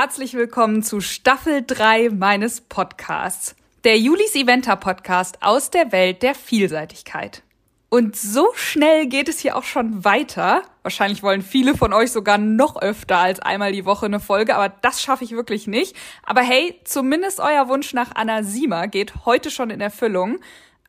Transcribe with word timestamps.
herzlich 0.00 0.32
willkommen 0.32 0.82
zu 0.82 1.02
Staffel 1.02 1.62
3 1.62 2.08
meines 2.08 2.62
Podcasts, 2.62 3.54
der 3.84 3.98
Julis 3.98 4.34
Eventer 4.34 4.76
Podcast 4.76 5.36
aus 5.42 5.68
der 5.68 5.92
Welt 5.92 6.22
der 6.22 6.34
Vielseitigkeit. 6.34 7.42
Und 7.90 8.16
so 8.16 8.48
schnell 8.54 9.08
geht 9.08 9.28
es 9.28 9.40
hier 9.40 9.56
auch 9.56 9.64
schon 9.64 10.02
weiter. 10.02 10.62
Wahrscheinlich 10.80 11.22
wollen 11.22 11.42
viele 11.42 11.76
von 11.76 11.92
euch 11.92 12.12
sogar 12.12 12.38
noch 12.38 12.80
öfter 12.80 13.18
als 13.18 13.40
einmal 13.40 13.72
die 13.72 13.84
Woche 13.84 14.06
eine 14.06 14.20
Folge, 14.20 14.56
aber 14.56 14.70
das 14.70 15.02
schaffe 15.02 15.24
ich 15.24 15.32
wirklich 15.32 15.66
nicht. 15.66 15.94
Aber 16.22 16.40
hey, 16.40 16.80
zumindest 16.84 17.38
euer 17.38 17.68
Wunsch 17.68 17.92
nach 17.92 18.12
Anna 18.14 18.42
Siemer 18.42 18.88
geht 18.88 19.26
heute 19.26 19.50
schon 19.50 19.68
in 19.68 19.82
Erfüllung. 19.82 20.38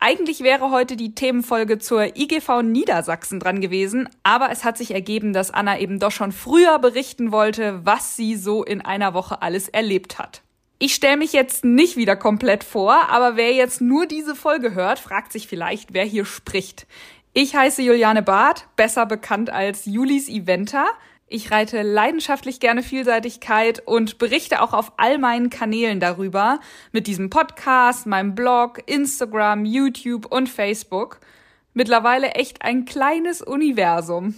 Eigentlich 0.04 0.40
wäre 0.40 0.72
heute 0.72 0.96
die 0.96 1.14
Themenfolge 1.14 1.78
zur 1.78 2.16
IGV 2.16 2.62
Niedersachsen 2.62 3.38
dran 3.38 3.60
gewesen, 3.60 4.08
aber 4.24 4.50
es 4.50 4.64
hat 4.64 4.76
sich 4.76 4.90
ergeben, 4.90 5.32
dass 5.32 5.52
Anna 5.52 5.78
eben 5.78 6.00
doch 6.00 6.10
schon 6.10 6.32
früher 6.32 6.80
berichten 6.80 7.30
wollte, 7.30 7.86
was 7.86 8.16
sie 8.16 8.34
so 8.34 8.64
in 8.64 8.80
einer 8.80 9.14
Woche 9.14 9.42
alles 9.42 9.68
erlebt 9.68 10.18
hat. 10.18 10.42
Ich 10.80 10.96
stelle 10.96 11.18
mich 11.18 11.32
jetzt 11.32 11.64
nicht 11.64 11.96
wieder 11.96 12.16
komplett 12.16 12.64
vor, 12.64 13.10
aber 13.10 13.36
wer 13.36 13.52
jetzt 13.52 13.80
nur 13.80 14.06
diese 14.06 14.34
Folge 14.34 14.74
hört, 14.74 14.98
fragt 14.98 15.30
sich 15.30 15.46
vielleicht, 15.46 15.94
wer 15.94 16.04
hier 16.04 16.24
spricht. 16.24 16.88
Ich 17.32 17.54
heiße 17.54 17.82
Juliane 17.82 18.24
Barth, 18.24 18.66
besser 18.74 19.06
bekannt 19.06 19.50
als 19.50 19.86
Julis 19.86 20.28
Eventer. 20.28 20.86
Ich 21.34 21.50
reite 21.50 21.80
leidenschaftlich 21.80 22.60
gerne 22.60 22.82
Vielseitigkeit 22.82 23.80
und 23.86 24.18
berichte 24.18 24.60
auch 24.60 24.74
auf 24.74 24.92
all 24.98 25.16
meinen 25.16 25.48
Kanälen 25.48 25.98
darüber, 25.98 26.60
mit 26.92 27.06
diesem 27.06 27.30
Podcast, 27.30 28.04
meinem 28.04 28.34
Blog, 28.34 28.82
Instagram, 28.84 29.64
YouTube 29.64 30.26
und 30.26 30.50
Facebook. 30.50 31.20
Mittlerweile 31.72 32.32
echt 32.32 32.60
ein 32.60 32.84
kleines 32.84 33.40
Universum. 33.40 34.34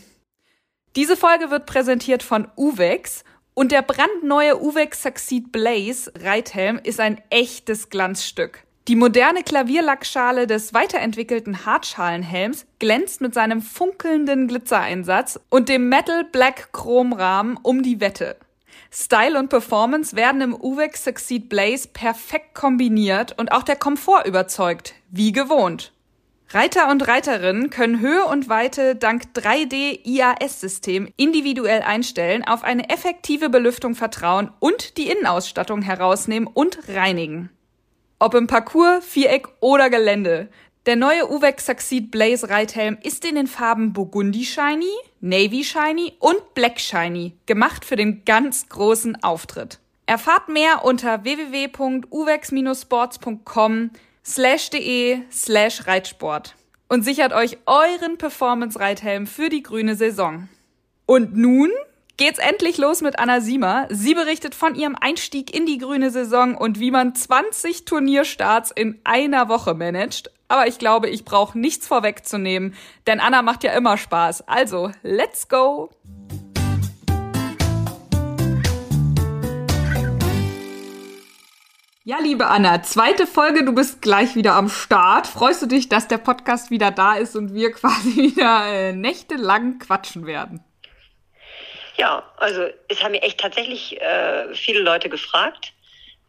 Diese 0.94 1.16
Folge 1.16 1.50
wird 1.50 1.66
präsentiert 1.66 2.22
von 2.22 2.46
Uvex 2.56 3.24
und 3.54 3.72
der 3.72 3.82
brandneue 3.82 4.62
Uvex 4.62 5.02
Succeed 5.02 5.50
Blaze 5.50 6.12
Reithelm 6.20 6.78
ist 6.80 7.00
ein 7.00 7.20
echtes 7.28 7.90
Glanzstück. 7.90 8.63
Die 8.86 8.96
moderne 8.96 9.42
Klavierlackschale 9.42 10.46
des 10.46 10.74
weiterentwickelten 10.74 11.64
Hartschalenhelms 11.64 12.66
glänzt 12.78 13.22
mit 13.22 13.32
seinem 13.32 13.62
funkelnden 13.62 14.46
Glitzereinsatz 14.46 15.40
und 15.48 15.70
dem 15.70 15.88
Metal 15.88 16.24
Black 16.24 16.70
Chromrahmen 16.72 17.58
um 17.62 17.82
die 17.82 18.02
Wette. 18.02 18.36
Style 18.90 19.38
und 19.38 19.48
Performance 19.48 20.14
werden 20.16 20.42
im 20.42 20.54
Uvex 20.54 21.02
Succeed 21.02 21.48
Blaze 21.48 21.88
perfekt 21.88 22.54
kombiniert 22.54 23.38
und 23.38 23.52
auch 23.52 23.62
der 23.62 23.76
Komfort 23.76 24.26
überzeugt, 24.26 24.92
wie 25.10 25.32
gewohnt. 25.32 25.94
Reiter 26.50 26.90
und 26.90 27.08
Reiterinnen 27.08 27.70
können 27.70 28.00
Höhe 28.00 28.26
und 28.26 28.50
Weite 28.50 28.96
dank 28.96 29.22
3D-IAS-System 29.34 31.08
individuell 31.16 31.80
einstellen, 31.80 32.44
auf 32.44 32.62
eine 32.62 32.90
effektive 32.90 33.48
Belüftung 33.48 33.94
vertrauen 33.94 34.50
und 34.60 34.98
die 34.98 35.08
Innenausstattung 35.10 35.80
herausnehmen 35.80 36.46
und 36.52 36.80
reinigen. 36.88 37.48
Ob 38.24 38.32
im 38.32 38.46
Parcours, 38.46 39.04
Viereck 39.04 39.48
oder 39.60 39.90
Gelände. 39.90 40.48
Der 40.86 40.96
neue 40.96 41.30
Uvex 41.30 41.66
Succeed 41.66 42.10
Blaze 42.10 42.48
Reithelm 42.48 42.96
ist 43.02 43.22
in 43.26 43.34
den 43.34 43.46
Farben 43.46 43.92
Burgundy 43.92 44.46
Shiny, 44.46 44.94
Navy 45.20 45.62
Shiny 45.62 46.14
und 46.20 46.54
Black 46.54 46.80
Shiny, 46.80 47.34
gemacht 47.44 47.84
für 47.84 47.96
den 47.96 48.24
ganz 48.24 48.70
großen 48.70 49.22
Auftritt. 49.22 49.78
Erfahrt 50.06 50.48
mehr 50.48 50.86
unter 50.86 51.24
www.uvex-sports.com 51.24 53.90
slash 54.24 54.70
de 54.70 55.18
slash 55.30 55.86
Reitsport 55.86 56.54
und 56.88 57.04
sichert 57.04 57.34
euch 57.34 57.58
euren 57.66 58.16
Performance-Reithelm 58.16 59.26
für 59.26 59.50
die 59.50 59.62
grüne 59.62 59.96
Saison. 59.96 60.48
Und 61.04 61.36
nun 61.36 61.70
geht's 62.16 62.38
endlich 62.38 62.78
los 62.78 63.00
mit 63.00 63.18
Anna 63.18 63.40
Siemer. 63.40 63.88
Sie 63.90 64.14
berichtet 64.14 64.54
von 64.54 64.74
ihrem 64.74 64.96
Einstieg 65.00 65.54
in 65.54 65.66
die 65.66 65.78
grüne 65.78 66.10
Saison 66.10 66.56
und 66.56 66.78
wie 66.80 66.90
man 66.90 67.14
20 67.14 67.84
Turnierstarts 67.84 68.70
in 68.70 69.00
einer 69.04 69.48
Woche 69.48 69.74
managt. 69.74 70.30
Aber 70.48 70.66
ich 70.66 70.78
glaube, 70.78 71.08
ich 71.08 71.24
brauche 71.24 71.58
nichts 71.58 71.86
vorwegzunehmen, 71.86 72.74
denn 73.06 73.18
Anna 73.18 73.42
macht 73.42 73.64
ja 73.64 73.72
immer 73.72 73.96
Spaß. 73.96 74.46
Also, 74.46 74.92
let's 75.02 75.48
go! 75.48 75.90
Ja, 82.06 82.18
liebe 82.20 82.46
Anna, 82.48 82.82
zweite 82.82 83.26
Folge, 83.26 83.64
du 83.64 83.72
bist 83.72 84.02
gleich 84.02 84.36
wieder 84.36 84.56
am 84.56 84.68
Start. 84.68 85.26
Freust 85.26 85.62
du 85.62 85.66
dich, 85.66 85.88
dass 85.88 86.06
der 86.06 86.18
Podcast 86.18 86.70
wieder 86.70 86.90
da 86.90 87.14
ist 87.14 87.34
und 87.34 87.54
wir 87.54 87.72
quasi 87.72 88.14
wieder 88.16 88.66
äh, 88.66 88.92
nächtelang 88.92 89.78
quatschen 89.78 90.26
werden? 90.26 90.62
Ja, 91.96 92.24
also 92.36 92.66
es 92.88 93.02
haben 93.02 93.12
mir 93.12 93.22
echt 93.22 93.40
tatsächlich 93.40 94.00
äh, 94.00 94.54
viele 94.54 94.80
Leute 94.80 95.08
gefragt, 95.08 95.72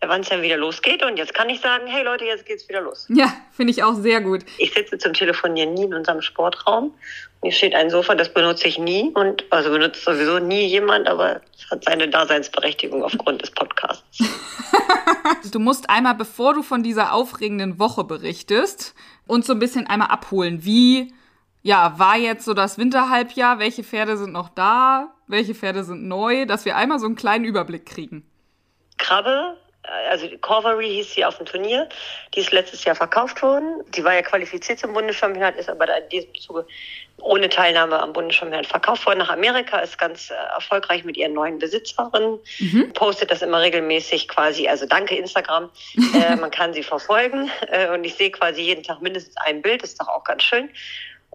wann 0.02 0.22
es 0.22 0.30
dann 0.30 0.42
wieder 0.42 0.58
losgeht. 0.58 1.03
Und 1.03 1.18
jetzt 1.18 1.34
kann 1.34 1.50
ich 1.50 1.62
sagen, 1.62 1.88
hey 1.88 2.03
Leute, 2.03 2.26
jetzt 2.26 2.46
geht's 2.46 2.68
wieder 2.70 2.81
los. 2.81 3.08
Ja, 3.09 3.34
finde 3.52 3.72
ich 3.72 3.84
auch 3.84 3.96
sehr 3.96 4.22
gut. 4.22 4.42
Ich 4.58 4.74
sitze 4.74 4.98
zum 4.98 5.14
Telefonieren 5.14 5.74
nie 5.74 5.86
in 5.86 5.94
unserem 5.94 6.22
Sportraum. 6.22 6.94
Hier 7.42 7.52
steht 7.52 7.76
ein 7.76 7.90
Sofa, 7.90 8.16
das 8.16 8.34
benutze 8.34 8.68
ich 8.68 8.80
nie 8.80 9.12
und 9.14 9.46
also 9.52 9.70
benutzt 9.70 10.03
sowieso 10.03 10.40
nie 10.40 10.66
jemand, 10.66 11.08
aber 11.08 11.42
es 11.56 11.70
hat 11.70 11.84
seine 11.84 12.08
Daseinsberechtigung 12.09 13.03
aufgrund 13.03 13.42
des 13.42 13.52
Podcasts. 13.52 14.03
du 15.52 15.59
musst 15.59 15.90
einmal, 15.90 16.16
bevor 16.16 16.53
du 16.53 16.64
von 16.64 16.84
dieser 16.84 17.14
aufregenden 17.14 17.80
Woche 17.80 18.03
berichtest, 18.03 18.96
uns 19.28 19.47
so 19.47 19.53
ein 19.53 19.59
bisschen 19.59 19.88
einmal 19.88 20.09
abholen. 20.09 20.64
Wie, 20.64 21.14
ja, 21.66 21.98
war 21.98 22.16
jetzt 22.16 22.46
so 22.46 22.53
das 22.53 22.78
Winterhalbjahr? 22.78 23.58
Welche 23.59 23.84
Pferde 23.84 24.18
sind 24.18 24.31
noch 24.31 24.50
da? 24.50 25.14
Welche 25.28 25.56
Pferde 25.56 25.84
sind 25.84 26.08
neu? 26.08 26.46
Dass 26.46 26.64
wir 26.64 26.78
einmal 26.78 27.00
so 27.00 27.08
einen 27.08 27.16
kleinen 27.16 27.44
Überblick 27.44 27.86
kriegen. 27.86 28.30
Krabbe 28.98 29.58
also 30.09 30.28
Corvery 30.42 30.88
hieß 30.88 31.14
sie 31.14 31.26
auf 31.26 31.38
dem 31.38 31.46
Turnier, 31.46 31.88
die 32.34 32.40
ist 32.40 32.52
letztes 32.52 32.84
Jahr 32.84 32.96
verkauft 32.96 33.42
worden. 33.42 33.84
Die 33.90 34.03
war 34.03 34.14
ja 34.14 34.22
qualifiziert 34.22 34.80
zum 34.80 34.94
Bundeschampionat, 34.94 35.56
ist 35.58 35.70
aber 35.70 35.86
in 35.98 36.09
diesem 36.09 36.34
Zuge 36.36 36.66
ohne 37.18 37.50
Teilnahme 37.50 38.00
am 38.00 38.14
Bundeschampionat 38.14 38.66
verkauft 38.66 39.06
worden 39.06 39.20
nach 39.20 39.30
Amerika, 39.30 39.80
ist 39.80 39.97
ganz 39.97 40.32
äh, 40.32 40.34
erfolgreich 40.53 41.03
mit 41.03 41.18
ihren 41.18 41.34
neuen 41.34 41.59
Besitzerinnen, 41.59 42.40
mhm. 42.59 42.94
postet 42.94 43.32
das 43.32 43.42
immer 43.42 43.62
regelmäßig 43.62 44.28
quasi, 44.28 44.68
also 44.68 44.86
danke 44.86 45.16
Instagram, 45.16 45.70
äh, 46.14 46.36
man 46.36 46.52
kann 46.52 46.74
sie 46.74 46.84
verfolgen 46.84 47.50
äh, 47.68 47.90
und 47.90 48.03
ich 48.03 48.16
sehe 48.16 48.32
quasi 48.32 48.62
jeden 48.62 48.84
Tag 48.84 49.02
mindestens 49.02 49.36
ein 49.38 49.62
Bild, 49.62 49.84
ist 49.84 50.00
doch 50.02 50.08
auch 50.08 50.24
ganz 50.24 50.44
schön. 50.44 50.70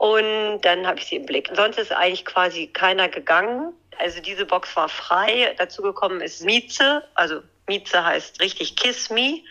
Und 0.01 0.63
dann 0.63 0.87
habe 0.87 0.99
ich 0.99 1.05
sie 1.09 1.17
im 1.17 1.27
Blick. 1.27 1.51
Sonst 1.53 1.79
ist 1.79 1.93
eigentlich 1.93 2.25
quasi 2.25 2.69
keiner 2.69 3.11
gegangen. 3.11 3.75
Also 3.99 4.23
diese 4.23 4.47
Box 4.47 4.75
war 4.75 4.89
frei. 4.89 5.55
Dazu 5.59 5.83
gekommen 5.83 6.23
ist 6.23 6.43
Mieze, 6.43 7.05
also 7.13 7.43
Mieze 7.69 8.03
heißt 8.03 8.41
richtig 8.41 8.77
Kiss 8.77 9.11
Me. 9.11 9.43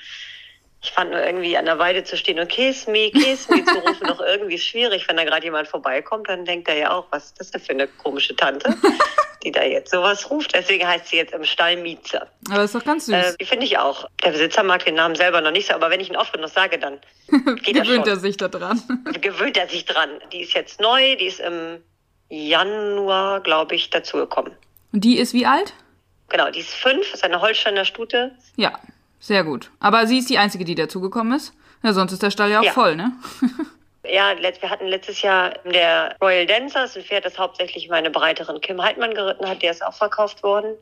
Ich 0.81 0.91
fand 0.91 1.11
nur 1.11 1.21
irgendwie 1.21 1.57
an 1.57 1.65
der 1.65 1.77
Weide 1.77 2.05
zu 2.05 2.15
stehen 2.15 2.39
und 2.39 2.47
Kiss 2.47 2.87
Me, 2.87 3.11
Kiss 3.11 3.49
Me 3.49 3.65
zu 3.65 3.79
rufen 3.79 4.07
noch 4.07 4.21
irgendwie 4.21 4.57
schwierig. 4.57 5.07
Wenn 5.09 5.17
da 5.17 5.25
gerade 5.25 5.43
jemand 5.43 5.67
vorbeikommt, 5.67 6.29
dann 6.29 6.45
denkt 6.45 6.69
er 6.69 6.77
ja 6.77 6.91
auch, 6.91 7.05
was 7.09 7.25
ist 7.25 7.39
das 7.39 7.51
denn 7.51 7.61
für 7.61 7.71
eine 7.71 7.87
komische 7.87 8.33
Tante, 8.33 8.73
die 9.43 9.51
da 9.51 9.63
jetzt 9.63 9.91
sowas 9.91 10.29
ruft. 10.29 10.55
Deswegen 10.55 10.87
heißt 10.87 11.07
sie 11.07 11.17
jetzt 11.17 11.33
im 11.33 11.43
Stall 11.43 11.75
Mieze. 11.77 12.27
Aber 12.47 12.59
das 12.59 12.73
ist 12.73 12.75
doch 12.75 12.85
ganz 12.85 13.07
süß. 13.07 13.13
Äh, 13.13 13.35
die 13.41 13.45
finde 13.45 13.65
ich 13.65 13.77
auch. 13.77 14.07
Der 14.23 14.31
Besitzer 14.31 14.63
mag 14.63 14.85
den 14.85 14.95
Namen 14.95 15.15
selber 15.15 15.41
noch 15.41 15.51
nicht 15.51 15.67
so, 15.67 15.73
aber 15.73 15.89
wenn 15.89 15.99
ich 15.99 16.09
ihn 16.09 16.15
oft 16.15 16.31
genug 16.31 16.49
sage, 16.49 16.79
dann 16.79 16.99
geht 17.61 17.75
Gewöhnt 17.75 18.07
er 18.07 18.15
sich 18.15 18.37
da 18.37 18.47
dran. 18.47 18.81
Gewöhnt 19.19 19.57
er 19.57 19.67
sich 19.67 19.83
dran. 19.83 20.09
Die 20.31 20.41
ist 20.41 20.53
jetzt 20.53 20.79
neu, 20.79 21.17
die 21.17 21.25
ist 21.25 21.41
im 21.41 21.83
Januar, 22.29 23.41
glaube 23.41 23.75
ich, 23.75 23.89
dazugekommen. 23.89 24.53
Und 24.93 25.03
die 25.03 25.17
ist 25.17 25.33
wie 25.33 25.45
alt? 25.45 25.73
Genau, 26.29 26.49
die 26.51 26.59
ist 26.59 26.73
fünf, 26.73 27.13
ist 27.13 27.23
eine 27.23 27.41
Holsteiner 27.41 27.83
Stute. 27.83 28.31
Ja, 28.55 28.79
sehr 29.19 29.43
gut. 29.43 29.71
Aber 29.79 30.07
sie 30.07 30.19
ist 30.19 30.29
die 30.29 30.37
einzige, 30.37 30.65
die 30.65 30.75
dazugekommen 30.75 31.33
ist. 31.33 31.53
Ja, 31.83 31.93
sonst 31.93 32.11
ist 32.11 32.23
der 32.23 32.31
Stall 32.31 32.51
ja 32.51 32.59
auch 32.59 32.65
ja. 32.65 32.71
voll, 32.71 32.95
ne? 32.95 33.13
ja, 34.03 34.33
wir 34.37 34.69
hatten 34.69 34.87
letztes 34.87 35.21
Jahr 35.21 35.53
der 35.65 36.15
Royal 36.21 36.45
Dancer, 36.45 36.81
das 36.81 36.91
ist 36.91 36.97
ein 36.97 37.03
Pferd, 37.03 37.25
das 37.25 37.37
hauptsächlich 37.37 37.89
meine 37.89 38.09
Breiterin 38.09 38.59
Kim 38.61 38.81
Heidmann 38.81 39.13
geritten 39.13 39.47
hat, 39.47 39.61
der 39.61 39.71
ist 39.71 39.83
auch 39.83 39.93
verkauft 39.93 40.43
worden. 40.43 40.75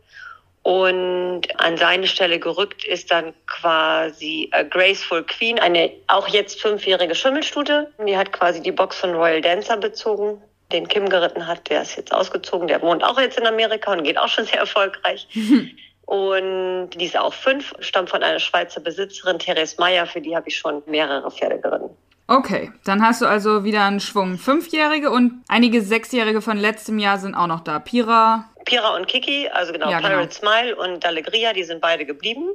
Und 0.63 1.43
an 1.61 1.77
seine 1.77 2.07
Stelle 2.07 2.39
gerückt 2.39 2.83
ist 2.83 3.09
dann 3.09 3.33
quasi 3.45 4.49
A 4.51 4.63
Graceful 4.63 5.23
Queen, 5.23 5.59
eine 5.59 5.91
auch 6.07 6.27
jetzt 6.27 6.61
fünfjährige 6.61 7.15
Schimmelstute. 7.15 7.91
Die 8.05 8.17
hat 8.17 8.33
quasi 8.33 8.61
die 8.61 8.73
Box 8.73 8.97
von 8.97 9.15
Royal 9.15 9.41
Dancer 9.41 9.77
bezogen 9.77 10.41
den 10.71 10.87
Kim 10.87 11.09
geritten 11.09 11.47
hat, 11.47 11.69
der 11.69 11.81
ist 11.81 11.95
jetzt 11.95 12.13
ausgezogen, 12.13 12.67
der 12.67 12.81
wohnt 12.81 13.03
auch 13.03 13.19
jetzt 13.19 13.39
in 13.39 13.47
Amerika 13.47 13.93
und 13.93 14.03
geht 14.03 14.17
auch 14.17 14.27
schon 14.27 14.45
sehr 14.45 14.59
erfolgreich. 14.59 15.27
und 16.07 16.91
die 16.91 17.03
ist 17.03 17.17
auch 17.17 17.33
fünf, 17.33 17.73
stammt 17.79 18.09
von 18.09 18.23
einer 18.23 18.39
Schweizer 18.39 18.79
Besitzerin, 18.79 19.39
Therese 19.39 19.75
Meyer, 19.77 20.05
für 20.05 20.21
die 20.21 20.35
habe 20.37 20.47
ich 20.47 20.57
schon 20.57 20.81
mehrere 20.85 21.29
Pferde 21.29 21.59
geritten. 21.59 21.89
Okay, 22.27 22.71
dann 22.85 23.05
hast 23.05 23.21
du 23.21 23.25
also 23.25 23.65
wieder 23.65 23.83
einen 23.83 23.99
Schwung 23.99 24.37
Fünfjährige 24.37 25.11
und 25.11 25.43
einige 25.49 25.81
Sechsjährige 25.81 26.41
von 26.41 26.57
letztem 26.57 26.97
Jahr 26.97 27.17
sind 27.17 27.35
auch 27.35 27.47
noch 27.47 27.59
da. 27.59 27.79
Pira. 27.79 28.49
Pira 28.63 28.95
und 28.95 29.07
Kiki, 29.07 29.49
also 29.49 29.73
genau, 29.73 29.91
ja, 29.91 29.99
Pirate 29.99 30.39
genau. 30.39 30.53
Smile 30.53 30.75
und 30.77 31.03
Dallegria, 31.03 31.51
die 31.51 31.65
sind 31.65 31.81
beide 31.81 32.05
geblieben. 32.05 32.51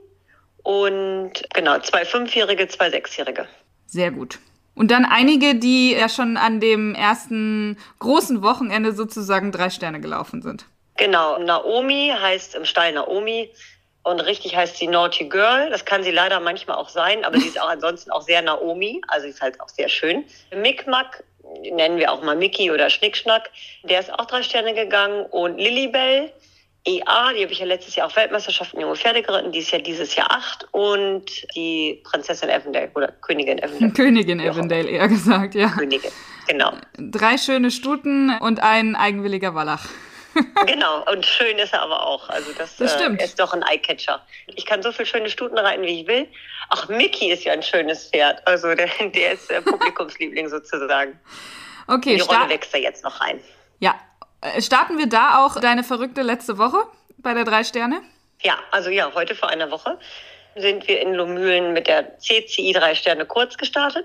Und 0.63 1.33
genau, 1.53 1.79
zwei 1.81 2.07
Fünfjährige, 2.07 2.69
zwei 2.69 2.89
Sechsjährige. 2.89 3.47
Sehr 3.87 4.13
gut. 4.13 4.39
Und 4.75 4.91
dann 4.91 5.05
einige, 5.05 5.57
die 5.57 5.93
ja 5.93 6.09
schon 6.09 6.39
an 6.39 6.59
dem 6.59 6.95
ersten 6.95 7.77
großen 7.99 8.43
Wochenende 8.43 8.93
sozusagen 8.93 9.53
drei 9.53 9.69
Sterne 9.69 10.01
gelaufen 10.01 10.41
sind. 10.41 10.65
Genau, 11.03 11.37
Naomi 11.37 12.15
heißt 12.17 12.55
im 12.55 12.65
Stall 12.65 12.93
Naomi. 12.93 13.51
Und 14.05 14.21
richtig 14.21 14.55
heißt 14.55 14.77
sie 14.77 14.87
Naughty 14.87 15.25
Girl. 15.25 15.69
Das 15.69 15.85
kann 15.85 16.05
sie 16.05 16.13
leider 16.13 16.39
manchmal 16.39 16.77
auch 16.77 16.89
sein, 16.89 17.25
aber 17.25 17.41
sie 17.41 17.49
ist 17.49 17.61
auch 17.61 17.69
ansonsten 17.71 18.13
auch 18.13 18.23
sehr 18.23 18.41
Naomi. 18.41 19.01
Also 19.09 19.25
sie 19.25 19.31
ist 19.31 19.43
halt 19.43 19.61
auch 19.61 19.69
sehr 19.69 19.89
schön. 19.89 20.25
Mickmack 20.55 21.25
nennen 21.73 21.99
wir 21.99 22.13
auch 22.13 22.23
mal 22.23 22.37
Mickey 22.37 22.71
oder 22.71 22.89
Schnickschnack. 22.89 23.51
Der 23.83 23.99
ist 23.99 24.13
auch 24.13 24.27
drei 24.27 24.45
Sterne 24.45 24.75
gegangen. 24.75 25.27
Und 25.27 25.59
Lilibell, 25.59 26.33
EA, 26.85 27.33
die 27.33 27.43
habe 27.43 27.53
ich 27.53 27.59
ja 27.59 27.67
letztes 27.67 27.97
Jahr 27.97 28.07
auch 28.07 28.15
Weltmeisterschaften 28.15 28.81
junge 28.81 28.95
Pferde 28.95 29.23
geritten, 29.23 29.51
die 29.51 29.59
ist 29.59 29.73
ja 29.73 29.81
dieses 29.81 30.15
Jahr 30.15 30.31
acht. 30.31 30.69
Und 30.71 31.25
die 31.57 32.01
Prinzessin 32.05 32.49
Avondale 32.49 32.93
oder 32.95 33.09
Königin 33.09 33.61
Avondale. 33.61 33.93
Königin 33.97 34.41
Avondale 34.41 34.89
eher 34.89 35.09
gesagt, 35.09 35.57
ja. 35.57 35.67
Königin, 35.71 36.13
genau. 36.47 36.75
Drei 36.97 37.39
schöne 37.39 37.73
Stuten 37.73 38.39
und 38.39 38.63
ein 38.63 38.95
eigenwilliger 38.95 39.57
Wallach. 39.57 39.89
genau, 40.67 41.05
und 41.11 41.25
schön 41.27 41.59
ist 41.59 41.73
er 41.73 41.83
aber 41.83 42.07
auch. 42.07 42.29
Also 42.29 42.53
das, 42.57 42.77
das 42.77 42.95
stimmt. 42.95 43.21
Äh, 43.21 43.25
ist 43.25 43.39
doch 43.39 43.53
ein 43.53 43.63
Eyecatcher. 43.63 44.25
Ich 44.47 44.67
kann 44.67 44.83
so 44.83 44.93
viele 44.93 45.07
schöne 45.07 45.31
Stuten 45.31 45.59
reiten, 45.59 45.83
wie 45.83 46.01
ich 46.03 46.07
will. 46.07 46.29
Ach, 46.71 46.89
Mickey 46.89 47.31
ist 47.31 47.45
ja 47.45 47.53
ein 47.53 47.63
schönes 47.63 48.09
Pferd. 48.09 48.47
Also 48.47 48.75
der, 48.75 48.89
der 49.01 49.33
ist 49.33 49.51
äh, 49.51 49.61
Publikumsliebling 49.63 50.49
sozusagen. 50.49 51.19
Okay, 51.87 52.17
Die 52.17 52.23
Rolle 52.23 52.49
wächst 52.49 52.73
da 52.73 52.79
jetzt 52.79 53.05
noch 53.05 53.21
rein. 53.21 53.41
Ja. 53.81 53.95
Äh, 54.41 54.61
starten 54.63 54.99
wir 54.99 55.09
da 55.09 55.45
auch 55.45 55.61
deine 55.61 55.85
verrückte 55.85 56.23
letzte 56.23 56.59
Woche 56.59 56.79
bei 57.19 57.35
der 57.35 57.45
Drei 57.45 57.65
Sterne? 57.65 58.03
Ja, 58.43 58.59
also 58.71 58.91
ja, 58.91 59.13
heute 59.15 59.35
vor 59.35 59.49
einer 59.49 59.71
Woche 59.71 59.99
sind 60.57 60.87
wir 60.89 61.01
in 61.01 61.15
Lomühlen 61.15 61.73
mit 61.73 61.87
der 61.87 62.19
CCI 62.19 62.73
Drei 62.73 62.95
Sterne 62.95 63.25
kurz 63.27 63.57
gestartet. 63.57 64.05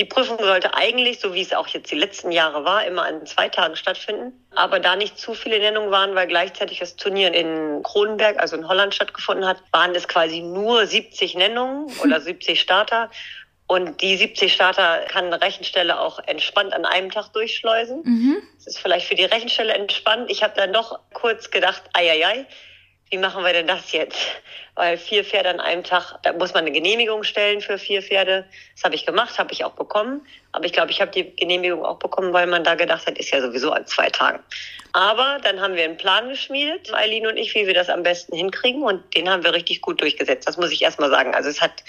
Die 0.00 0.06
Prüfung 0.06 0.38
sollte 0.38 0.72
eigentlich, 0.72 1.20
so 1.20 1.34
wie 1.34 1.42
es 1.42 1.52
auch 1.52 1.68
jetzt 1.68 1.90
die 1.90 1.98
letzten 1.98 2.32
Jahre 2.32 2.64
war, 2.64 2.86
immer 2.86 3.02
an 3.02 3.26
zwei 3.26 3.50
Tagen 3.50 3.76
stattfinden. 3.76 4.32
Aber 4.54 4.80
da 4.80 4.96
nicht 4.96 5.18
zu 5.18 5.34
viele 5.34 5.58
Nennungen 5.58 5.90
waren, 5.90 6.14
weil 6.14 6.26
gleichzeitig 6.26 6.78
das 6.78 6.96
Turnier 6.96 7.34
in 7.34 7.82
Kronenberg, 7.82 8.40
also 8.40 8.56
in 8.56 8.66
Holland, 8.66 8.94
stattgefunden 8.94 9.46
hat, 9.46 9.58
waren 9.72 9.94
es 9.94 10.08
quasi 10.08 10.40
nur 10.40 10.86
70 10.86 11.34
Nennungen 11.34 11.92
oder 12.02 12.18
70 12.18 12.58
Starter. 12.58 13.10
Und 13.66 14.00
die 14.00 14.16
70 14.16 14.54
Starter 14.54 15.00
kann 15.10 15.26
eine 15.26 15.42
Rechenstelle 15.42 16.00
auch 16.00 16.18
entspannt 16.26 16.72
an 16.72 16.86
einem 16.86 17.10
Tag 17.10 17.34
durchschleusen. 17.34 18.00
Mhm. 18.02 18.42
Das 18.56 18.68
ist 18.68 18.78
vielleicht 18.78 19.06
für 19.06 19.16
die 19.16 19.26
Rechenstelle 19.26 19.74
entspannt. 19.74 20.30
Ich 20.30 20.42
habe 20.42 20.54
dann 20.56 20.72
doch 20.72 20.98
kurz 21.12 21.50
gedacht, 21.50 21.82
ei, 21.92 22.10
ei, 22.10 22.26
ei, 22.26 22.46
wie 23.10 23.18
machen 23.18 23.44
wir 23.44 23.52
denn 23.52 23.66
das 23.66 23.90
jetzt? 23.92 24.18
Weil 24.76 24.96
vier 24.96 25.24
Pferde 25.24 25.50
an 25.50 25.60
einem 25.60 25.82
Tag, 25.82 26.14
da 26.22 26.32
muss 26.32 26.54
man 26.54 26.64
eine 26.64 26.70
Genehmigung 26.70 27.24
stellen 27.24 27.60
für 27.60 27.76
vier 27.76 28.02
Pferde. 28.02 28.46
Das 28.76 28.84
habe 28.84 28.94
ich 28.94 29.04
gemacht, 29.04 29.36
habe 29.38 29.52
ich 29.52 29.64
auch 29.64 29.72
bekommen. 29.72 30.24
Aber 30.52 30.64
ich 30.64 30.72
glaube, 30.72 30.92
ich 30.92 31.00
habe 31.00 31.10
die 31.10 31.34
Genehmigung 31.34 31.84
auch 31.84 31.98
bekommen, 31.98 32.32
weil 32.32 32.46
man 32.46 32.62
da 32.62 32.76
gedacht 32.76 33.06
hat, 33.06 33.18
ist 33.18 33.30
ja 33.30 33.40
sowieso 33.40 33.72
an 33.72 33.86
zwei 33.86 34.10
Tagen. 34.10 34.40
Aber 34.92 35.38
dann 35.42 35.60
haben 35.60 35.74
wir 35.74 35.84
einen 35.84 35.96
Plan 35.96 36.28
geschmiedet, 36.28 36.94
Eileen 36.94 37.26
und 37.26 37.36
ich, 37.36 37.54
wie 37.54 37.66
wir 37.66 37.74
das 37.74 37.88
am 37.88 38.04
besten 38.04 38.36
hinkriegen. 38.36 38.82
Und 38.82 39.14
den 39.14 39.28
haben 39.28 39.42
wir 39.42 39.52
richtig 39.54 39.80
gut 39.80 40.00
durchgesetzt. 40.00 40.46
Das 40.46 40.56
muss 40.56 40.70
ich 40.70 40.82
erst 40.82 41.00
mal 41.00 41.10
sagen. 41.10 41.34
Also 41.34 41.48
es 41.48 41.60
hat 41.60 41.82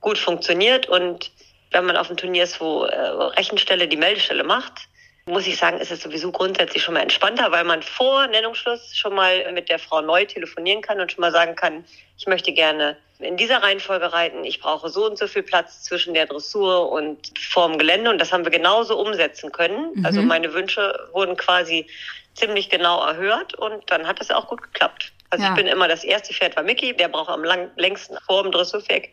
gut 0.00 0.16
funktioniert. 0.16 0.88
Und 0.88 1.32
wenn 1.72 1.84
man 1.84 1.96
auf 1.96 2.06
einem 2.06 2.16
Turnier 2.16 2.44
ist, 2.44 2.60
wo 2.60 2.84
äh, 2.84 2.96
Rechenstelle 2.96 3.88
die 3.88 3.96
Meldestelle 3.96 4.44
macht, 4.44 4.87
muss 5.28 5.46
ich 5.46 5.56
sagen, 5.56 5.78
ist 5.78 5.90
es 5.90 6.02
sowieso 6.02 6.32
grundsätzlich 6.32 6.82
schon 6.82 6.94
mal 6.94 7.00
entspannter, 7.00 7.52
weil 7.52 7.64
man 7.64 7.82
vor 7.82 8.26
Nennungsschluss 8.26 8.96
schon 8.96 9.14
mal 9.14 9.52
mit 9.52 9.68
der 9.68 9.78
Frau 9.78 10.00
neu 10.00 10.24
telefonieren 10.24 10.82
kann 10.82 11.00
und 11.00 11.12
schon 11.12 11.20
mal 11.20 11.32
sagen 11.32 11.54
kann, 11.54 11.84
ich 12.18 12.26
möchte 12.26 12.52
gerne 12.52 12.96
in 13.20 13.36
dieser 13.36 13.62
Reihenfolge 13.62 14.12
reiten, 14.12 14.44
ich 14.44 14.60
brauche 14.60 14.88
so 14.88 15.06
und 15.06 15.18
so 15.18 15.26
viel 15.26 15.42
Platz 15.42 15.82
zwischen 15.82 16.14
der 16.14 16.26
Dressur 16.26 16.90
und 16.92 17.32
vorm 17.38 17.78
Gelände 17.78 18.10
und 18.10 18.18
das 18.18 18.32
haben 18.32 18.44
wir 18.44 18.50
genauso 18.50 18.98
umsetzen 18.98 19.50
können. 19.52 19.92
Mhm. 19.94 20.06
Also 20.06 20.22
meine 20.22 20.52
Wünsche 20.54 21.08
wurden 21.12 21.36
quasi 21.36 21.86
ziemlich 22.34 22.70
genau 22.70 23.04
erhört 23.04 23.54
und 23.54 23.90
dann 23.90 24.06
hat 24.06 24.20
es 24.20 24.30
auch 24.30 24.46
gut 24.46 24.62
geklappt. 24.62 25.12
Also 25.30 25.44
Ja. 25.44 25.50
ich 25.50 25.56
bin 25.56 25.66
immer 25.66 25.88
das 25.88 26.04
erste 26.04 26.32
Pferd 26.32 26.56
war 26.56 26.62
Mickey, 26.62 26.94
der 26.96 27.08
braucht 27.08 27.28
am 27.28 27.44
lang, 27.44 27.70
längsten 27.76 28.16
vor 28.26 28.44
dem 28.44 28.52
Dressurpferd. 28.52 29.06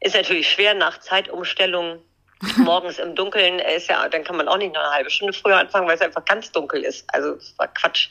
Ist 0.00 0.14
natürlich 0.14 0.50
schwer 0.50 0.74
nach 0.74 0.98
Zeitumstellung 1.00 2.02
morgens 2.58 2.98
im 2.98 3.14
Dunkeln 3.14 3.58
ist 3.58 3.88
ja, 3.88 4.08
dann 4.08 4.24
kann 4.24 4.36
man 4.36 4.48
auch 4.48 4.58
nicht 4.58 4.74
noch 4.74 4.80
eine 4.80 4.92
halbe 4.92 5.10
Stunde 5.10 5.32
früher 5.32 5.56
anfangen, 5.56 5.88
weil 5.88 5.96
es 5.96 6.00
einfach 6.00 6.24
ganz 6.24 6.52
dunkel 6.52 6.84
ist. 6.84 7.04
Also 7.12 7.34
es 7.34 7.54
war 7.58 7.68
Quatsch. 7.68 8.08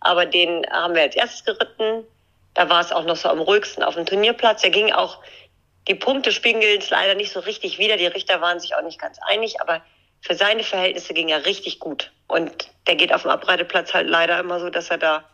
Aber 0.00 0.26
den 0.26 0.66
haben 0.70 0.94
wir 0.94 1.02
als 1.02 1.16
erstes 1.16 1.44
geritten. 1.44 2.04
Da 2.54 2.68
war 2.68 2.80
es 2.80 2.92
auch 2.92 3.04
noch 3.04 3.16
so 3.16 3.28
am 3.28 3.40
ruhigsten 3.40 3.82
auf 3.82 3.94
dem 3.94 4.04
Turnierplatz. 4.04 4.62
Der 4.62 4.70
ging 4.70 4.92
auch, 4.92 5.20
die 5.88 5.94
Punkte 5.94 6.32
spiegeln 6.32 6.80
es 6.80 6.90
leider 6.90 7.14
nicht 7.14 7.32
so 7.32 7.40
richtig 7.40 7.78
wieder. 7.78 7.96
Die 7.96 8.06
Richter 8.06 8.40
waren 8.40 8.60
sich 8.60 8.74
auch 8.74 8.82
nicht 8.82 9.00
ganz 9.00 9.18
einig, 9.26 9.60
aber 9.60 9.80
für 10.20 10.34
seine 10.34 10.64
Verhältnisse 10.64 11.14
ging 11.14 11.28
er 11.28 11.46
richtig 11.46 11.78
gut. 11.78 12.12
Und 12.28 12.68
der 12.86 12.96
geht 12.96 13.12
auf 13.12 13.22
dem 13.22 13.30
Abreiteplatz 13.30 13.94
halt 13.94 14.08
leider 14.08 14.38
immer 14.38 14.60
so, 14.60 14.70
dass 14.70 14.90
er 14.90 14.98
da 14.98 15.24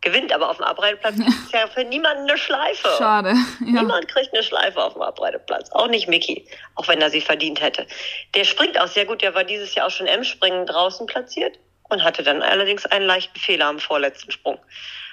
gewinnt. 0.00 0.32
Aber 0.32 0.50
auf 0.50 0.56
dem 0.56 0.64
Abreiteplatz 0.64 1.16
ist 1.16 1.52
ja 1.52 1.66
für 1.66 1.84
niemanden 1.84 2.28
eine 2.28 2.38
Schleife. 2.38 2.88
Schade. 2.98 3.34
Ja. 3.60 3.82
Niemand 3.82 4.08
kriegt 4.08 4.32
eine 4.32 4.42
Schleife 4.42 4.82
auf 4.82 4.94
dem 4.94 5.02
Abreiteplatz. 5.02 5.70
Auch 5.72 5.88
nicht 5.88 6.08
Mickey, 6.08 6.46
auch 6.74 6.88
wenn 6.88 7.00
er 7.00 7.10
sie 7.10 7.20
verdient 7.20 7.60
hätte. 7.60 7.86
Der 8.34 8.44
springt 8.44 8.80
auch 8.80 8.88
sehr 8.88 9.06
gut. 9.06 9.22
Der 9.22 9.34
war 9.34 9.44
dieses 9.44 9.74
Jahr 9.74 9.86
auch 9.86 9.90
schon 9.90 10.06
M-Springen 10.06 10.66
draußen 10.66 11.06
platziert 11.06 11.58
und 11.88 12.02
hatte 12.02 12.22
dann 12.22 12.42
allerdings 12.42 12.86
einen 12.86 13.06
leichten 13.06 13.38
Fehler 13.38 13.66
am 13.66 13.78
vorletzten 13.78 14.30
Sprung. 14.30 14.58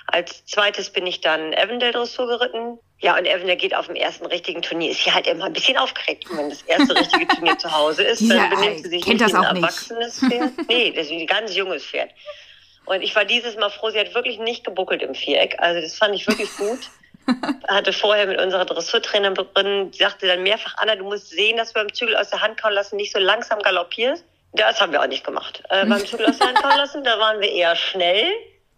Als 0.08 0.46
zweites 0.46 0.90
bin 0.90 1.08
ich 1.08 1.22
dann 1.22 1.54
Avondale 1.54 1.94
Dressur 1.94 2.28
geritten. 2.28 2.78
Ja, 3.00 3.18
und 3.18 3.28
Avondale 3.28 3.56
geht 3.56 3.74
auf 3.76 3.88
dem 3.88 3.96
ersten 3.96 4.26
richtigen 4.26 4.62
Turnier. 4.62 4.92
Ist 4.92 5.04
sie 5.04 5.14
halt 5.14 5.28
immer 5.28 5.46
ein 5.46 5.54
bisschen 5.54 5.78
aufgeregt. 5.78 6.30
Und 6.30 6.38
wenn 6.38 6.50
das 6.50 6.62
erste 6.64 6.96
richtige 6.96 7.28
Turnier 7.28 7.58
zu 7.58 7.72
Hause 7.72 8.04
ist, 8.04 8.22
dann 8.30 8.50
benimmt 8.50 8.80
sie 8.84 8.90
sich 8.90 9.04
kennt 9.04 9.22
nicht 9.22 9.22
das 9.22 9.32
wie 9.32 9.38
ein 9.38 9.46
auch 9.46 9.54
nicht. 9.54 9.64
erwachsenes 9.64 10.20
Pferd. 10.20 10.52
Nee, 10.68 10.92
das 10.92 11.06
ist 11.08 11.12
ein 11.14 11.28
ganz 11.28 11.56
junges 11.56 11.86
Pferd. 11.86 12.10
Und 12.86 13.02
ich 13.02 13.16
war 13.16 13.26
dieses 13.26 13.56
Mal 13.56 13.70
froh, 13.70 13.90
sie 13.90 14.00
hat 14.00 14.14
wirklich 14.14 14.40
nicht 14.40 14.64
gebuckelt 14.64 15.02
im 15.02 15.16
Viereck. 15.16 15.56
Also 15.60 15.82
das 15.82 15.96
fand 15.96 16.16
ich 16.16 16.28
wirklich 16.28 16.56
gut. 16.58 16.80
hatte 17.68 17.94
vorher 17.94 18.28
mit 18.28 18.40
unserer 18.40 18.66
Dressurtrainerin, 18.66 19.92
die 19.92 19.98
sagte 19.98 20.28
dann 20.28 20.44
mehrfach, 20.44 20.76
Anna, 20.78 20.96
du 20.96 21.06
musst 21.06 21.30
sehen, 21.30 21.58
dass 21.58 21.70
du 21.70 21.76
beim 21.76 21.94
Zügel 21.94 22.18
aus 22.18 22.30
der 22.30 22.42
Hand 22.42 22.62
kauen 22.62 22.74
lassen 22.74 22.98
nicht 22.98 23.14
so 23.14 23.20
langsam 23.20 23.60
galoppierst. 23.60 24.26
Das 24.54 24.80
haben 24.80 24.92
wir 24.92 25.02
auch 25.02 25.08
nicht 25.08 25.24
gemacht. 25.24 25.64
Äh, 25.70 25.86
beim 25.86 26.06
Zügel 26.06 26.26
aus 26.28 26.38
der 26.38 26.48
Hand 26.48 26.62
kauen 26.62 26.78
lassen, 26.78 27.04
da 27.04 27.20
waren 27.20 27.40
wir 27.40 27.52
eher 27.52 27.76
schnell. 27.76 28.26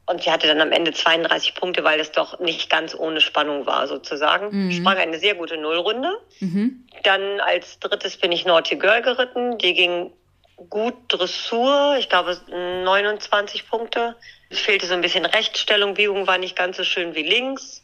Und 0.07 0.21
sie 0.21 0.31
hatte 0.31 0.45
dann 0.45 0.61
am 0.61 0.71
Ende 0.71 0.93
32 0.93 1.55
Punkte, 1.55 1.83
weil 1.83 1.97
das 1.97 2.11
doch 2.11 2.39
nicht 2.39 2.69
ganz 2.69 2.93
ohne 2.93 3.21
Spannung 3.21 3.65
war, 3.65 3.87
sozusagen. 3.87 4.67
Mhm. 4.67 4.71
Sprang 4.71 4.97
eine 4.97 5.17
sehr 5.17 5.33
gute 5.33 5.57
Nullrunde. 5.57 6.15
Mhm. 6.39 6.85
Dann 7.03 7.39
als 7.39 7.79
drittes 7.79 8.17
bin 8.17 8.31
ich 8.31 8.45
Naughty 8.45 8.75
Girl 8.75 9.01
geritten. 9.01 9.57
Die 9.57 9.73
ging 9.73 10.13
gut 10.57 10.95
Dressur, 11.09 11.97
ich 11.99 12.09
glaube 12.09 12.39
29 12.49 13.67
Punkte. 13.69 14.15
Es 14.49 14.59
fehlte 14.59 14.85
so 14.87 14.93
ein 14.93 15.01
bisschen 15.01 15.25
Rechtstellung, 15.25 15.95
Biegung 15.95 16.27
war 16.27 16.37
nicht 16.37 16.55
ganz 16.55 16.77
so 16.77 16.83
schön 16.83 17.15
wie 17.15 17.23
links. 17.23 17.81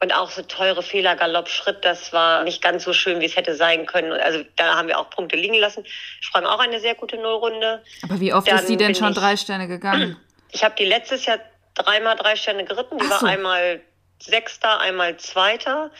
Und 0.00 0.14
auch 0.14 0.30
so 0.30 0.42
teure 0.42 0.84
Fehler, 0.84 1.16
Galopp, 1.16 1.48
Schritt, 1.48 1.84
das 1.84 2.12
war 2.12 2.44
nicht 2.44 2.62
ganz 2.62 2.84
so 2.84 2.92
schön, 2.92 3.20
wie 3.20 3.24
es 3.24 3.34
hätte 3.34 3.56
sein 3.56 3.84
können. 3.84 4.12
Also 4.12 4.44
da 4.54 4.76
haben 4.76 4.86
wir 4.86 4.96
auch 4.96 5.10
Punkte 5.10 5.34
liegen 5.36 5.54
lassen. 5.54 5.84
Sprang 6.20 6.46
auch 6.46 6.60
eine 6.60 6.78
sehr 6.78 6.94
gute 6.94 7.16
Nullrunde. 7.16 7.82
Aber 8.04 8.20
wie 8.20 8.32
oft 8.32 8.46
Dann 8.46 8.58
ist 8.58 8.68
die 8.68 8.76
denn 8.76 8.94
schon 8.94 9.10
ich- 9.10 9.18
drei 9.18 9.36
Sterne 9.36 9.66
gegangen? 9.68 10.16
Ich 10.50 10.64
habe 10.64 10.74
die 10.78 10.86
letztes 10.86 11.26
Jahr 11.26 11.40
dreimal 11.74 12.16
drei 12.16 12.34
Sterne 12.34 12.64
geritten. 12.64 12.96
Die 12.96 13.04
so. 13.04 13.10
war 13.10 13.24
einmal 13.24 13.82
Sechster, 14.18 14.80
einmal 14.80 15.18
Zweiter. 15.18 15.90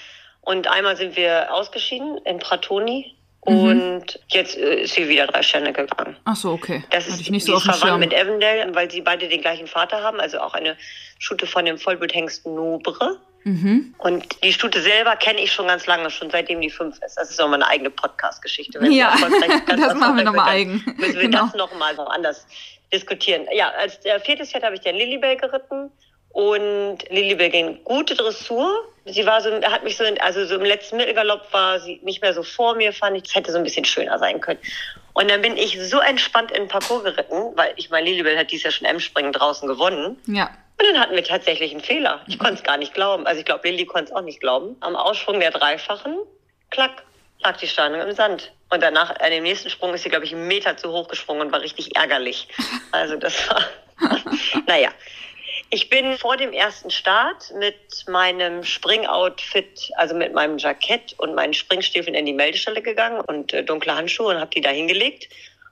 Und 0.40 0.68
einmal 0.68 0.96
sind 0.96 1.16
wir 1.16 1.52
ausgeschieden 1.52 2.16
in 2.24 2.38
Pratoni. 2.38 3.14
Mhm. 3.46 3.54
Und 3.56 4.20
jetzt 4.28 4.56
äh, 4.56 4.82
ist 4.82 4.94
sie 4.94 5.08
wieder 5.08 5.26
drei 5.26 5.42
Sterne 5.42 5.72
gegangen. 5.72 6.16
Ach 6.24 6.36
so, 6.36 6.52
okay. 6.52 6.84
Das 6.90 7.04
Hatte 7.04 7.14
ist, 7.14 7.20
ich 7.22 7.30
nicht 7.30 7.46
so 7.46 7.56
ist 7.56 7.62
verwandt 7.64 7.82
Schirm. 7.82 8.00
mit 8.00 8.14
Avondale, 8.14 8.74
weil 8.74 8.90
sie 8.90 9.00
beide 9.00 9.28
den 9.28 9.40
gleichen 9.40 9.66
Vater 9.66 10.02
haben. 10.02 10.20
Also 10.20 10.38
auch 10.40 10.54
eine 10.54 10.76
Stute 11.18 11.46
von 11.46 11.64
dem 11.64 11.78
Vollbluthengst 11.78 12.46
Nobre. 12.46 13.18
Mhm. 13.44 13.94
Und 13.98 14.42
die 14.42 14.52
Stute 14.52 14.82
selber 14.82 15.16
kenne 15.16 15.40
ich 15.40 15.52
schon 15.52 15.68
ganz 15.68 15.86
lange, 15.86 16.10
schon 16.10 16.28
seitdem 16.28 16.60
die 16.60 16.68
fünf 16.70 16.96
ist. 17.02 17.14
Das 17.16 17.30
ist 17.30 17.38
nochmal 17.38 17.62
eine 17.62 17.68
eigene 17.70 17.90
Podcast-Geschichte. 17.90 18.84
Ja, 18.90 19.16
das 19.66 19.94
machen 19.94 20.16
wir 20.16 20.24
erfolgreich 20.24 20.24
noch 20.24 20.32
mal 20.34 20.44
wird, 20.44 20.46
eigen. 20.48 20.84
Müssen 20.98 21.14
wir 21.14 21.22
Genau. 21.22 21.44
das 21.46 21.54
nochmal 21.54 21.98
anders 22.08 22.46
diskutieren. 22.92 23.46
Ja, 23.52 23.70
als 23.70 24.00
der 24.00 24.20
viertes 24.20 24.50
Pferd 24.50 24.64
habe 24.64 24.74
ich 24.74 24.80
den 24.80 24.96
Lilibell 24.96 25.36
geritten. 25.36 25.90
Und 26.38 26.98
Lilibell 27.10 27.50
ging 27.50 27.82
gute 27.82 28.14
Dressur. 28.14 28.84
Sie 29.06 29.26
war 29.26 29.40
so, 29.40 29.50
hat 29.60 29.82
mich 29.82 29.96
so, 29.96 30.04
also 30.20 30.44
so 30.44 30.54
im 30.54 30.64
letzten 30.64 30.96
Mittelgalopp 30.96 31.52
war 31.52 31.80
sie 31.80 31.98
nicht 32.04 32.22
mehr 32.22 32.32
so 32.32 32.44
vor 32.44 32.76
mir, 32.76 32.92
fand 32.92 33.16
ich. 33.16 33.24
Das 33.24 33.34
hätte 33.34 33.50
so 33.50 33.58
ein 33.58 33.64
bisschen 33.64 33.84
schöner 33.84 34.20
sein 34.20 34.40
können. 34.40 34.60
Und 35.14 35.28
dann 35.28 35.42
bin 35.42 35.56
ich 35.56 35.76
so 35.90 35.98
entspannt 35.98 36.52
in 36.52 36.62
den 36.62 36.68
Parcours 36.68 37.02
geritten, 37.02 37.56
weil 37.56 37.72
ich 37.74 37.90
meine, 37.90 38.08
Lilibell 38.08 38.38
hat 38.38 38.52
dies 38.52 38.62
Jahr 38.62 38.70
schon 38.70 38.86
M-Springen 38.86 39.32
draußen 39.32 39.66
gewonnen. 39.66 40.16
Ja. 40.26 40.48
Und 40.78 40.86
dann 40.86 41.00
hatten 41.00 41.16
wir 41.16 41.24
tatsächlich 41.24 41.72
einen 41.72 41.80
Fehler. 41.80 42.20
Ich 42.28 42.38
konnte 42.38 42.54
es 42.54 42.62
gar 42.62 42.76
nicht 42.76 42.94
glauben. 42.94 43.26
Also 43.26 43.40
ich 43.40 43.44
glaube, 43.44 43.68
Lilly 43.68 43.86
konnte 43.86 44.12
es 44.12 44.16
auch 44.16 44.22
nicht 44.22 44.38
glauben. 44.38 44.76
Am 44.78 44.94
Aussprung 44.94 45.40
der 45.40 45.50
Dreifachen, 45.50 46.18
klack, 46.70 47.02
lag 47.40 47.56
die 47.56 47.66
Steine 47.66 48.00
im 48.00 48.12
Sand. 48.12 48.52
Und 48.70 48.80
danach, 48.80 49.10
an 49.18 49.30
dem 49.32 49.42
nächsten 49.42 49.70
Sprung 49.70 49.92
ist 49.92 50.04
sie, 50.04 50.08
glaube 50.08 50.24
ich, 50.24 50.32
einen 50.32 50.46
Meter 50.46 50.76
zu 50.76 50.92
hoch 50.92 51.08
gesprungen 51.08 51.40
und 51.40 51.52
war 51.52 51.62
richtig 51.62 51.96
ärgerlich. 51.96 52.46
Also 52.92 53.16
das 53.16 53.48
war, 53.48 53.60
naja. 54.68 54.90
Ich 55.70 55.90
bin 55.90 56.16
vor 56.16 56.36
dem 56.36 56.52
ersten 56.52 56.90
Start 56.90 57.52
mit 57.58 58.06
meinem 58.08 58.64
Springoutfit, 58.64 59.90
also 59.96 60.14
mit 60.14 60.32
meinem 60.32 60.56
Jackett 60.58 61.14
und 61.18 61.34
meinen 61.34 61.52
Springstiefeln 61.52 62.14
in 62.14 62.24
die 62.24 62.32
Meldestelle 62.32 62.80
gegangen 62.80 63.20
und 63.20 63.52
äh, 63.52 63.62
dunkle 63.62 63.94
Handschuhe 63.94 64.34
und 64.34 64.40
habe 64.40 64.50
die 64.50 64.62
da 64.62 64.70
hingelegt. 64.70 65.28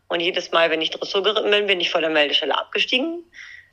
Und 0.09 0.21
jedes 0.21 0.53
Mal, 0.53 0.71
wenn 0.71 0.83
ich 0.83 0.91
Dressur 0.91 1.23
geritten 1.23 1.51
bin, 1.51 1.67
bin 1.67 1.81
ich 1.81 1.91
vor 1.91 2.01
der 2.01 2.11
Meldestelle 2.11 2.57
abgestiegen, 2.57 3.25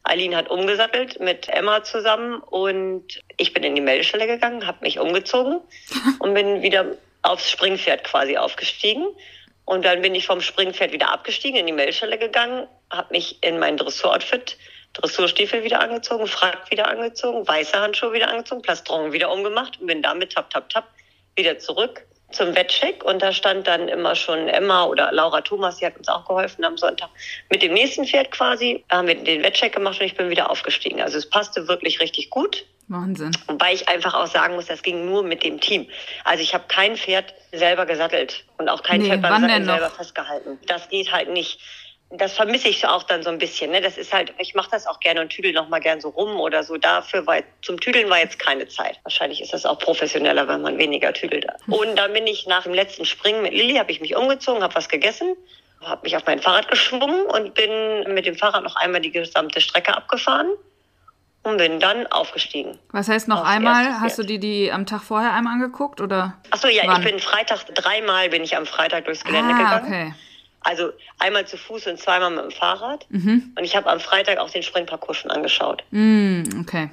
Eileen 0.04 0.36
hat 0.36 0.50
umgesattelt 0.50 1.22
mit 1.22 1.48
Emma 1.48 1.84
zusammen 1.84 2.42
und 2.42 3.22
ich 3.38 3.54
bin 3.54 3.64
in 3.64 3.74
die 3.74 3.82
Meldestelle 3.82 4.28
gegangen, 4.28 4.68
habe 4.68 4.80
mich 4.82 5.00
umgezogen 5.00 5.62
und 6.20 6.34
bin 6.34 6.62
wieder 6.62 6.98
aufs 7.22 7.50
Springpferd 7.50 8.04
quasi 8.04 8.38
aufgestiegen. 8.38 9.08
Und 9.66 9.86
dann 9.86 10.02
bin 10.02 10.14
ich 10.14 10.26
vom 10.26 10.42
Springpferd 10.42 10.92
wieder 10.92 11.10
abgestiegen, 11.10 11.58
in 11.58 11.68
die 11.68 11.72
Meldestelle 11.72 12.18
gegangen, 12.18 12.68
habe 12.90 13.14
mich 13.14 13.42
in 13.42 13.60
mein 13.60 13.78
Dressuroutfit, 13.78 14.58
Dressurstiefel 14.94 15.64
wieder 15.64 15.82
angezogen, 15.82 16.28
Frack 16.28 16.70
wieder 16.70 16.88
angezogen, 16.88 17.48
weiße 17.48 17.80
Handschuhe 17.80 18.14
wieder 18.14 18.30
angezogen, 18.30 18.62
Plastron 18.62 19.12
wieder 19.12 19.32
umgemacht 19.32 19.80
und 19.80 19.88
bin 19.88 20.02
damit 20.02 20.34
tap, 20.34 20.50
tap, 20.50 20.70
tap 20.70 20.86
wieder 21.36 21.58
zurück 21.58 22.06
zum 22.34 22.56
Wettcheck 22.56 23.04
und 23.04 23.22
da 23.22 23.32
stand 23.32 23.68
dann 23.68 23.88
immer 23.88 24.16
schon 24.16 24.48
Emma 24.48 24.86
oder 24.86 25.12
Laura 25.12 25.42
Thomas, 25.42 25.78
die 25.78 25.86
hat 25.86 25.98
uns 25.98 26.08
auch 26.08 26.26
geholfen 26.26 26.66
am 26.66 26.78
Sonntag. 26.78 27.10
Mit 27.50 27.62
dem 27.62 27.74
nächsten 27.74 28.06
Pferd 28.06 28.32
quasi 28.32 28.84
haben 28.90 29.08
wir 29.08 29.16
den 29.16 29.44
Wettcheck 29.44 29.74
gemacht 29.74 30.00
und 30.00 30.06
ich 30.06 30.16
bin 30.16 30.30
wieder 30.30 30.50
aufgestiegen. 30.50 31.02
Also 31.02 31.18
es 31.18 31.30
passte 31.30 31.68
wirklich 31.68 32.00
richtig 32.00 32.30
gut. 32.30 32.66
Wahnsinn. 32.88 33.32
Wobei 33.48 33.74
ich 33.74 33.88
einfach 33.88 34.14
auch 34.14 34.28
sagen 34.28 34.56
muss, 34.56 34.66
das 34.66 34.84
ging 34.84 35.06
nur 35.06 35.24
mit 35.24 35.44
dem 35.44 35.60
Team. 35.62 35.88
Also 36.26 36.44
ich 36.44 36.54
habe 36.54 36.66
kein 36.68 36.98
Pferd 36.98 37.34
selber 37.52 37.86
gesattelt 37.86 38.44
und 38.58 38.68
auch 38.68 38.84
kein 38.84 39.02
Nee, 39.02 39.08
Pferd 39.10 39.22
beim 39.22 39.42
Satteln 39.42 39.66
selber 39.66 39.90
festgehalten. 39.90 40.60
Das 40.68 40.90
geht 40.90 41.12
halt 41.12 41.30
nicht. 41.30 41.60
Das 42.16 42.34
vermisse 42.34 42.68
ich 42.68 42.86
auch 42.86 43.04
dann 43.04 43.24
so 43.24 43.30
ein 43.30 43.40
bisschen. 43.40 43.72
Ne? 43.72 43.82
Das 43.82 43.98
ist 43.98 44.14
halt, 44.14 44.34
ich 44.38 44.54
mache 44.54 44.70
das 44.70 44.86
auch 44.86 45.00
gerne 45.00 45.22
und 45.22 45.30
tüdel 45.30 45.52
noch 45.52 45.68
mal 45.70 45.80
gern 45.80 46.00
so 46.00 46.10
rum 46.10 46.40
oder 46.40 46.64
so. 46.64 46.78
Dafür 46.78 47.26
war 47.26 47.38
zum 47.64 47.80
Tüdeln 47.80 48.08
war 48.10 48.20
jetzt 48.20 48.38
keine 48.38 48.68
Zeit. 48.68 49.00
Wahrscheinlich 49.04 49.42
ist 49.42 49.52
das 49.52 49.66
auch 49.66 49.80
professioneller, 49.80 50.48
wenn 50.48 50.62
man 50.62 50.78
weniger 50.78 51.12
tüdelt. 51.12 51.48
Und 51.68 51.96
dann 51.98 52.14
bin 52.14 52.28
ich 52.28 52.46
nach 52.46 52.64
dem 52.64 52.74
letzten 52.74 53.06
Springen 53.06 53.42
mit 53.42 53.54
Lilly, 53.54 53.76
habe 53.76 53.92
ich 53.92 54.00
mich 54.00 54.16
umgezogen, 54.16 54.62
habe 54.62 54.76
was 54.76 54.90
gegessen, 54.90 55.36
habe 55.82 56.02
mich 56.04 56.16
auf 56.16 56.24
mein 56.28 56.40
Fahrrad 56.40 56.68
geschwungen 56.68 57.26
und 57.26 57.56
bin 57.56 58.14
mit 58.14 58.28
dem 58.28 58.36
Fahrrad 58.36 58.64
noch 58.64 58.76
einmal 58.76 59.02
die 59.02 59.12
gesamte 59.12 59.60
Strecke 59.60 59.98
abgefahren 59.98 60.52
und 61.42 61.58
bin 61.58 61.80
dann 61.80 62.08
aufgestiegen. 62.08 62.78
Was 62.92 63.10
heißt 63.10 63.28
noch 63.28 63.44
einmal? 63.44 64.00
Hast 64.00 64.18
du 64.18 64.24
die 64.24 64.40
die 64.40 64.72
am 64.72 64.86
Tag 64.86 65.02
vorher 65.02 65.34
einmal 65.34 65.54
angeguckt 65.54 66.00
oder? 66.00 66.38
Ach 66.52 66.58
so, 66.58 66.68
ja, 66.68 66.84
Wann? 66.86 67.02
ich 67.02 67.08
bin 67.10 67.20
Freitag, 67.20 67.66
dreimal 67.74 68.30
bin 68.30 68.44
ich 68.44 68.56
am 68.56 68.66
Freitag 68.66 69.06
durchs 69.06 69.24
Gelände 69.24 69.54
ah, 69.56 69.58
gegangen. 69.58 69.86
okay. 69.86 70.14
Also 70.64 70.92
einmal 71.20 71.46
zu 71.46 71.58
Fuß 71.58 71.88
und 71.88 72.00
zweimal 72.00 72.32
mit 72.32 72.44
dem 72.46 72.52
Fahrrad. 72.52 73.06
Mhm. 73.10 73.54
Und 73.58 73.64
ich 73.64 73.76
habe 73.76 73.90
am 73.90 74.00
Freitag 74.00 74.38
auch 74.38 74.50
den 74.50 74.64
Springparcours 74.64 75.18
schon 75.18 75.32
angeschaut. 75.32 75.84
Mm, 75.92 76.44
okay. 76.62 76.90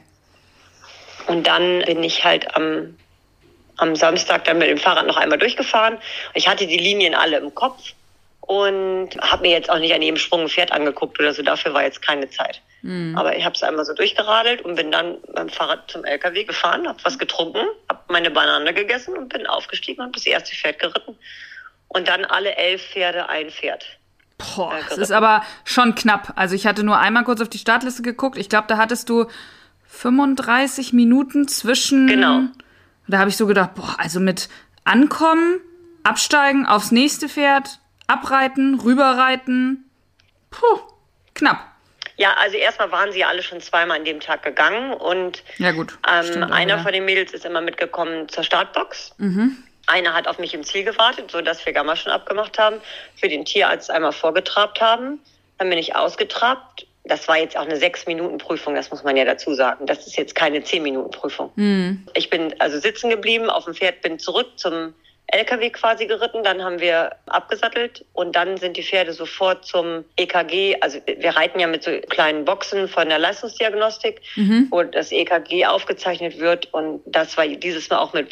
Und 1.27 1.47
dann 1.47 1.83
bin 1.83 2.03
ich 2.03 2.25
halt 2.25 2.57
am, 2.57 2.97
am 3.77 3.95
Samstag 3.95 4.45
dann 4.45 4.59
mit 4.59 4.69
dem 4.69 4.79
Fahrrad 4.79 5.07
noch 5.07 5.17
einmal 5.17 5.39
durchgefahren. 5.39 5.99
Ich 6.35 6.49
hatte 6.49 6.67
die 6.67 6.79
Linien 6.79 7.15
alle 7.15 7.39
im 7.39 7.55
Kopf 7.55 7.93
und 8.41 9.11
habe 9.21 9.43
mir 9.43 9.53
jetzt 9.53 9.71
auch 9.71 9.79
nicht 9.79 9.95
an 9.95 10.03
jedem 10.03 10.17
Sprung 10.17 10.43
ein 10.43 10.49
Pferd 10.49 10.73
angeguckt 10.73 11.21
oder 11.21 11.33
so. 11.33 11.43
Dafür 11.43 11.73
war 11.73 11.85
jetzt 11.85 12.03
keine 12.03 12.29
Zeit. 12.31 12.61
Aber 13.15 13.37
ich 13.37 13.45
habe 13.45 13.55
es 13.55 13.63
einmal 13.63 13.85
so 13.85 13.93
durchgeradelt 13.93 14.63
und 14.63 14.75
bin 14.75 14.91
dann 14.91 15.19
beim 15.35 15.51
Fahrrad 15.51 15.91
zum 15.91 16.05
LKW 16.05 16.45
gefahren, 16.45 16.89
habe 16.89 16.99
was 17.05 17.19
getrunken, 17.19 17.63
habe 17.91 18.01
meine 18.09 18.31
Banane 18.31 18.73
gegessen 18.73 19.17
und 19.17 19.29
bin 19.29 19.47
aufgestiegen 19.47 20.03
und 20.03 20.17
das 20.17 20.25
erste 20.25 20.57
Pferd 20.57 20.79
geritten. 20.79 21.17
Und 21.93 22.09
dann 22.09 22.25
alle 22.25 22.55
elf 22.57 22.81
Pferde 22.83 23.29
ein 23.29 23.51
Pferd. 23.51 23.85
Boah, 24.39 24.71
Ja, 24.73 24.79
es 24.79 24.85
geritten. 24.87 25.03
ist 25.03 25.11
aber 25.13 25.43
schon 25.65 25.95
knapp. 25.95 26.33
Also 26.37 26.55
ich 26.55 26.67
hatte 26.67 26.83
nur 26.85 26.99
einmal 26.99 27.25
kurz 27.25 27.41
auf 27.41 27.49
die 27.49 27.59
Startliste 27.59 28.03
geguckt. 28.03 28.39
Ich 28.39 28.49
glaube, 28.49 28.69
da 28.69 28.77
hattest 28.79 29.09
du 29.11 29.27
35 29.87 30.93
Minuten 30.93 31.49
zwischen. 31.49 32.07
Genau. 32.07 32.43
Da 33.09 33.19
habe 33.19 33.29
ich 33.31 33.37
so 33.37 33.47
gedacht, 33.47 33.75
boah, 33.75 33.97
also 33.99 34.21
mit 34.21 34.49
ankommen, 34.85 35.61
absteigen, 36.05 36.65
aufs 36.67 36.93
nächste 36.93 37.29
Pferd, 37.29 37.81
abreiten, 38.07 38.79
rüberreiten. 38.81 39.91
Puh, 40.51 40.79
knapp. 41.35 41.67
Ja, 42.17 42.35
also 42.35 42.57
erstmal 42.57 42.93
waren 42.93 43.13
sie 43.13 43.25
alle 43.25 43.43
schon 43.43 43.61
zweimal 43.61 43.99
an 43.99 44.05
dem 44.05 44.21
Tag 44.21 44.43
gegangen 44.43 44.93
und 44.93 45.43
Ja, 45.59 45.73
gut. 45.73 45.99
ähm, 46.09 46.25
Stimmt 46.25 46.53
einer 46.53 46.75
wieder. 46.75 46.79
von 46.83 46.93
den 46.93 47.05
Mädels 47.05 47.33
ist 47.33 47.45
immer 47.47 47.61
mitgekommen 47.63 48.29
zur 48.29 48.45
Startbox. 48.45 49.15
Mhm. 49.19 49.57
Einer 49.87 50.15
hat 50.15 50.29
auf 50.29 50.39
mich 50.39 50.55
im 50.55 50.65
Ziel 50.65 50.85
gewartet, 50.85 51.31
so 51.31 51.41
dass 51.41 51.65
wir 51.67 51.73
Gamma 51.73 51.97
schon 51.97 52.13
abgemacht 52.13 52.59
haben, 52.59 52.77
für 53.17 53.29
den 53.29 53.45
Tierarzt 53.45 53.91
einmal 53.91 54.13
vorgetrabt 54.13 54.81
haben. 54.81 55.21
Dann 55.59 55.69
bin 55.69 55.79
ich 55.79 55.97
ausgetrabt. 55.97 56.87
Das 57.05 57.29
war 57.29 57.39
jetzt 57.39 57.57
auch 57.57 57.65
eine 57.65 57.77
sechs 57.77 58.07
Minuten 58.07 58.39
Prüfung, 58.39 58.75
das 58.75 58.91
muss 58.91 59.03
man 59.03 59.17
ja 59.17 59.25
dazu 59.25 59.55
sagen. 59.55 59.87
Das 59.87 60.07
ist 60.07 60.17
jetzt 60.17 60.35
keine 60.35 60.63
zehn 60.63 60.83
Minuten 60.83 61.11
Prüfung. 61.11 61.51
Mhm. 61.57 62.07
Ich 62.15 62.31
bin 62.31 62.55
also 62.61 62.79
sitzen 62.79 63.11
geblieben, 63.11 63.49
auf 63.49 63.65
dem 63.65 63.75
Pferd 63.75 64.03
bin 64.03 64.19
zurück 64.19 64.49
zum 64.57 64.95
LKW 65.33 65.71
quasi 65.71 66.07
geritten, 66.07 66.43
dann 66.43 66.63
haben 66.63 66.81
wir 66.81 67.13
abgesattelt 67.27 68.05
und 68.15 68.35
dann 68.35 68.57
sind 68.57 68.77
die 68.77 68.83
Pferde 68.83 69.13
sofort 69.13 69.65
zum 69.65 70.05
EKG, 70.17 70.77
also 70.81 70.99
wir 71.07 71.37
reiten 71.37 71.61
ja 71.61 71.69
mit 71.69 71.85
so 71.85 71.93
kleinen 72.09 72.45
Boxen 72.45 72.89
von 72.89 73.09
der 73.09 73.19
Leistungsdiagnostik, 73.19 74.21
Mhm. 74.35 74.67
wo 74.71 74.83
das 74.83 75.13
EKG 75.13 75.67
aufgezeichnet 75.67 76.39
wird 76.39 76.73
und 76.75 77.01
das 77.07 77.37
war 77.37 77.47
dieses 77.47 77.89
Mal 77.91 77.99
auch 77.99 78.13
mit 78.13 78.29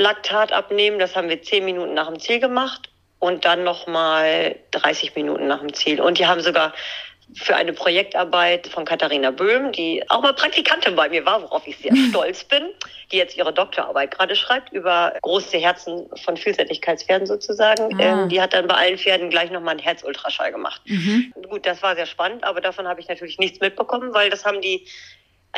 Blutlaktat 0.00 0.50
abnehmen, 0.50 0.98
das 0.98 1.14
haben 1.14 1.28
wir 1.28 1.42
zehn 1.42 1.62
Minuten 1.62 1.92
nach 1.92 2.06
dem 2.06 2.18
Ziel 2.18 2.40
gemacht 2.40 2.88
und 3.18 3.44
dann 3.44 3.64
nochmal 3.64 4.56
30 4.70 5.14
Minuten 5.14 5.46
nach 5.46 5.60
dem 5.60 5.74
Ziel 5.74 6.00
und 6.00 6.18
die 6.18 6.26
haben 6.26 6.40
sogar 6.40 6.72
für 7.34 7.54
eine 7.54 7.74
Projektarbeit 7.74 8.66
von 8.66 8.86
Katharina 8.86 9.30
Böhm, 9.30 9.72
die 9.72 10.02
auch 10.08 10.22
mal 10.22 10.32
Praktikantin 10.32 10.96
bei 10.96 11.10
mir 11.10 11.26
war, 11.26 11.42
worauf 11.42 11.66
ich 11.66 11.76
sehr 11.76 11.94
stolz 12.08 12.44
bin, 12.44 12.62
die 13.12 13.18
jetzt 13.18 13.36
ihre 13.36 13.52
Doktorarbeit 13.52 14.12
gerade 14.12 14.34
schreibt 14.36 14.72
über 14.72 15.12
große 15.20 15.58
Herzen 15.58 16.08
von 16.24 16.38
Vielseitigkeitspferden 16.38 17.26
sozusagen. 17.26 18.00
Ah. 18.00 18.22
Ähm, 18.22 18.28
die 18.30 18.40
hat 18.40 18.54
dann 18.54 18.68
bei 18.68 18.76
allen 18.76 18.96
Pferden 18.96 19.28
gleich 19.28 19.50
nochmal 19.50 19.72
einen 19.72 19.80
Herzultraschall 19.80 20.50
gemacht. 20.50 20.80
Mhm. 20.86 21.30
Gut, 21.50 21.66
das 21.66 21.82
war 21.82 21.94
sehr 21.94 22.06
spannend, 22.06 22.42
aber 22.42 22.62
davon 22.62 22.88
habe 22.88 23.00
ich 23.00 23.08
natürlich 23.08 23.38
nichts 23.38 23.60
mitbekommen, 23.60 24.14
weil 24.14 24.30
das 24.30 24.46
haben 24.46 24.62
die 24.62 24.86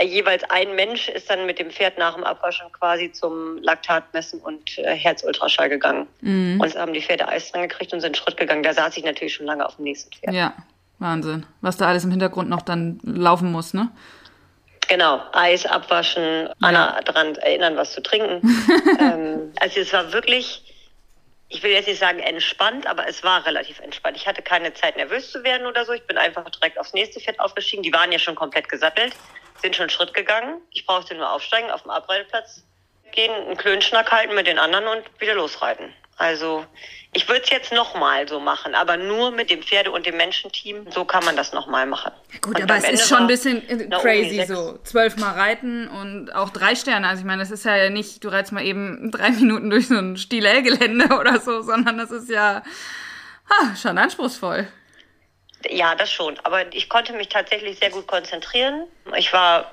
jeweils 0.01 0.43
ein 0.45 0.75
Mensch 0.75 1.09
ist 1.09 1.29
dann 1.29 1.45
mit 1.47 1.59
dem 1.59 1.71
Pferd 1.71 1.99
nach 1.99 2.15
dem 2.15 2.25
Abwaschen 2.25 2.71
quasi 2.73 3.13
zum 3.13 3.59
Laktatmessen 3.59 4.41
und 4.41 4.79
äh, 4.79 4.95
Herzultraschall 4.95 5.69
gegangen. 5.69 6.07
Mhm. 6.21 6.61
Und 6.61 6.75
haben 6.77 6.93
die 6.93 7.03
Pferde 7.03 7.29
Eis 7.29 7.53
dran 7.53 7.63
gekriegt 7.63 7.93
und 7.93 8.01
sind 8.01 8.17
Schritt 8.17 8.37
gegangen. 8.37 8.63
Da 8.63 8.73
saß 8.73 8.97
ich 8.97 9.05
natürlich 9.05 9.35
schon 9.35 9.47
lange 9.47 9.67
auf 9.67 9.77
dem 9.77 9.85
nächsten 9.85 10.13
Pferd. 10.13 10.35
Ja, 10.35 10.55
Wahnsinn. 10.99 11.45
Was 11.61 11.77
da 11.77 11.89
alles 11.89 12.05
im 12.05 12.11
Hintergrund 12.11 12.49
noch 12.49 12.63
dann 12.63 13.01
laufen 13.03 13.53
muss, 13.53 13.75
ne? 13.75 13.91
Genau, 14.89 15.21
Eis 15.33 15.65
abwaschen, 15.65 16.49
Anna 16.61 17.01
dran 17.03 17.35
erinnern, 17.37 17.77
was 17.77 17.93
zu 17.93 18.03
trinken. 18.03 18.43
ähm, 19.01 19.53
also 19.61 19.81
es 19.81 19.93
war 19.93 20.13
wirklich, 20.13 20.72
ich 21.52 21.62
will 21.62 21.71
jetzt 21.71 21.87
nicht 21.87 22.00
sagen 22.00 22.18
entspannt, 22.18 22.87
aber 22.87 23.06
es 23.06 23.23
war 23.23 23.44
relativ 23.44 23.78
entspannt. 23.80 24.16
Ich 24.16 24.26
hatte 24.26 24.40
keine 24.40 24.73
Zeit, 24.73 24.97
nervös 24.97 25.30
zu 25.30 25.44
werden 25.44 25.66
oder 25.66 25.85
so. 25.85 25.92
Ich 25.92 26.06
bin 26.06 26.16
einfach 26.16 26.49
direkt 26.49 26.78
aufs 26.78 26.94
nächste 26.94 27.21
Pferd 27.21 27.38
aufgestiegen. 27.40 27.82
Die 27.82 27.92
waren 27.92 28.11
ja 28.11 28.18
schon 28.18 28.35
komplett 28.35 28.71
gesattelt, 28.71 29.14
sind 29.61 29.76
schon 29.76 29.90
Schritt 29.90 30.14
gegangen. 30.14 30.62
Ich 30.71 30.87
brauchte 30.87 31.14
nur 31.14 31.30
aufsteigen, 31.30 31.71
auf 31.71 31.82
dem 31.82 31.90
Abreiteplatz 31.90 32.64
gehen, 33.12 33.30
einen 33.30 33.59
Klönschnack 33.59 34.11
halten 34.11 34.35
mit 34.35 34.47
den 34.47 34.59
anderen 34.59 34.87
und 34.87 35.21
wieder 35.21 35.35
losreiten. 35.35 35.92
Also 36.23 36.64
ich 37.12 37.29
würde 37.29 37.43
es 37.43 37.50
jetzt 37.50 37.73
nochmal 37.73 38.29
so 38.29 38.38
machen, 38.38 38.76
aber 38.76 38.97
nur 38.97 39.33
mit 39.33 39.50
dem 39.50 39.61
Pferde- 39.61 39.91
und 39.91 40.07
dem 40.07 40.17
Menschenteam. 40.17 40.87
So 40.93 41.05
kann 41.05 41.25
man 41.25 41.35
das 41.35 41.52
nochmal 41.52 41.85
machen. 41.85 42.12
Gut, 42.41 42.55
Und 42.55 42.62
aber 42.62 42.76
es 42.76 42.85
Ende 42.85 42.95
ist 42.95 43.09
schon 43.09 43.19
ein 43.19 43.26
bisschen 43.26 43.69
äh, 43.69 43.88
crazy 43.88 44.45
so. 44.47 44.79
Zwölfmal 44.85 45.35
reiten 45.35 45.88
und 45.88 46.33
auch 46.33 46.50
drei 46.50 46.76
Sterne. 46.76 47.09
Also 47.09 47.23
ich 47.23 47.26
meine, 47.26 47.43
das 47.43 47.50
ist 47.50 47.64
ja 47.64 47.91
nicht, 47.91 48.23
du 48.23 48.29
reitest 48.29 48.52
mal 48.52 48.64
eben 48.64 49.11
drei 49.11 49.31
Minuten 49.31 49.69
durch 49.69 49.88
so 49.88 49.97
ein 49.97 50.17
Stilell-Gelände 50.17 51.07
oder 51.21 51.41
so, 51.41 51.61
sondern 51.62 51.99
das 51.99 52.12
ist 52.12 52.31
ja 52.31 52.62
ah, 53.49 53.75
schon 53.75 53.99
anspruchsvoll. 53.99 54.69
Ja, 55.69 55.97
das 55.97 56.12
schon. 56.12 56.38
Aber 56.45 56.73
ich 56.73 56.88
konnte 56.88 57.14
mich 57.14 57.29
tatsächlich 57.29 57.81
sehr 57.81 57.91
gut 57.91 58.07
konzentrieren. 58.07 58.87
Ich 59.17 59.33
war 59.33 59.73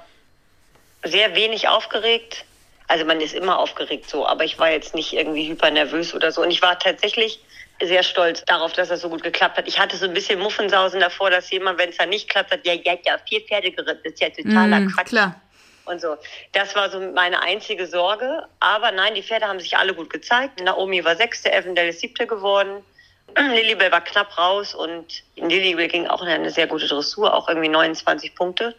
sehr 1.04 1.36
wenig 1.36 1.68
aufgeregt. 1.68 2.46
Also 2.90 3.06
man 3.06 3.22
ist 3.22 3.36
immer 3.36 3.60
aufgeregt 3.60 4.10
so, 4.10 4.26
aber 4.28 4.44
ich 4.44 4.58
war 4.58 4.72
jetzt 4.72 4.96
nicht 4.96 5.14
irgendwie 5.14 5.48
hyper 5.48 5.70
nervös 5.70 6.14
oder 6.16 6.32
so. 6.32 6.42
Und 6.42 6.50
ich 6.50 6.62
war 6.64 6.78
tatsächlich 6.80 7.40
sehr 7.82 8.02
stolz 8.02 8.44
darauf, 8.46 8.74
dass 8.74 8.90
das 8.90 9.02
so 9.02 9.10
gut 9.10 9.22
geklappt 9.24 9.58
hat. 9.58 9.68
Ich 9.68 9.80
hatte 9.80 9.96
so 9.96 10.06
ein 10.06 10.14
bisschen 10.14 10.40
Muffensausen 10.40 11.00
davor, 11.00 11.30
dass 11.30 11.52
jemand, 11.52 11.78
wenn 11.78 11.90
es 11.90 11.98
dann 11.98 12.10
nicht 12.10 12.28
klappt, 12.30 12.52
hat, 12.52 12.66
ja, 12.66 12.74
ja, 12.74 12.98
ja, 13.06 13.18
vier 13.28 13.42
Pferde 13.42 13.72
geritten. 13.72 14.02
Das 14.04 14.12
ist 14.14 14.20
ja 14.22 14.30
totaler 14.30 14.80
Mm, 14.82 14.88
Quatsch. 14.92 15.08
klar. 15.10 15.40
Und 15.86 16.02
so. 16.02 16.18
Das 16.52 16.76
war 16.76 16.90
so 16.90 17.00
meine 17.00 17.42
einzige 17.42 17.86
Sorge. 17.86 18.44
Aber 18.60 18.92
nein, 18.92 19.14
die 19.14 19.24
Pferde 19.24 19.48
haben 19.48 19.60
sich 19.60 19.78
alle 19.78 19.94
gut 19.94 20.10
gezeigt. 20.10 20.60
Naomi 20.60 21.06
war 21.06 21.16
sechste, 21.16 21.52
Evendell 21.52 21.90
ist 21.90 22.00
siebte 22.02 22.26
geworden. 22.26 22.84
Lilibel 23.38 23.92
war 23.92 24.02
knapp 24.02 24.36
raus 24.38 24.74
und 24.74 25.22
Lilibel 25.36 25.88
ging 25.88 26.08
auch 26.08 26.24
in 26.24 26.28
eine 26.28 26.50
sehr 26.50 26.66
gute 26.66 26.88
Dressur, 26.88 27.34
auch 27.34 27.48
irgendwie 27.48 27.70
29 27.70 28.34
Punkte. 28.34 28.76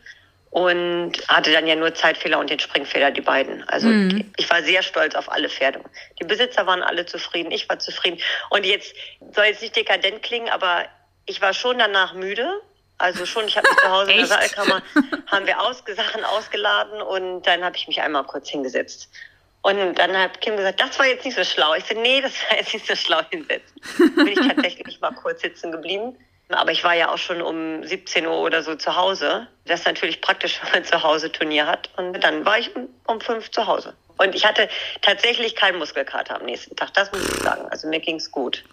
Und 0.50 1.12
hatte 1.28 1.52
dann 1.52 1.66
ja 1.68 1.76
nur 1.76 1.94
Zeitfehler 1.94 2.38
und 2.40 2.50
den 2.50 2.58
Springfehler, 2.58 3.12
die 3.12 3.20
beiden. 3.20 3.62
Also 3.68 3.86
Mhm. 3.86 4.32
ich 4.36 4.50
war 4.50 4.62
sehr 4.64 4.82
stolz 4.82 5.14
auf 5.14 5.30
alle 5.30 5.48
Pferde. 5.48 5.80
Die 6.20 6.24
Besitzer 6.24 6.66
waren 6.66 6.82
alle 6.82 7.06
zufrieden, 7.06 7.52
ich 7.52 7.68
war 7.68 7.78
zufrieden. 7.78 8.20
Und 8.50 8.66
jetzt 8.66 8.92
soll 9.32 9.44
jetzt 9.44 9.62
nicht 9.62 9.76
dekadent 9.76 10.22
klingen, 10.24 10.48
aber 10.48 10.86
ich 11.26 11.40
war 11.40 11.54
schon 11.54 11.78
danach 11.78 12.14
müde. 12.14 12.60
Also 12.98 13.26
schon, 13.26 13.46
ich 13.46 13.56
habe 13.56 13.68
mich 13.68 13.78
zu 13.78 13.90
Hause 13.90 14.10
in 14.10 14.18
der? 14.18 14.26
Saalkammer, 14.26 14.82
haben 15.28 15.46
wir 15.46 15.60
ausge 15.62 15.94
Sachen 15.94 16.24
ausgeladen 16.24 17.00
und 17.00 17.42
dann 17.46 17.62
habe 17.64 17.76
ich 17.76 17.86
mich 17.86 18.00
einmal 18.02 18.24
kurz 18.24 18.48
hingesetzt. 18.50 19.08
Und 19.62 19.94
dann 19.98 20.16
hat 20.18 20.40
Kim 20.40 20.56
gesagt, 20.56 20.80
das 20.80 20.98
war 20.98 21.06
jetzt 21.06 21.24
nicht 21.24 21.36
so 21.36 21.44
schlau. 21.44 21.74
Ich 21.74 21.84
so, 21.84 21.94
nee, 21.94 22.20
das 22.22 22.32
war 22.48 22.56
jetzt 22.58 22.74
nicht 22.74 22.86
so 22.86 22.96
schlau 22.96 23.20
hinsetzen. 23.30 23.80
Bin 24.16 24.26
ich 24.28 24.40
tatsächlich 24.48 25.00
mal 25.00 25.12
kurz 25.12 25.42
sitzen 25.42 25.70
geblieben. 25.70 26.16
Aber 26.54 26.72
ich 26.72 26.84
war 26.84 26.94
ja 26.94 27.12
auch 27.12 27.18
schon 27.18 27.40
um 27.40 27.84
17 27.84 28.26
Uhr 28.26 28.38
oder 28.38 28.62
so 28.62 28.74
zu 28.74 28.96
Hause. 28.96 29.46
Das 29.66 29.80
ist 29.80 29.86
natürlich 29.86 30.20
praktisch, 30.20 30.60
wenn 30.64 30.82
man 30.82 30.84
zu 30.84 31.02
Hause 31.02 31.30
Turnier 31.30 31.66
hat. 31.66 31.90
Und 31.96 32.22
dann 32.22 32.44
war 32.44 32.58
ich 32.58 32.70
um 33.06 33.20
5 33.20 33.50
zu 33.50 33.66
Hause. 33.66 33.94
Und 34.18 34.34
ich 34.34 34.44
hatte 34.44 34.68
tatsächlich 35.00 35.56
keinen 35.56 35.78
Muskelkater 35.78 36.36
am 36.36 36.44
nächsten 36.44 36.76
Tag. 36.76 36.92
Das 36.94 37.10
muss 37.12 37.22
ich 37.22 37.42
sagen. 37.42 37.66
Also 37.70 37.88
mir 37.88 38.00
ging 38.00 38.16
es 38.16 38.30
gut. 38.30 38.64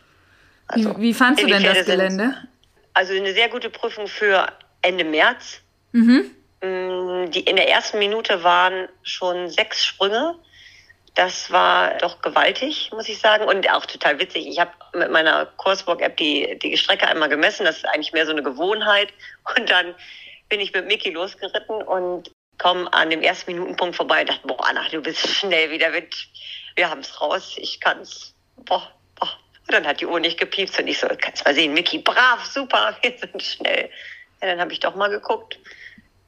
Also, 0.68 0.98
wie, 0.98 1.02
wie 1.02 1.14
fandst 1.14 1.42
du 1.42 1.48
denn 1.48 1.64
das 1.64 1.86
Gelände? 1.86 2.24
Sind, 2.24 2.48
also 2.94 3.14
eine 3.14 3.34
sehr 3.34 3.48
gute 3.48 3.70
Prüfung 3.70 4.08
für 4.08 4.48
Ende 4.82 5.06
März. 5.06 5.62
Mhm. 5.94 6.32
Mm, 6.62 7.32
die 7.32 7.42
in 7.42 7.56
der 7.56 7.70
ersten 7.70 8.00
Minute 8.00 8.44
waren 8.44 8.90
schon 9.04 9.50
sechs 9.50 9.86
Sprünge. 9.86 10.36
Das 11.18 11.52
war 11.52 11.98
doch 11.98 12.22
gewaltig, 12.22 12.92
muss 12.94 13.10
ich 13.10 13.18
sagen. 13.18 13.46
Und 13.46 13.68
auch 13.72 13.88
total 13.88 14.20
witzig. 14.20 14.46
Ich 14.46 14.60
habe 14.60 14.70
mit 14.94 15.10
meiner 15.10 15.48
Coursebook-App 15.58 16.16
die, 16.16 16.60
die 16.60 16.78
Strecke 16.78 17.08
einmal 17.08 17.28
gemessen. 17.28 17.66
Das 17.66 17.78
ist 17.78 17.88
eigentlich 17.88 18.14
mehr 18.14 18.28
so 18.28 18.34
eine 18.34 18.44
Gewohnheit. 18.44 19.12
Und 19.58 19.68
dann 19.68 19.96
bin 20.48 20.60
ich 20.60 20.72
mit 20.74 20.86
Mickey 20.86 21.10
losgeritten 21.10 21.82
und 21.82 22.30
komme 22.60 22.94
an 22.94 23.10
dem 23.10 23.24
ersten 23.24 23.52
Minutenpunkt 23.52 23.96
vorbei 23.96 24.22
und 24.22 24.30
dachte, 24.30 24.46
boah, 24.46 24.64
Anna, 24.64 24.88
du 24.90 25.02
bist 25.02 25.28
schnell 25.28 25.72
wieder 25.72 25.90
mit. 25.90 26.16
Wir 26.76 26.88
haben 26.88 27.02
es 27.02 27.20
raus. 27.20 27.56
Ich 27.58 27.80
kann's. 27.80 28.36
Boah, 28.58 28.88
boah. 29.20 29.30
Und 29.68 29.74
dann 29.74 29.88
hat 29.88 30.00
die 30.00 30.06
Uhr 30.06 30.20
nicht 30.20 30.40
gepiepst 30.40 30.80
und 30.80 30.86
ich 30.86 31.00
so, 31.00 31.08
kannst 31.20 31.44
mal 31.46 31.56
sehen, 31.56 31.74
Mickey, 31.74 31.98
brav, 31.98 32.46
super, 32.46 32.96
wir 33.02 33.18
sind 33.18 33.42
schnell. 33.42 33.90
Ja, 34.40 34.50
dann 34.50 34.62
habe 34.62 34.72
ich 34.72 34.82
doch 34.82 34.94
mal 34.94 35.10
geguckt. 35.10 35.58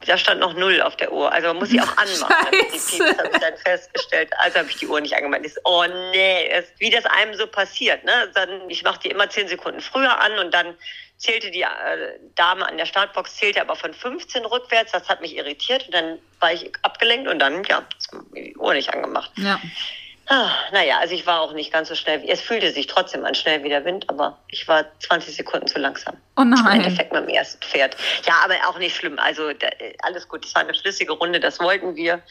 Da 0.06 0.18
stand 0.18 0.40
noch 0.40 0.54
null 0.54 0.82
auf 0.82 0.96
der 0.96 1.12
Uhr. 1.12 1.32
Also 1.32 1.50
man 1.50 1.58
muss 1.58 1.70
sie 1.70 1.82
auch 1.82 1.98
anmachen. 1.98 2.36
Scheiße. 2.72 3.00
Das 3.00 3.18
habe 3.18 3.30
ich 3.34 3.40
dann 3.40 3.58
festgestellt. 3.58 4.30
Also 4.38 4.60
habe 4.60 4.70
ich 4.70 4.78
die 4.78 4.88
Uhr 4.88 5.02
nicht 5.02 5.16
angemacht. 5.16 5.42
Ich 5.44 5.54
so, 5.54 5.62
oh 5.66 5.86
nee, 6.12 6.50
das, 6.50 6.66
wie 6.78 6.90
das 6.90 7.06
einem 7.06 7.34
so 7.34 7.48
passiert. 7.48 8.04
Ne? 8.06 8.32
Dann, 8.34 8.70
ich 8.70 8.84
mache 8.84 9.00
die 9.02 9.10
immer 9.10 9.30
zehn 9.30 9.48
Sekunden 9.50 9.82
früher 9.82 10.20
an 10.20 10.40
und 10.40 10.54
dann 10.54 10.76
zählte 11.18 11.52
die 11.52 11.64
äh, 11.64 11.68
Dame 12.36 12.66
an 12.66 12.78
der 12.78 12.86
Startbox, 12.86 13.36
zählte 13.36 13.60
aber 13.60 13.76
von 13.76 13.94
15 13.94 14.46
rückwärts. 14.46 14.94
Das 14.94 15.10
hat 15.10 15.20
mich 15.20 15.36
irritiert. 15.36 15.86
Und 15.88 15.94
dann 15.94 16.20
war 16.40 16.54
ich 16.54 16.72
abgelenkt 16.82 17.30
und 17.30 17.40
dann, 17.40 17.64
ja, 17.66 17.84
die 18.34 18.56
Uhr 18.56 18.74
nicht 18.74 18.94
angemacht. 18.94 19.32
Ja. 19.36 19.60
Ah, 20.32 20.52
naja, 20.72 21.00
also 21.00 21.16
ich 21.16 21.26
war 21.26 21.42
auch 21.42 21.54
nicht 21.54 21.74
ganz 21.74 21.90
so 21.90 21.96
schnell. 21.96 22.24
Es 22.28 22.40
fühlte 22.40 22.72
sich 22.72 22.86
trotzdem 22.86 23.26
an 23.26 23.34
schnell 23.34 23.64
wie 23.64 23.70
der 23.70 23.84
Wind, 23.84 24.08
aber 24.10 24.38
ich 24.52 24.68
war 24.68 24.86
20 25.00 25.36
Sekunden 25.36 25.66
zu 25.66 25.80
langsam. 25.80 26.18
Oh 26.38 26.44
nein. 26.44 26.60
Im 26.60 26.82
Endeffekt 26.84 27.12
mit 27.12 27.24
dem 27.24 27.30
ersten 27.30 27.60
Pferd. 27.64 27.98
Ja, 28.28 28.36
aber 28.44 28.54
auch 28.68 28.78
nicht 28.78 28.96
schlimm. 28.96 29.18
Also 29.18 29.52
da, 29.54 29.68
alles 30.04 30.28
gut. 30.28 30.46
Es 30.46 30.54
war 30.54 30.62
eine 30.62 30.76
flüssige 30.76 31.14
Runde, 31.14 31.40
das 31.40 31.60
wollten 31.60 31.96
wir. 31.96 32.22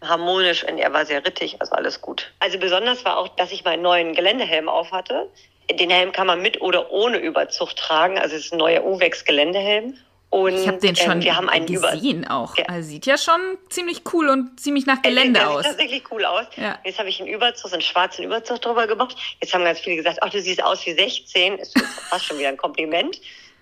Harmonisch 0.00 0.62
und 0.62 0.78
er 0.78 0.92
war 0.92 1.04
sehr 1.04 1.24
rittig, 1.26 1.56
also 1.58 1.72
alles 1.72 2.00
gut. 2.00 2.32
Also 2.38 2.60
besonders 2.60 3.04
war 3.04 3.16
auch, 3.16 3.28
dass 3.34 3.50
ich 3.50 3.64
meinen 3.64 3.82
neuen 3.82 4.14
Geländehelm 4.14 4.68
auf 4.68 4.92
hatte. 4.92 5.28
Den 5.68 5.90
Helm 5.90 6.12
kann 6.12 6.28
man 6.28 6.40
mit 6.40 6.60
oder 6.60 6.92
ohne 6.92 7.18
Überzug 7.18 7.74
tragen. 7.74 8.20
Also 8.20 8.36
es 8.36 8.46
ist 8.46 8.52
ein 8.52 8.58
neuer 8.58 8.84
Uwex-Geländehelm. 8.84 9.98
Und 10.30 10.54
ich 10.54 10.68
habe 10.68 10.78
den 10.78 10.94
schon 10.94 11.12
ähm, 11.12 11.22
wir 11.22 11.36
haben 11.36 11.48
einen 11.48 11.66
gesehen 11.66 12.24
Über 12.24 12.34
auch. 12.34 12.56
Ja. 12.58 12.66
Also 12.66 12.90
sieht 12.90 13.06
ja 13.06 13.16
schon 13.16 13.40
ziemlich 13.70 14.02
cool 14.12 14.28
und 14.28 14.60
ziemlich 14.60 14.84
nach 14.84 15.00
Gelände 15.00 15.40
er, 15.40 15.50
aus. 15.50 15.62
Sieht 15.62 15.72
tatsächlich 15.72 16.04
cool 16.10 16.24
aus. 16.24 16.44
Ja. 16.56 16.78
Jetzt 16.84 16.98
habe 16.98 17.08
ich 17.08 17.18
einen 17.20 17.30
Überzug, 17.30 17.72
einen 17.72 17.80
schwarzen 17.80 18.24
Überzug 18.24 18.60
drüber 18.60 18.86
gemacht. 18.86 19.16
Jetzt 19.40 19.54
haben 19.54 19.64
ganz 19.64 19.80
viele 19.80 19.96
gesagt, 19.96 20.18
ach, 20.20 20.28
du 20.28 20.40
siehst 20.40 20.62
aus 20.62 20.84
wie 20.84 20.92
16. 20.92 21.58
Ist 21.58 21.78
fast 22.10 22.26
schon 22.26 22.38
wieder 22.38 22.48
ein 22.48 22.58
Kompliment. 22.58 23.18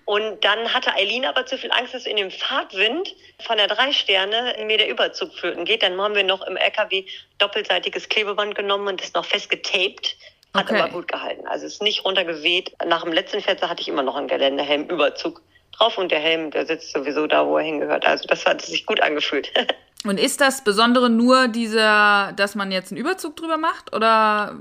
Und 0.06 0.44
dann 0.44 0.72
hatte 0.72 0.92
Eileen 0.94 1.24
aber 1.24 1.46
zu 1.46 1.58
viel 1.58 1.70
Angst, 1.72 1.94
dass 1.94 2.06
in 2.06 2.16
dem 2.16 2.30
Fahrtwind 2.30 3.14
von 3.40 3.56
der 3.56 3.68
drei 3.68 3.92
Sterne 3.92 4.56
mir 4.64 4.78
der 4.78 4.88
Überzug 4.88 5.34
flöten 5.34 5.64
geht. 5.64 5.82
Dann 5.82 6.00
haben 6.00 6.14
wir 6.14 6.24
noch 6.24 6.46
im 6.46 6.56
LKW 6.56 7.04
doppelseitiges 7.38 8.08
Klebeband 8.08 8.54
genommen 8.54 8.88
und 8.88 9.00
das 9.00 9.14
noch 9.14 9.24
festgetaped. 9.24 10.16
Hat 10.54 10.70
okay. 10.70 10.80
aber 10.80 10.90
gut 10.90 11.08
gehalten. 11.08 11.46
Also 11.46 11.66
ist 11.66 11.82
nicht 11.82 12.04
runtergeweht. 12.04 12.72
Nach 12.86 13.02
dem 13.02 13.12
letzten 13.12 13.40
Fenster 13.40 13.68
hatte 13.68 13.82
ich 13.82 13.88
immer 13.88 14.02
noch 14.02 14.16
einen 14.16 14.28
Geländehelm-Überzug 14.28 15.42
drauf 15.78 15.98
und 15.98 16.10
der 16.10 16.20
Helm, 16.20 16.50
der 16.50 16.66
sitzt 16.66 16.92
sowieso 16.92 17.26
da, 17.26 17.46
wo 17.46 17.58
er 17.58 17.64
hingehört. 17.64 18.06
Also 18.06 18.26
das 18.28 18.44
hat 18.46 18.62
sich 18.62 18.86
gut 18.86 19.00
angefühlt. 19.00 19.52
und 20.04 20.18
ist 20.18 20.40
das 20.40 20.64
Besondere 20.64 21.10
nur 21.10 21.48
dieser, 21.48 22.32
dass 22.36 22.54
man 22.54 22.72
jetzt 22.72 22.92
einen 22.92 23.00
Überzug 23.00 23.36
drüber 23.36 23.56
macht 23.56 23.94
oder? 23.94 24.58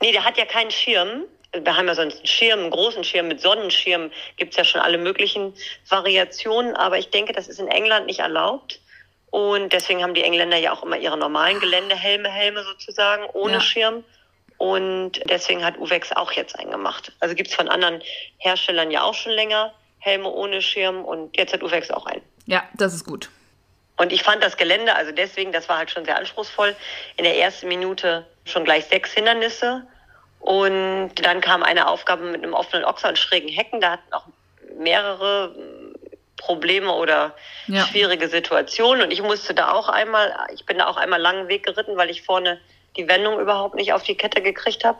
Nee, 0.00 0.12
der 0.12 0.24
hat 0.24 0.36
ja 0.36 0.44
keinen 0.44 0.70
Schirm. 0.70 1.24
Wir 1.52 1.76
haben 1.76 1.86
ja 1.86 1.94
sonst 1.94 2.18
einen 2.18 2.26
Schirm, 2.26 2.60
einen 2.60 2.70
großen 2.70 3.04
Schirm 3.04 3.28
mit 3.28 3.40
Sonnenschirm. 3.40 4.10
Gibt 4.36 4.52
es 4.52 4.58
ja 4.58 4.64
schon 4.64 4.80
alle 4.80 4.98
möglichen 4.98 5.54
Variationen. 5.88 6.76
Aber 6.76 6.98
ich 6.98 7.10
denke, 7.10 7.32
das 7.32 7.48
ist 7.48 7.60
in 7.60 7.68
England 7.68 8.06
nicht 8.06 8.20
erlaubt. 8.20 8.80
Und 9.30 9.72
deswegen 9.72 10.02
haben 10.02 10.14
die 10.14 10.22
Engländer 10.22 10.56
ja 10.56 10.72
auch 10.72 10.82
immer 10.82 10.98
ihre 10.98 11.16
normalen 11.16 11.60
Geländehelme, 11.60 12.28
Helme 12.28 12.62
sozusagen, 12.62 13.24
ohne 13.32 13.54
ja. 13.54 13.60
Schirm. 13.60 14.04
Und 14.58 15.20
deswegen 15.28 15.64
hat 15.64 15.78
Uwex 15.78 16.12
auch 16.12 16.32
jetzt 16.32 16.58
einen 16.58 16.70
gemacht. 16.70 17.12
Also 17.20 17.34
gibt 17.34 17.50
es 17.50 17.54
von 17.54 17.68
anderen 17.68 18.02
Herstellern 18.38 18.90
ja 18.90 19.02
auch 19.02 19.14
schon 19.14 19.32
länger. 19.32 19.74
Helme 19.98 20.28
ohne 20.28 20.62
Schirm 20.62 21.04
und 21.04 21.36
jetzt 21.36 21.52
hat 21.52 21.62
Uwex 21.62 21.90
auch 21.90 22.06
einen. 22.06 22.22
Ja, 22.46 22.64
das 22.74 22.94
ist 22.94 23.04
gut. 23.04 23.30
Und 23.96 24.12
ich 24.12 24.22
fand 24.22 24.42
das 24.42 24.56
Gelände, 24.56 24.94
also 24.94 25.10
deswegen, 25.10 25.52
das 25.52 25.68
war 25.68 25.78
halt 25.78 25.90
schon 25.90 26.04
sehr 26.04 26.16
anspruchsvoll. 26.18 26.76
In 27.16 27.24
der 27.24 27.38
ersten 27.38 27.68
Minute 27.68 28.26
schon 28.44 28.64
gleich 28.64 28.84
sechs 28.86 29.12
Hindernisse. 29.12 29.86
Und 30.40 31.14
dann 31.14 31.40
kam 31.40 31.62
eine 31.62 31.88
Aufgabe 31.88 32.24
mit 32.24 32.42
einem 32.42 32.52
offenen 32.52 32.84
Ochser 32.84 33.08
und 33.08 33.18
schrägen 33.18 33.48
Hecken. 33.48 33.80
Da 33.80 33.92
hatten 33.92 34.12
auch 34.12 34.26
mehrere 34.78 35.54
Probleme 36.36 36.92
oder 36.92 37.34
ja. 37.66 37.86
schwierige 37.86 38.28
Situationen. 38.28 39.02
Und 39.02 39.10
ich 39.10 39.22
musste 39.22 39.54
da 39.54 39.72
auch 39.72 39.88
einmal, 39.88 40.34
ich 40.54 40.66
bin 40.66 40.78
da 40.78 40.86
auch 40.86 40.98
einmal 40.98 41.20
langen 41.20 41.48
Weg 41.48 41.64
geritten, 41.64 41.96
weil 41.96 42.10
ich 42.10 42.22
vorne 42.22 42.60
die 42.96 43.08
Wendung 43.08 43.40
überhaupt 43.40 43.74
nicht 43.74 43.92
auf 43.94 44.02
die 44.02 44.16
Kette 44.16 44.42
gekriegt 44.42 44.84
habe 44.84 44.98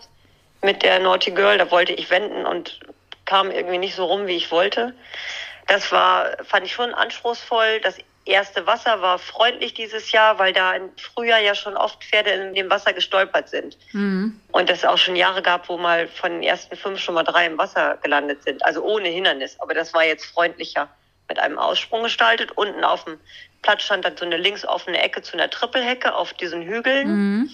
mit 0.63 0.83
der 0.83 0.99
Naughty 1.01 1.33
Girl. 1.33 1.59
Da 1.59 1.71
wollte 1.71 1.93
ich 1.93 2.09
wenden 2.09 2.47
und 2.47 2.81
kam 3.27 3.51
irgendwie 3.51 3.79
nicht 3.79 3.95
so 3.95 4.07
rum, 4.07 4.27
wie 4.27 4.37
ich 4.37 4.51
wollte. 4.51 4.95
Das 5.67 5.93
war, 5.93 6.31
fand 6.45 6.65
ich 6.65 6.73
schon 6.73 6.95
anspruchsvoll. 6.95 7.81
Das 7.81 7.99
erste 8.25 8.67
Wasser 8.67 9.01
war 9.03 9.19
freundlich 9.19 9.75
dieses 9.75 10.13
Jahr, 10.13 10.39
weil 10.39 10.53
da 10.53 10.75
im 10.75 10.91
Frühjahr 10.97 11.41
ja 11.41 11.55
schon 11.55 11.77
oft 11.77 12.03
Pferde 12.03 12.31
in 12.31 12.55
dem 12.55 12.71
Wasser 12.71 12.93
gestolpert 12.93 13.49
sind. 13.49 13.77
Mhm. 13.93 14.41
Und 14.53 14.71
es 14.71 14.85
auch 14.85 14.99
schon 14.99 15.17
Jahre 15.17 15.43
gab, 15.43 15.69
wo 15.69 15.77
mal 15.77 16.09
von 16.09 16.31
den 16.33 16.43
ersten 16.43 16.77
fünf 16.77 17.01
schon 17.01 17.15
mal 17.15 17.23
drei 17.25 17.47
im 17.47 17.59
Wasser 17.59 17.99
gelandet 18.03 18.43
sind. 18.43 18.65
Also 18.65 18.83
ohne 18.83 19.09
Hindernis. 19.09 19.59
Aber 19.61 19.75
das 19.75 19.95
war 19.95 20.05
jetzt 20.05 20.27
freundlicher 20.27 20.89
mit 21.29 21.39
einem 21.39 21.59
Aussprung 21.59 22.03
gestaltet. 22.05 22.53
Unten 22.53 22.85
auf 22.85 23.05
dem 23.05 23.19
Platz 23.63 23.83
stand 23.83 24.05
dann 24.05 24.17
so 24.17 24.25
eine 24.25 24.37
links 24.37 24.65
offene 24.65 25.03
Ecke 25.03 25.23
zu 25.23 25.35
einer 25.35 25.51
Trippelhecke 25.51 26.15
auf 26.15 26.33
diesen 26.35 26.63
Hügeln. 26.63 27.09
Mhm. 27.09 27.51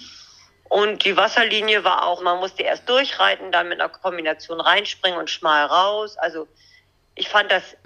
Und 0.69 1.05
die 1.05 1.15
Wasserlinie 1.15 1.83
war 1.83 2.07
auch, 2.07 2.21
man 2.21 2.39
musste 2.39 2.63
erst 2.63 2.89
durchreiten, 2.89 3.51
dann 3.51 3.69
mit 3.69 3.79
einer 3.79 3.89
Kombination 3.89 4.59
reinspringen 4.59 5.19
und 5.19 5.29
schmal 5.29 5.65
raus. 5.65 6.17
Also 6.17 6.47
ich 7.15 7.29
fand, 7.29 7.51
das 7.51 7.77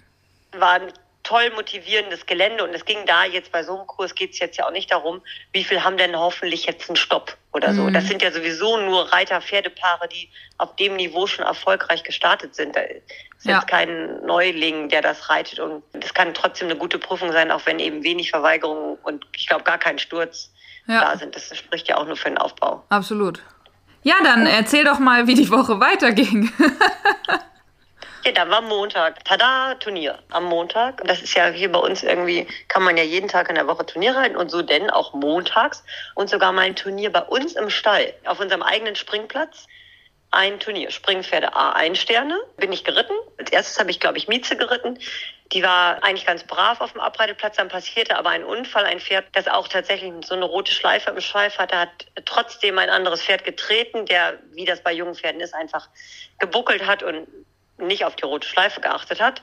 war 0.53 0.73
ein 0.73 0.93
toll 1.27 1.51
motivierendes 1.55 2.25
Gelände 2.25 2.63
und 2.63 2.73
es 2.73 2.85
ging 2.85 3.05
da 3.05 3.25
jetzt 3.25 3.51
bei 3.51 3.61
so 3.61 3.75
einem 3.75 3.85
Kurs 3.85 4.15
geht 4.15 4.31
es 4.31 4.39
jetzt 4.39 4.55
ja 4.57 4.65
auch 4.65 4.71
nicht 4.71 4.89
darum, 4.89 5.21
wie 5.51 5.65
viel 5.65 5.83
haben 5.83 5.97
denn 5.97 6.17
hoffentlich 6.17 6.65
jetzt 6.65 6.89
einen 6.89 6.95
Stopp 6.95 7.35
oder 7.51 7.73
so. 7.73 7.81
Mhm. 7.81 7.93
Das 7.93 8.07
sind 8.07 8.21
ja 8.21 8.31
sowieso 8.31 8.77
nur 8.77 9.11
Reiter-Pferdepaare, 9.11 10.07
die 10.07 10.29
auf 10.57 10.77
dem 10.77 10.95
Niveau 10.95 11.27
schon 11.27 11.43
erfolgreich 11.43 12.03
gestartet 12.03 12.55
sind. 12.55 12.77
Da 12.77 12.81
ist 12.81 13.01
ja. 13.43 13.55
jetzt 13.55 13.67
kein 13.67 14.25
Neuling, 14.25 14.87
der 14.87 15.01
das 15.01 15.29
reitet 15.29 15.59
und 15.59 15.83
das 15.91 16.13
kann 16.13 16.33
trotzdem 16.33 16.69
eine 16.69 16.77
gute 16.77 16.97
Prüfung 16.97 17.33
sein, 17.33 17.51
auch 17.51 17.65
wenn 17.65 17.79
eben 17.79 18.03
wenig 18.05 18.29
Verweigerung 18.29 18.97
und 19.03 19.25
ich 19.35 19.47
glaube 19.47 19.63
gar 19.63 19.77
kein 19.77 19.99
Sturz 19.99 20.53
ja. 20.87 21.01
da 21.01 21.17
sind. 21.17 21.35
Das 21.35 21.55
spricht 21.55 21.87
ja 21.87 21.97
auch 21.97 22.05
nur 22.05 22.15
für 22.15 22.29
den 22.29 22.37
Aufbau. 22.37 22.83
Absolut. 22.89 23.41
Ja, 24.03 24.15
dann 24.23 24.45
erzähl 24.45 24.83
doch 24.85 24.99
mal, 24.99 25.27
wie 25.27 25.35
die 25.35 25.49
Woche 25.49 25.79
weiterging. 25.79 26.51
ja, 28.23 28.31
da 28.31 28.49
war 28.49 28.61
Montag. 28.61 29.23
Tada, 29.25 29.75
Turnier 29.75 30.19
am 30.29 30.45
Montag. 30.45 31.03
Das 31.05 31.21
ist 31.21 31.33
ja 31.33 31.47
hier 31.47 31.71
bei 31.71 31.79
uns 31.79 32.03
irgendwie, 32.03 32.47
kann 32.67 32.83
man 32.83 32.95
ja 32.95 33.03
jeden 33.03 33.27
Tag 33.27 33.49
in 33.49 33.55
der 33.55 33.67
Woche 33.67 33.85
Turnier 33.85 34.15
halten 34.15 34.37
und 34.37 34.49
so 34.49 34.61
denn 34.61 34.89
auch 34.89 35.13
montags. 35.13 35.83
Und 36.15 36.29
sogar 36.29 36.53
mein 36.53 36.75
Turnier 36.75 37.11
bei 37.11 37.21
uns 37.21 37.53
im 37.53 37.69
Stall, 37.69 38.13
auf 38.25 38.39
unserem 38.39 38.63
eigenen 38.63 38.95
Springplatz 38.95 39.67
ein 40.31 40.59
Turnier. 40.59 40.91
Springpferde 40.91 41.53
A1 41.55 41.95
Sterne 41.95 42.37
bin 42.57 42.71
ich 42.71 42.83
geritten. 42.83 43.13
Als 43.37 43.51
erstes 43.51 43.79
habe 43.79 43.91
ich, 43.91 43.99
glaube 43.99 44.17
ich, 44.17 44.27
Mieze 44.27 44.57
geritten. 44.57 44.99
Die 45.53 45.63
war 45.63 46.03
eigentlich 46.03 46.25
ganz 46.25 46.43
brav 46.43 46.81
auf 46.81 46.91
dem 46.91 47.01
Abreiteplatz. 47.01 47.55
Dann 47.55 47.69
passierte 47.69 48.17
aber 48.17 48.29
ein 48.31 48.43
Unfall. 48.43 48.85
Ein 48.85 48.99
Pferd, 48.99 49.25
das 49.33 49.47
auch 49.47 49.67
tatsächlich 49.67 50.13
so 50.25 50.35
eine 50.35 50.45
rote 50.45 50.73
Schleife 50.73 51.11
im 51.11 51.21
Schweif 51.21 51.57
hatte, 51.57 51.77
hat 51.79 51.89
trotzdem 52.25 52.77
ein 52.77 52.89
anderes 52.89 53.23
Pferd 53.23 53.45
getreten, 53.45 54.05
der, 54.05 54.37
wie 54.51 54.65
das 54.65 54.81
bei 54.81 54.91
jungen 54.91 55.15
Pferden 55.15 55.41
ist, 55.41 55.53
einfach 55.53 55.87
gebuckelt 56.39 56.85
hat 56.85 57.03
und 57.03 57.27
nicht 57.77 58.03
auf 58.03 58.15
die 58.15 58.25
rote 58.25 58.47
Schleife 58.47 58.81
geachtet 58.81 59.21
hat. 59.21 59.41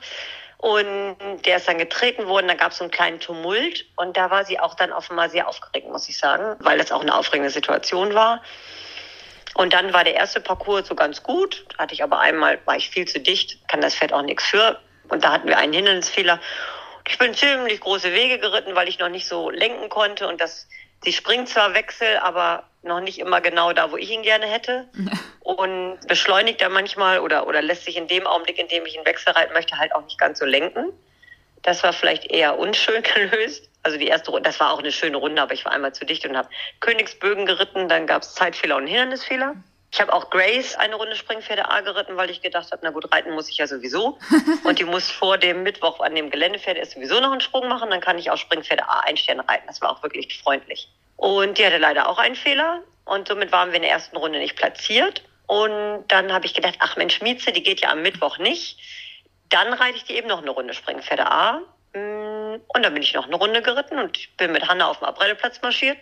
Und 0.57 1.17
der 1.45 1.57
ist 1.57 1.67
dann 1.67 1.77
getreten 1.77 2.27
worden, 2.27 2.47
da 2.47 2.53
gab 2.53 2.71
es 2.71 2.77
so 2.77 2.85
einen 2.85 2.91
kleinen 2.91 3.19
Tumult 3.19 3.85
und 3.97 4.15
da 4.15 4.31
war 4.31 4.45
sie 4.45 4.59
auch 4.59 4.73
dann 4.75 4.93
offenbar 4.93 5.29
sehr 5.29 5.47
aufgeregt, 5.47 5.87
muss 5.89 6.07
ich 6.07 6.17
sagen, 6.17 6.55
weil 6.59 6.77
das 6.77 6.91
auch 6.91 7.01
eine 7.01 7.15
aufregende 7.15 7.51
Situation 7.51 8.13
war. 8.13 8.41
Und 9.55 9.73
dann 9.73 9.93
war 9.93 10.03
der 10.03 10.15
erste 10.15 10.41
Parcours 10.41 10.87
so 10.87 10.95
ganz 10.95 11.23
gut. 11.23 11.65
Hatte 11.77 11.93
ich 11.93 12.03
aber 12.03 12.19
einmal, 12.19 12.59
war 12.65 12.75
ich 12.75 12.89
viel 12.89 13.07
zu 13.07 13.19
dicht, 13.19 13.67
kann 13.69 13.81
das 13.81 13.95
Pferd 13.95 14.11
auch 14.11 14.21
nichts 14.21 14.43
für. 14.43 14.79
Und 15.07 15.23
da 15.23 15.31
hatten 15.31 15.47
wir 15.47 15.57
einen 15.57 15.71
Hindernisfehler. 15.71 16.41
Ich 17.07 17.17
bin 17.17 17.33
ziemlich 17.33 17.79
große 17.79 18.11
Wege 18.11 18.37
geritten, 18.37 18.75
weil 18.75 18.89
ich 18.89 18.99
noch 18.99 19.07
nicht 19.09 19.27
so 19.27 19.49
lenken 19.49 19.87
konnte. 19.87 20.27
Und 20.27 20.41
das, 20.41 20.67
sie 21.03 21.13
springt 21.13 21.47
zwar 21.47 21.73
Wechsel, 21.73 22.17
aber 22.17 22.63
noch 22.83 22.99
nicht 22.99 23.17
immer 23.17 23.39
genau 23.39 23.71
da, 23.71 23.91
wo 23.91 23.97
ich 23.97 24.11
ihn 24.11 24.23
gerne 24.23 24.45
hätte. 24.45 24.89
und 25.39 25.99
beschleunigt 26.07 26.61
er 26.61 26.69
manchmal 26.69 27.19
oder, 27.19 27.47
oder 27.47 27.61
lässt 27.61 27.85
sich 27.85 27.95
in 27.95 28.09
dem 28.09 28.27
Augenblick, 28.27 28.59
in 28.59 28.67
dem 28.67 28.85
ich 28.85 28.97
einen 28.97 29.05
Wechsel 29.05 29.31
reiten 29.31 29.53
möchte, 29.53 29.77
halt 29.77 29.95
auch 29.95 30.03
nicht 30.03 30.19
ganz 30.19 30.39
so 30.39 30.45
lenken. 30.45 30.91
Das 31.61 31.81
war 31.81 31.93
vielleicht 31.93 32.25
eher 32.25 32.59
unschön 32.59 33.03
gelöst. 33.15 33.69
Also 33.85 33.99
die 33.99 34.07
erste 34.07 34.31
Runde, 34.31 34.49
das 34.49 34.59
war 34.59 34.73
auch 34.73 34.79
eine 34.79 34.91
schöne 34.91 35.17
Runde, 35.17 35.39
aber 35.39 35.53
ich 35.53 35.63
war 35.63 35.71
einmal 35.71 35.93
zu 35.93 36.05
dicht 36.05 36.25
und 36.25 36.35
habe 36.35 36.49
Königsbögen 36.79 37.45
geritten, 37.45 37.87
dann 37.87 38.07
gab 38.07 38.23
es 38.23 38.33
Zeitfehler 38.33 38.77
und 38.77 38.87
Hindernisfehler. 38.87 39.53
Ich 39.91 40.01
habe 40.01 40.11
auch 40.11 40.31
Grace 40.31 40.75
eine 40.75 40.95
Runde 40.95 41.15
Springpferde 41.15 41.69
A 41.69 41.81
geritten, 41.81 42.17
weil 42.17 42.31
ich 42.31 42.41
gedacht 42.41 42.71
habe, 42.71 42.81
na 42.83 42.89
gut, 42.89 43.13
reiten 43.13 43.31
muss 43.35 43.47
ich 43.47 43.57
ja 43.57 43.67
sowieso. 43.67 44.17
Und 44.63 44.79
die 44.79 44.85
muss 44.85 45.11
vor 45.11 45.37
dem 45.37 45.61
Mittwoch 45.61 45.99
an 45.99 46.15
dem 46.15 46.31
Geländepferd 46.31 46.77
erst 46.77 46.93
sowieso 46.93 47.19
noch 47.19 47.31
einen 47.31 47.41
Sprung 47.41 47.67
machen, 47.67 47.91
dann 47.91 48.01
kann 48.01 48.17
ich 48.17 48.31
auch 48.31 48.37
Springpferde 48.37 48.89
A 48.89 49.01
ein 49.01 49.17
Stern 49.17 49.39
reiten. 49.39 49.67
Das 49.67 49.81
war 49.81 49.91
auch 49.91 50.01
wirklich 50.01 50.41
freundlich. 50.41 50.89
Und 51.15 51.59
die 51.59 51.65
hatte 51.65 51.77
leider 51.77 52.09
auch 52.09 52.17
einen 52.17 52.35
Fehler 52.35 52.81
und 53.05 53.27
somit 53.27 53.51
waren 53.51 53.69
wir 53.69 53.75
in 53.75 53.83
der 53.83 53.91
ersten 53.91 54.17
Runde 54.17 54.39
nicht 54.39 54.55
platziert. 54.55 55.21
Und 55.45 56.05
dann 56.07 56.33
habe 56.33 56.47
ich 56.47 56.55
gedacht, 56.55 56.77
ach 56.79 56.97
Mensch, 56.97 57.21
Mieze, 57.21 57.51
die 57.51 57.61
geht 57.61 57.81
ja 57.81 57.91
am 57.91 58.01
Mittwoch 58.01 58.39
nicht. 58.39 58.79
Dann 59.49 59.73
reite 59.73 59.97
ich 59.97 60.05
die 60.05 60.15
eben 60.15 60.27
noch 60.27 60.41
eine 60.41 60.49
Runde 60.49 60.73
Springpferde 60.73 61.31
A. 61.31 61.61
Mm, 61.93 62.34
und 62.67 62.83
dann 62.83 62.93
bin 62.93 63.03
ich 63.03 63.13
noch 63.13 63.25
eine 63.25 63.35
Runde 63.35 63.61
geritten 63.61 63.99
und 63.99 64.37
bin 64.37 64.51
mit 64.51 64.67
Hanna 64.67 64.87
auf 64.89 64.99
dem 64.99 65.05
Abreiteplatz 65.05 65.61
marschiert. 65.61 65.97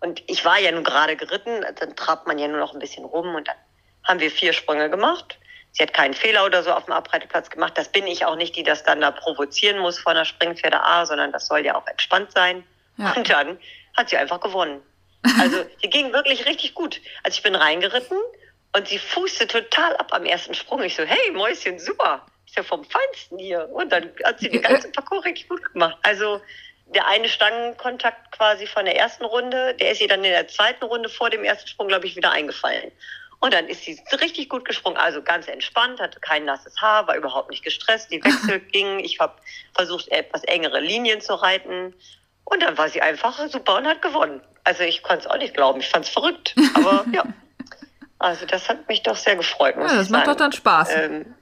Und 0.00 0.22
ich 0.26 0.44
war 0.44 0.58
ja 0.58 0.70
nun 0.72 0.84
gerade 0.84 1.16
geritten, 1.16 1.64
dann 1.78 1.96
trabt 1.96 2.26
man 2.26 2.38
ja 2.38 2.48
nur 2.48 2.60
noch 2.60 2.74
ein 2.74 2.78
bisschen 2.78 3.04
rum 3.04 3.34
und 3.34 3.48
dann 3.48 3.56
haben 4.04 4.20
wir 4.20 4.30
vier 4.30 4.52
Sprünge 4.52 4.90
gemacht. 4.90 5.38
Sie 5.72 5.82
hat 5.82 5.92
keinen 5.92 6.14
Fehler 6.14 6.44
oder 6.46 6.62
so 6.62 6.72
auf 6.72 6.84
dem 6.84 6.94
Abreiteplatz 6.94 7.50
gemacht. 7.50 7.76
Das 7.76 7.90
bin 7.90 8.06
ich 8.06 8.24
auch 8.24 8.36
nicht, 8.36 8.56
die 8.56 8.62
das 8.62 8.82
dann 8.82 9.00
da 9.00 9.10
provozieren 9.10 9.78
muss 9.78 9.98
vor 9.98 10.12
einer 10.12 10.24
Springpferde 10.24 10.82
A, 10.82 11.04
sondern 11.04 11.32
das 11.32 11.46
soll 11.46 11.64
ja 11.64 11.74
auch 11.74 11.86
entspannt 11.86 12.32
sein. 12.32 12.64
Ja. 12.96 13.12
Und 13.12 13.28
dann 13.28 13.58
hat 13.94 14.08
sie 14.08 14.16
einfach 14.16 14.40
gewonnen. 14.40 14.80
Also 15.38 15.66
sie 15.82 15.90
ging 15.90 16.12
wirklich 16.12 16.46
richtig 16.46 16.74
gut. 16.74 17.00
Also 17.22 17.36
ich 17.36 17.42
bin 17.42 17.54
reingeritten 17.54 18.18
und 18.74 18.88
sie 18.88 18.98
fußte 18.98 19.46
total 19.46 19.96
ab 19.96 20.08
am 20.12 20.24
ersten 20.24 20.54
Sprung. 20.54 20.82
Ich 20.82 20.96
so, 20.96 21.02
hey 21.02 21.30
Mäuschen, 21.32 21.78
super. 21.78 22.24
Ist 22.46 22.56
ja 22.56 22.62
vom 22.62 22.84
Feinsten 22.84 23.38
hier. 23.38 23.68
Und 23.70 23.90
dann 23.90 24.10
hat 24.24 24.40
sie 24.40 24.48
den 24.48 24.62
ganzen 24.62 24.92
Parcours 24.92 25.24
richtig 25.24 25.48
gut 25.48 25.72
gemacht. 25.72 25.96
Also 26.02 26.40
der 26.94 27.06
eine 27.06 27.28
Stangenkontakt 27.28 28.32
quasi 28.32 28.66
von 28.66 28.84
der 28.84 28.96
ersten 28.96 29.24
Runde, 29.24 29.74
der 29.74 29.90
ist 29.90 30.00
ihr 30.00 30.08
dann 30.08 30.22
in 30.24 30.30
der 30.30 30.46
zweiten 30.48 30.84
Runde 30.84 31.08
vor 31.08 31.30
dem 31.30 31.44
ersten 31.44 31.68
Sprung, 31.68 31.88
glaube 31.88 32.06
ich, 32.06 32.16
wieder 32.16 32.30
eingefallen. 32.30 32.92
Und 33.38 33.52
dann 33.52 33.68
ist 33.68 33.84
sie 33.84 34.00
richtig 34.20 34.48
gut 34.48 34.64
gesprungen, 34.64 34.96
also 34.96 35.22
ganz 35.22 35.46
entspannt, 35.46 36.00
hatte 36.00 36.20
kein 36.20 36.44
nasses 36.44 36.80
Haar, 36.80 37.06
war 37.06 37.16
überhaupt 37.16 37.50
nicht 37.50 37.62
gestresst, 37.62 38.10
die 38.10 38.20
Wechsel 38.24 38.60
gingen. 38.60 39.00
Ich 39.00 39.20
habe 39.20 39.34
versucht, 39.74 40.08
etwas 40.08 40.44
engere 40.44 40.80
Linien 40.80 41.20
zu 41.20 41.34
reiten. 41.34 41.94
Und 42.44 42.62
dann 42.62 42.78
war 42.78 42.88
sie 42.88 43.02
einfach 43.02 43.38
super 43.48 43.76
und 43.76 43.86
hat 43.86 44.00
gewonnen. 44.02 44.40
Also 44.64 44.84
ich 44.84 45.02
konnte 45.02 45.20
es 45.20 45.26
auch 45.26 45.38
nicht 45.38 45.54
glauben, 45.54 45.80
ich 45.80 45.88
fand 45.88 46.06
es 46.06 46.10
verrückt. 46.10 46.54
Aber 46.74 47.04
ja, 47.12 47.24
also 48.18 48.46
das 48.46 48.68
hat 48.68 48.88
mich 48.88 49.02
doch 49.02 49.16
sehr 49.16 49.36
gefreut. 49.36 49.76
Muss 49.76 49.92
ja, 49.92 49.98
das 49.98 50.08
macht 50.08 50.26
doch 50.26 50.36
dann 50.36 50.52
Spaß. 50.52 50.90
Ähm, 50.94 51.34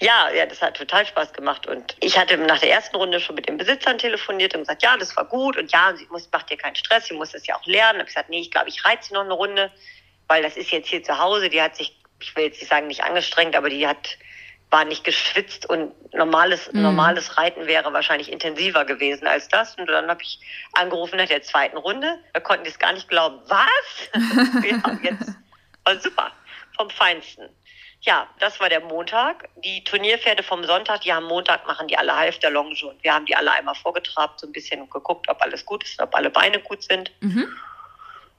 ja, 0.00 0.30
ja, 0.30 0.46
das 0.46 0.62
hat 0.62 0.76
total 0.76 1.06
Spaß 1.06 1.32
gemacht. 1.32 1.66
Und 1.66 1.96
ich 2.00 2.18
hatte 2.18 2.36
nach 2.38 2.58
der 2.58 2.70
ersten 2.70 2.96
Runde 2.96 3.20
schon 3.20 3.34
mit 3.34 3.48
den 3.48 3.58
Besitzern 3.58 3.98
telefoniert 3.98 4.54
und 4.54 4.60
gesagt, 4.60 4.82
ja, 4.82 4.96
das 4.96 5.16
war 5.16 5.26
gut. 5.26 5.56
Und 5.56 5.70
ja, 5.72 5.94
sie 5.94 6.06
muss, 6.10 6.28
macht 6.32 6.50
dir 6.50 6.56
keinen 6.56 6.76
Stress, 6.76 7.06
sie 7.06 7.14
muss 7.14 7.32
das 7.32 7.46
ja 7.46 7.56
auch 7.56 7.66
lernen. 7.66 8.00
Und 8.00 8.06
ich 8.06 8.14
gesagt, 8.14 8.30
nee, 8.30 8.40
ich 8.40 8.50
glaube, 8.50 8.68
ich 8.68 8.84
reize 8.84 9.08
sie 9.08 9.14
noch 9.14 9.24
eine 9.24 9.34
Runde, 9.34 9.70
weil 10.28 10.42
das 10.42 10.56
ist 10.56 10.70
jetzt 10.70 10.88
hier 10.88 11.02
zu 11.02 11.18
Hause. 11.18 11.50
Die 11.50 11.60
hat 11.60 11.76
sich, 11.76 11.98
ich 12.20 12.34
will 12.36 12.44
jetzt 12.44 12.60
nicht 12.60 12.70
sagen, 12.70 12.86
nicht 12.86 13.04
angestrengt, 13.04 13.54
aber 13.54 13.68
die 13.68 13.86
hat, 13.86 14.16
war 14.70 14.84
nicht 14.86 15.04
geschwitzt 15.04 15.68
und 15.68 15.92
normales, 16.14 16.72
mhm. 16.72 16.82
normales 16.82 17.36
Reiten 17.36 17.66
wäre 17.66 17.92
wahrscheinlich 17.92 18.32
intensiver 18.32 18.86
gewesen 18.86 19.26
als 19.26 19.48
das. 19.48 19.74
Und 19.76 19.86
dann 19.88 20.08
habe 20.08 20.22
ich 20.22 20.40
angerufen 20.72 21.18
nach 21.18 21.28
der 21.28 21.42
zweiten 21.42 21.76
Runde. 21.76 22.18
Da 22.32 22.40
konnten 22.40 22.64
die 22.64 22.70
es 22.70 22.78
gar 22.78 22.94
nicht 22.94 23.08
glauben. 23.08 23.40
Was? 23.46 24.10
Wir 24.62 24.82
haben 24.82 25.00
jetzt, 25.02 25.34
war 25.84 26.00
super, 26.00 26.32
vom 26.76 26.88
Feinsten 26.88 27.50
ja, 28.06 28.28
das 28.38 28.60
war 28.60 28.68
der 28.68 28.80
Montag. 28.80 29.48
Die 29.56 29.82
Turnierpferde 29.82 30.42
vom 30.42 30.64
Sonntag, 30.64 31.00
die 31.00 31.12
am 31.12 31.24
Montag 31.24 31.66
machen 31.66 31.88
die 31.88 31.98
alle 31.98 32.16
halb 32.16 32.38
der 32.40 32.50
Longe 32.50 32.76
und 32.88 33.02
wir 33.02 33.12
haben 33.12 33.26
die 33.26 33.34
alle 33.34 33.50
einmal 33.52 33.74
vorgetrabt, 33.74 34.40
so 34.40 34.46
ein 34.46 34.52
bisschen 34.52 34.88
geguckt, 34.88 35.28
ob 35.28 35.42
alles 35.42 35.66
gut 35.66 35.82
ist, 35.82 36.00
ob 36.00 36.14
alle 36.14 36.30
Beine 36.30 36.60
gut 36.60 36.84
sind. 36.84 37.10
Mhm. 37.20 37.48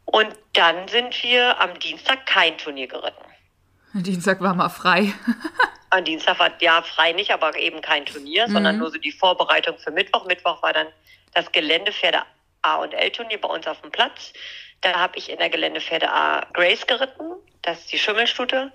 Und 0.05 0.29
dann 0.53 0.87
sind 0.87 1.21
wir 1.21 1.61
am 1.61 1.77
Dienstag 1.79 2.25
kein 2.25 2.57
Turnier 2.57 2.87
geritten. 2.87 3.25
Dienstag 3.93 4.39
war 4.39 4.53
mal 4.53 4.69
frei. 4.69 5.13
am 5.89 6.05
Dienstag 6.05 6.39
war 6.39 6.51
ja 6.61 6.81
frei 6.81 7.11
nicht, 7.11 7.31
aber 7.31 7.57
eben 7.57 7.81
kein 7.81 8.05
Turnier, 8.05 8.47
mhm. 8.47 8.53
sondern 8.53 8.77
nur 8.77 8.89
so 8.89 8.97
die 8.97 9.11
Vorbereitung 9.11 9.77
für 9.77 9.91
Mittwoch. 9.91 10.25
Mittwoch 10.25 10.63
war 10.63 10.71
dann 10.71 10.87
das 11.33 11.51
Geländepferde 11.51 12.21
A 12.61 12.75
und 12.77 12.93
L 12.93 13.11
Turnier 13.11 13.41
bei 13.41 13.49
uns 13.49 13.67
auf 13.67 13.81
dem 13.81 13.91
Platz. 13.91 14.31
Da 14.79 14.93
habe 14.93 15.17
ich 15.17 15.29
in 15.29 15.39
der 15.39 15.49
Geländepferde 15.49 16.09
A 16.09 16.45
Grace 16.53 16.87
geritten. 16.87 17.33
Das 17.63 17.79
ist 17.79 17.91
die 17.91 17.99
Schimmelstute. 17.99 18.71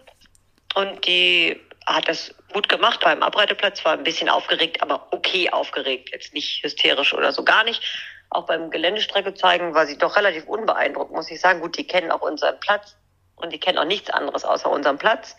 Und 0.74 1.06
die 1.06 1.61
hat 1.87 2.08
das 2.08 2.35
gut 2.52 2.68
gemacht 2.68 3.00
beim 3.00 3.22
Abreiteplatz, 3.22 3.85
war 3.85 3.92
ein 3.92 4.04
bisschen 4.04 4.28
aufgeregt, 4.28 4.82
aber 4.82 5.08
okay 5.11 5.50
aufgeregt, 5.50 6.11
jetzt 6.12 6.32
nicht 6.32 6.62
hysterisch 6.62 7.12
oder 7.14 7.32
so 7.32 7.44
gar 7.44 7.64
nicht. 7.64 7.82
Auch 8.30 8.46
beim 8.46 8.70
Geländestrecke 8.70 9.35
zeigen 9.35 9.74
war 9.74 9.87
sie 9.87 9.98
doch 9.98 10.16
relativ 10.16 10.46
unbeeindruckt, 10.46 11.12
muss 11.12 11.30
ich 11.30 11.40
sagen. 11.40 11.61
Gut, 11.61 11.76
die 11.76 11.87
kennen 11.87 12.11
auch 12.11 12.22
unseren 12.22 12.58
Platz 12.61 12.96
und 13.37 13.52
die 13.52 13.61
kennen 13.61 13.78
auch 13.78 13.85
nichts 13.85 14.11
anderes 14.11 14.44
außer 14.44 14.70
unseren 14.70 14.98
Platz. 14.98 15.37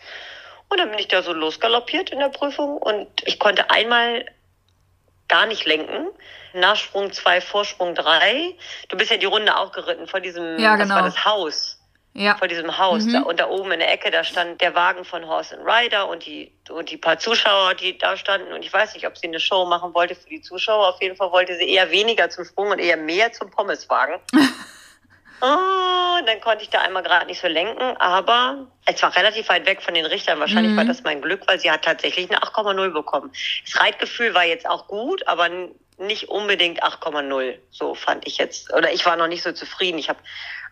Und 0.68 0.78
dann 0.78 0.90
bin 0.90 0.98
ich 0.98 1.08
da 1.08 1.22
so 1.22 1.32
losgaloppiert 1.32 2.10
in 2.10 2.20
der 2.20 2.28
Prüfung 2.28 2.78
und 2.78 3.08
ich 3.24 3.38
konnte 3.38 3.70
einmal 3.70 4.24
gar 5.28 5.46
nicht 5.46 5.64
lenken. 5.64 6.08
Nachsprung 6.52 7.12
zwei, 7.12 7.40
Vorsprung 7.40 7.94
drei. 7.94 8.54
Du 8.88 8.96
bist 8.96 9.10
ja 9.10 9.16
die 9.16 9.26
Runde 9.26 9.56
auch 9.56 9.72
geritten 9.72 10.06
vor 10.06 10.20
diesem, 10.20 10.58
ja, 10.58 10.76
genau. 10.76 10.88
das 10.88 10.90
war 10.90 11.02
das 11.02 11.24
Haus 11.24 11.83
ja. 12.14 12.36
vor 12.36 12.48
diesem 12.48 12.78
Haus. 12.78 13.04
Mhm. 13.04 13.12
Da, 13.12 13.22
und 13.22 13.40
da 13.40 13.48
oben 13.48 13.72
in 13.72 13.80
der 13.80 13.92
Ecke, 13.92 14.10
da 14.10 14.24
stand 14.24 14.60
der 14.60 14.74
Wagen 14.74 15.04
von 15.04 15.26
Horse 15.26 15.58
and 15.58 15.66
Rider 15.66 16.08
und 16.08 16.24
die, 16.24 16.52
und 16.70 16.90
die 16.90 16.96
paar 16.96 17.18
Zuschauer, 17.18 17.74
die 17.74 17.98
da 17.98 18.16
standen. 18.16 18.52
Und 18.52 18.64
ich 18.64 18.72
weiß 18.72 18.94
nicht, 18.94 19.06
ob 19.06 19.18
sie 19.18 19.26
eine 19.26 19.40
Show 19.40 19.66
machen 19.66 19.92
wollte 19.94 20.14
für 20.14 20.28
die 20.28 20.40
Zuschauer. 20.40 20.88
Auf 20.88 21.02
jeden 21.02 21.16
Fall 21.16 21.32
wollte 21.32 21.56
sie 21.56 21.68
eher 21.68 21.90
weniger 21.90 22.30
zum 22.30 22.44
Sprung 22.44 22.70
und 22.70 22.78
eher 22.78 22.96
mehr 22.96 23.32
zum 23.32 23.50
Pommeswagen. 23.50 24.14
oh, 24.32 26.20
dann 26.24 26.40
konnte 26.40 26.62
ich 26.62 26.70
da 26.70 26.80
einmal 26.80 27.02
gerade 27.02 27.26
nicht 27.26 27.40
so 27.40 27.48
lenken, 27.48 27.96
aber 27.98 28.68
es 28.86 29.02
war 29.02 29.14
relativ 29.16 29.48
weit 29.48 29.66
weg 29.66 29.82
von 29.82 29.94
den 29.94 30.06
Richtern. 30.06 30.38
Wahrscheinlich 30.38 30.72
mhm. 30.72 30.76
war 30.76 30.84
das 30.84 31.02
mein 31.02 31.20
Glück, 31.20 31.42
weil 31.46 31.58
sie 31.58 31.70
hat 31.70 31.82
tatsächlich 31.82 32.30
eine 32.30 32.40
8,0 32.40 32.90
bekommen. 32.90 33.32
Das 33.64 33.80
Reitgefühl 33.80 34.34
war 34.34 34.44
jetzt 34.44 34.68
auch 34.68 34.86
gut, 34.86 35.26
aber 35.26 35.48
nicht 35.98 36.28
unbedingt 36.28 36.82
8,0. 36.82 37.58
So 37.70 37.94
fand 37.94 38.26
ich 38.26 38.38
jetzt. 38.38 38.72
Oder 38.72 38.92
ich 38.92 39.04
war 39.06 39.16
noch 39.16 39.28
nicht 39.28 39.42
so 39.42 39.52
zufrieden. 39.52 39.98
Ich 39.98 40.08
habe 40.08 40.18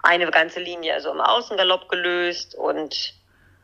eine 0.02 0.30
ganze 0.30 0.60
Linie 0.60 0.94
also 0.94 1.10
im 1.10 1.20
Außengalopp 1.20 1.88
gelöst 1.88 2.54
und 2.54 3.14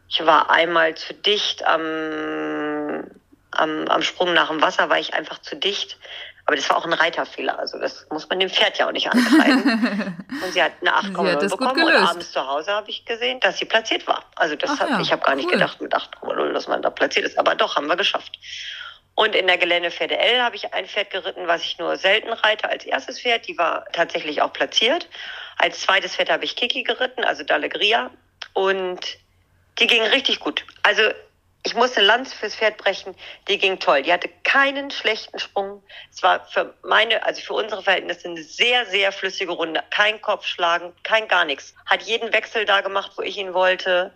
ich 0.09 0.25
war 0.25 0.51
einmal 0.51 0.95
zu 0.95 1.13
dicht 1.13 1.65
am, 1.67 3.05
am, 3.51 3.89
am 3.89 4.03
Sprung 4.03 4.33
nach 4.33 4.49
dem 4.49 4.63
Wasser, 4.63 4.89
war 4.89 4.99
ich 4.99 5.15
einfach 5.15 5.41
zu 5.41 5.57
dicht. 5.57 5.99
Aber 6.47 6.57
das 6.57 6.71
war 6.71 6.79
auch 6.79 6.87
ein 6.87 6.95
Reiterfehler, 6.95 7.59
also 7.59 7.79
das 7.79 8.07
muss 8.09 8.27
man 8.31 8.41
dem 8.41 8.49
Pferd 8.49 8.79
ja 8.79 8.89
auch 8.89 8.93
nicht 8.93 9.11
ankreiden. 9.11 10.27
und 10.43 10.53
sie 10.55 10.63
hat 10.63 10.73
eine 10.81 10.97
8,0 10.97 11.51
bekommen 11.51 11.85
und 11.85 11.93
abends 11.93 12.33
zu 12.33 12.47
Hause 12.47 12.73
habe 12.73 12.89
ich 12.89 13.05
gesehen, 13.05 13.39
dass 13.41 13.59
sie 13.59 13.67
platziert 13.67 14.07
war. 14.07 14.25
Also 14.35 14.57
das 14.57 14.71
Ach 14.71 14.81
hat, 14.81 14.89
ja, 14.89 15.01
ich 15.01 15.13
habe 15.13 15.21
gar 15.21 15.35
nicht 15.35 15.51
gedacht 15.51 15.83
mit 15.83 15.95
8,0, 15.95 16.55
dass 16.55 16.67
man 16.67 16.81
da 16.81 16.89
platziert 16.89 17.27
ist, 17.27 17.39
aber 17.39 17.55
doch, 17.55 17.77
haben 17.77 17.87
wir 17.87 17.97
geschafft. 17.97 18.39
Und 19.15 19.35
in 19.35 19.47
der 19.47 19.59
Geländepferde 19.59 20.17
L 20.17 20.41
habe 20.41 20.57
ich 20.57 20.73
ein 20.73 20.87
Pferd 20.87 21.11
geritten, 21.11 21.49
was 21.49 21.65
ich 21.65 21.77
nur 21.79 21.97
selten 21.97 22.33
reite 22.33 22.71
als 22.71 22.87
erstes 22.87 23.21
Pferd. 23.21 23.47
Die 23.49 23.59
war 23.59 23.85
tatsächlich 23.93 24.41
auch 24.41 24.53
platziert. 24.53 25.09
Als 25.59 25.81
zweites 25.83 26.17
Pferd 26.17 26.31
habe 26.31 26.45
ich 26.45 26.57
Kiki 26.57 26.85
geritten, 26.85 27.25
also 27.25 27.43
Dallegria. 27.43 28.11
Und 28.55 29.19
die 29.79 29.87
ging 29.87 30.03
richtig 30.03 30.41
gut. 30.41 30.65
Also 30.83 31.03
ich 31.65 31.75
musste 31.75 32.01
Lanz 32.01 32.33
fürs 32.33 32.55
Pferd 32.55 32.77
brechen. 32.79 33.15
Die 33.49 33.59
ging 33.59 33.79
toll. 33.79 34.03
Die 34.03 34.13
hatte 34.13 34.31
keinen 34.45 34.91
schlechten 34.91 35.39
Sprung. 35.39 35.83
Es 36.11 36.23
war 36.23 36.47
für 36.47 36.75
meine, 36.83 37.25
also 37.25 37.43
für 37.43 37.55
unsere 37.55 37.83
Verhältnisse 37.83 38.29
eine 38.29 38.43
sehr, 38.43 38.87
sehr 38.87 39.13
flüssige 39.13 39.53
Runde. 39.53 39.83
Kein 39.91 40.21
Kopfschlagen, 40.21 40.93
kein 41.03 41.29
gar 41.29 41.45
nichts. 41.45 41.75
Hat 41.87 42.03
jeden 42.03 42.33
Wechsel 42.33 42.65
da 42.65 42.81
gemacht, 42.81 43.13
wo 43.17 43.23
ich 43.23 43.37
ihn 43.37 43.55
wollte. 43.55 44.15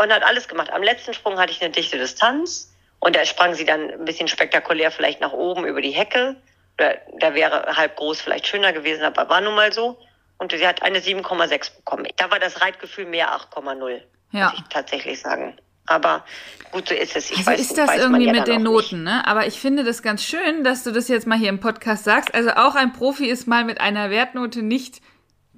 Und 0.00 0.12
hat 0.12 0.22
alles 0.22 0.48
gemacht. 0.48 0.70
Am 0.72 0.82
letzten 0.82 1.12
Sprung 1.12 1.38
hatte 1.38 1.52
ich 1.52 1.62
eine 1.62 1.70
dichte 1.70 1.98
Distanz. 1.98 2.74
Und 2.98 3.16
da 3.16 3.24
sprang 3.24 3.54
sie 3.54 3.64
dann 3.64 3.90
ein 3.90 4.04
bisschen 4.04 4.28
spektakulär 4.28 4.90
vielleicht 4.90 5.20
nach 5.20 5.32
oben 5.32 5.66
über 5.66 5.82
die 5.82 5.90
Hecke. 5.90 6.36
Da 6.76 7.34
wäre 7.34 7.76
halb 7.76 7.96
groß 7.96 8.22
vielleicht 8.22 8.46
schöner 8.46 8.72
gewesen, 8.72 9.02
aber 9.02 9.28
war 9.28 9.42
nun 9.42 9.54
mal 9.54 9.72
so. 9.72 9.98
Und 10.40 10.52
sie 10.52 10.66
hat 10.66 10.82
eine 10.82 11.00
7,6 11.00 11.76
bekommen. 11.76 12.08
Da 12.16 12.30
war 12.30 12.38
das 12.38 12.62
Reitgefühl 12.62 13.04
mehr 13.04 13.28
8,0, 13.28 14.00
ja. 14.32 14.50
muss 14.50 14.58
ich 14.58 14.64
tatsächlich 14.70 15.20
sagen. 15.20 15.54
Aber 15.86 16.24
gut, 16.72 16.88
so 16.88 16.94
ist 16.94 17.14
es. 17.14 17.30
Ich 17.30 17.38
also 17.38 17.50
weiß, 17.50 17.60
ist 17.60 17.76
das 17.76 17.94
irgendwie 17.96 18.24
ja 18.24 18.32
mit 18.32 18.46
den 18.46 18.62
Noten, 18.62 19.02
ne? 19.02 19.26
Aber 19.26 19.46
ich 19.46 19.60
finde 19.60 19.84
das 19.84 20.02
ganz 20.02 20.24
schön, 20.24 20.64
dass 20.64 20.82
du 20.82 20.92
das 20.92 21.08
jetzt 21.08 21.26
mal 21.26 21.36
hier 21.36 21.50
im 21.50 21.60
Podcast 21.60 22.04
sagst. 22.04 22.34
Also 22.34 22.52
auch 22.52 22.74
ein 22.74 22.94
Profi 22.94 23.26
ist 23.26 23.46
mal 23.46 23.64
mit 23.64 23.82
einer 23.82 24.08
Wertnote 24.08 24.62
nicht 24.62 25.02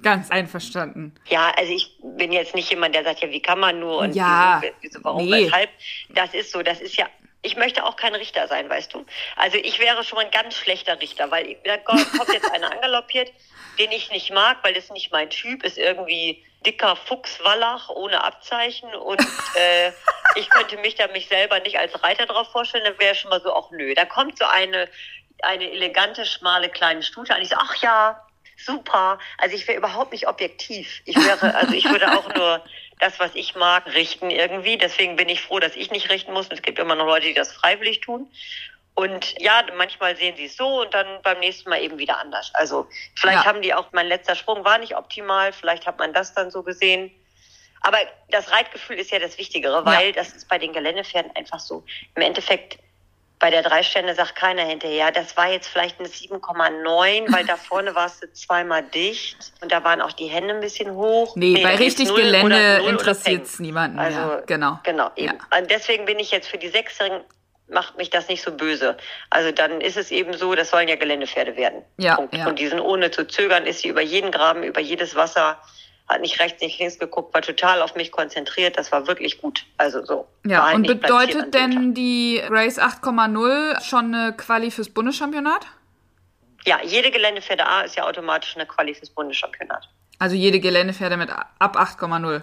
ganz 0.03 0.33
einverstanden. 0.33 1.15
Ja, 1.29 1.53
also 1.57 1.73
ich 1.73 1.97
bin 2.03 2.33
jetzt 2.33 2.57
nicht 2.57 2.69
jemand, 2.71 2.97
der 2.97 3.05
sagt, 3.05 3.21
ja, 3.21 3.31
wie 3.31 3.41
kann 3.41 3.61
man 3.61 3.79
nur 3.79 3.99
und 3.99 4.17
ja, 4.17 4.61
wieso, 4.61 4.75
wieso, 4.81 5.05
warum, 5.05 5.27
nee. 5.27 5.47
weshalb. 5.47 5.71
Das 6.09 6.35
ist 6.35 6.51
so, 6.51 6.63
das 6.63 6.81
ist 6.81 6.97
ja 6.97 7.07
ich 7.43 7.57
möchte 7.57 7.85
auch 7.85 7.97
kein 7.97 8.15
Richter 8.15 8.47
sein, 8.47 8.71
weißt 8.71 8.95
du. 8.95 9.05
Also 9.37 9.59
ich 9.59 9.81
wäre 9.81 10.05
schon 10.05 10.19
ein 10.21 10.31
ganz 10.31 10.55
schlechter 10.55 11.01
Richter, 11.01 11.31
weil 11.31 11.57
da 11.65 11.77
kommt 11.77 12.07
jetzt 12.33 12.51
einer 12.53 12.71
angaloppiert, 12.71 13.33
den 13.79 13.91
ich 13.93 14.11
nicht 14.11 14.31
mag, 14.33 14.59
weil 14.63 14.75
das 14.75 14.91
nicht 14.91 15.13
mein 15.13 15.31
Typ 15.31 15.65
ist, 15.65 15.79
irgendwie 15.79 16.45
dicker 16.65 16.97
Fuchswallach 16.97 17.89
ohne 17.91 18.23
Abzeichen 18.23 18.95
und 18.95 19.21
äh, 19.57 19.93
ich 20.37 20.49
könnte 20.51 20.77
mich 20.79 20.95
da 20.95 21.09
mich 21.09 21.29
selber 21.29 21.61
nicht 21.61 21.79
als 21.79 22.03
Reiter 22.03 22.27
drauf 22.27 22.51
vorstellen, 22.51 22.85
dann 22.85 22.99
wäre 22.99 23.15
schon 23.15 23.31
mal 23.31 23.41
so, 23.41 23.55
ach 23.55 23.71
nö, 23.71 23.95
da 23.95 24.05
kommt 24.05 24.39
so 24.39 24.45
eine, 24.45 24.89
eine 25.43 25.71
elegante, 25.71 26.25
schmale 26.25 26.69
kleine 26.69 27.03
Stute 27.03 27.35
an. 27.35 27.43
Ich 27.43 27.49
so, 27.49 27.57
ach 27.59 27.77
ja, 27.83 28.27
super. 28.57 29.19
Also 29.39 29.57
ich 29.57 29.67
wäre 29.67 29.79
überhaupt 29.79 30.13
nicht 30.13 30.29
objektiv. 30.29 31.03
Ich 31.05 31.17
wäre, 31.17 31.55
also 31.55 31.75
ich 31.75 31.89
würde 31.89 32.17
auch 32.17 32.33
nur 32.35 32.65
das, 33.01 33.19
was 33.19 33.35
ich 33.35 33.55
mag, 33.55 33.87
richten 33.95 34.31
irgendwie. 34.31 34.79
Deswegen 34.79 35.17
bin 35.17 35.29
ich 35.29 35.43
froh, 35.43 35.59
dass 35.59 35.77
ich 35.77 35.91
nicht 35.91 36.11
richten 36.11 36.33
muss. 36.33 36.47
Es 36.51 36.63
gibt 36.63 36.79
immer 36.79 36.95
noch 36.95 37.07
Leute, 37.07 37.27
die 37.27 37.35
das 37.35 37.53
freiwillig 37.53 38.01
tun. 38.01 38.31
Und 38.95 39.35
ja, 39.41 39.65
manchmal 39.77 40.17
sehen 40.17 40.37
sie 40.37 40.45
es 40.45 40.57
so 40.57 40.83
und 40.83 40.93
dann 40.93 41.07
beim 41.23 41.39
nächsten 41.41 41.71
Mal 41.71 41.81
eben 41.81 41.99
wieder 41.99 42.19
anders. 42.19 42.51
Also 42.55 42.87
vielleicht 43.17 43.39
Ja. 43.39 43.47
haben 43.47 43.63
die 43.63 43.73
auch, 43.73 43.87
mein 43.93 44.07
letzter 44.07 44.35
Sprung 44.35 44.65
war 44.65 44.79
nicht 44.79 44.97
optimal, 44.97 45.53
vielleicht 45.53 45.87
hat 45.87 45.99
man 45.99 46.13
das 46.13 46.35
dann 46.35 46.51
so 46.51 46.63
gesehen. 46.63 47.11
Aber 47.81 47.99
das 48.31 48.53
Reitgefühl 48.53 48.97
ist 48.97 49.11
ja 49.11 49.19
das 49.19 49.39
Wichtigere, 49.39 49.85
weil 49.85 50.13
das 50.13 50.29
ist 50.35 50.49
bei 50.49 50.59
den 50.59 50.73
Geländepferden 50.73 51.35
einfach 51.35 51.59
so. 51.59 51.85
Im 52.15 52.23
Endeffekt, 52.23 52.79
bei 53.41 53.51
der 53.51 53.63
drei 53.63 53.83
Sterne 53.83 54.15
sagt 54.15 54.37
keiner 54.37 54.63
hinterher, 54.63 55.11
das 55.11 55.37
war 55.37 55.51
jetzt 55.51 55.67
vielleicht 55.67 55.99
eine 55.99 56.09
7,9, 56.09 57.33
weil 57.33 57.45
da 57.45 57.57
vorne 57.57 57.93
warst 57.97 58.23
du 58.23 58.33
zweimal 58.33 58.85
dicht 58.85 59.53
und 59.61 59.73
da 59.73 59.83
waren 59.83 60.01
auch 60.01 60.13
die 60.13 60.27
Hände 60.27 60.55
ein 60.55 60.61
bisschen 60.61 60.95
hoch. 60.95 61.35
Nee, 61.35 61.55
da 61.61 61.71
bei 61.71 61.77
richtig 61.77 62.15
Gelände 62.15 62.85
interessiert 62.87 63.47
es 63.47 63.59
niemanden. 63.59 63.99
Also, 63.99 64.21
ja, 64.21 64.41
genau. 64.47 64.79
Genau, 64.85 65.11
eben. 65.17 65.37
Und 65.59 65.69
deswegen 65.69 66.05
bin 66.05 66.21
ich 66.21 66.31
jetzt 66.31 66.49
für 66.49 66.59
die 66.59 66.69
Sechsjährigen, 66.69 67.23
macht 67.69 67.97
mich 67.97 68.11
das 68.11 68.29
nicht 68.29 68.43
so 68.43 68.53
böse. 68.53 68.97
Also 69.31 69.53
dann 69.53 69.81
ist 69.81 69.97
es 69.97 70.11
eben 70.11 70.37
so, 70.37 70.55
das 70.55 70.71
sollen 70.71 70.89
ja 70.89 70.97
Geländepferde 70.97 71.57
werden. 71.57 71.83
Ja, 71.97 72.17
Punkt. 72.17 72.35
ja. 72.35 72.47
Und 72.47 72.59
die 72.59 72.67
sind 72.69 72.81
ohne 72.81 73.11
zu 73.11 73.27
zögern, 73.27 73.67
ist 73.67 73.81
sie 73.81 73.89
über 73.89 74.03
jeden 74.03 74.31
Graben, 74.31 74.63
über 74.63 74.81
jedes 74.81 75.15
Wasser, 75.15 75.59
hat 76.09 76.21
nicht 76.21 76.41
rechts, 76.41 76.61
nicht 76.61 76.79
links 76.79 76.99
geguckt, 76.99 77.33
war 77.33 77.43
total 77.43 77.81
auf 77.81 77.95
mich 77.95 78.13
konzentriert. 78.13 78.77
Das 78.77 78.93
war 78.93 79.07
wirklich 79.07 79.41
gut. 79.41 79.65
Also 79.79 80.05
so. 80.05 80.27
Ja, 80.45 80.67
halt 80.67 80.77
und 80.77 80.87
bedeutet 80.87 81.55
denn 81.55 81.95
die 81.95 82.43
Race 82.49 82.79
8,0 82.79 83.83
schon 83.83 84.15
eine 84.15 84.33
Quali 84.37 84.71
fürs 84.71 84.91
Bundeschampionat? 84.91 85.67
Ja, 86.65 86.81
jede 86.83 87.11
Geländepferde 87.11 87.67
A 87.67 87.83
ist 87.83 87.97
ja 87.97 88.05
automatisch 88.05 88.55
eine 88.57 88.67
Quali 88.67 88.95
fürs 88.95 89.11
Bundeschampionat. 89.11 89.89
Also 90.19 90.37
jede 90.37 90.61
Geländepferde 90.61 91.17
mit 91.17 91.31
ab 91.31 91.77
8,0 91.77 92.43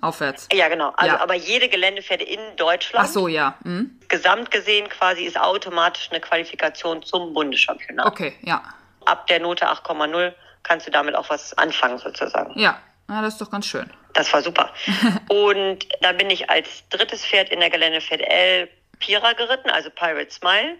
aufwärts. 0.00 0.48
Ja, 0.52 0.68
genau. 0.68 0.90
Also, 0.96 1.14
Ja. 1.16 1.22
aber 1.22 1.34
jede 1.34 1.68
Geländepferde 1.68 2.24
in 2.24 2.40
Deutschland, 2.56 3.06
Ach 3.08 3.12
so, 3.12 3.28
ja. 3.28 3.56
Hm? 3.62 3.98
gesamt 4.08 4.50
gesehen 4.50 4.88
quasi, 4.88 5.24
ist 5.24 5.38
automatisch 5.38 6.08
eine 6.10 6.20
Qualifikation 6.20 7.02
zum 7.02 7.32
Bundeschampionat. 7.32 8.06
Okay, 8.06 8.34
ja. 8.42 8.62
Ab 9.04 9.26
der 9.26 9.40
Note 9.40 9.66
8,0 9.68 10.34
kannst 10.62 10.86
du 10.86 10.90
damit 10.90 11.14
auch 11.14 11.30
was 11.30 11.56
anfangen 11.56 11.98
sozusagen. 11.98 12.58
Ja, 12.58 12.80
ja 13.08 13.22
das 13.22 13.34
ist 13.34 13.40
doch 13.40 13.50
ganz 13.50 13.66
schön. 13.66 13.90
Das 14.14 14.32
war 14.32 14.42
super. 14.42 14.70
Und 15.28 15.86
da 16.00 16.12
bin 16.12 16.30
ich 16.30 16.50
als 16.50 16.88
drittes 16.88 17.24
Pferd 17.24 17.50
in 17.50 17.60
der 17.60 17.70
Geländepferd 17.70 18.20
L 18.20 18.68
Pira 18.98 19.32
geritten, 19.34 19.68
also 19.70 19.90
Pirate 19.90 20.30
Smile. 20.30 20.76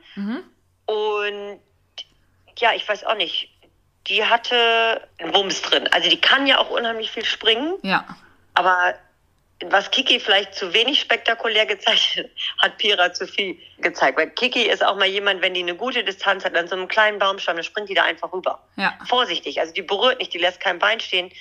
Und 0.87 1.61
ja, 2.59 2.72
ich 2.74 2.88
weiß 2.88 3.05
auch 3.05 3.14
nicht, 3.16 3.50
die 4.07 4.24
hatte 4.24 5.07
einen 5.18 5.35
Wumms 5.35 5.62
drin. 5.62 5.87
Also 5.92 6.09
die 6.09 6.20
kann 6.20 6.46
ja 6.46 6.59
auch 6.59 6.70
unheimlich 6.70 7.11
viel 7.11 7.24
springen, 7.24 7.74
Ja. 7.83 8.07
aber 8.55 8.94
was 9.64 9.90
Kiki 9.90 10.20
vielleicht 10.20 10.54
zu 10.54 10.74
wenig 10.74 11.00
spektakulär 11.00 11.66
gezeigt 11.66 12.16
hat, 12.16 12.26
hat 12.62 12.78
Pira 12.78 13.12
zu 13.12 13.26
viel 13.26 13.58
gezeigt. 13.78 14.18
Weil 14.18 14.30
Kiki 14.30 14.62
ist 14.62 14.84
auch 14.84 14.96
mal 14.96 15.06
jemand, 15.06 15.42
wenn 15.42 15.54
die 15.54 15.60
eine 15.60 15.74
gute 15.74 16.04
Distanz 16.04 16.44
hat, 16.44 16.54
an 16.56 16.68
so 16.68 16.76
einem 16.76 16.88
kleinen 16.88 17.18
Baumstamm, 17.18 17.56
dann 17.56 17.64
springt 17.64 17.88
die 17.88 17.94
da 17.94 18.04
einfach 18.04 18.32
rüber. 18.32 18.62
Ja. 18.76 18.98
Vorsichtig, 19.08 19.60
also 19.60 19.72
die 19.72 19.82
berührt 19.82 20.18
nicht, 20.18 20.32
die 20.32 20.38
lässt 20.38 20.60
kein 20.60 20.78
Bein 20.78 21.00
stehen. 21.00 21.32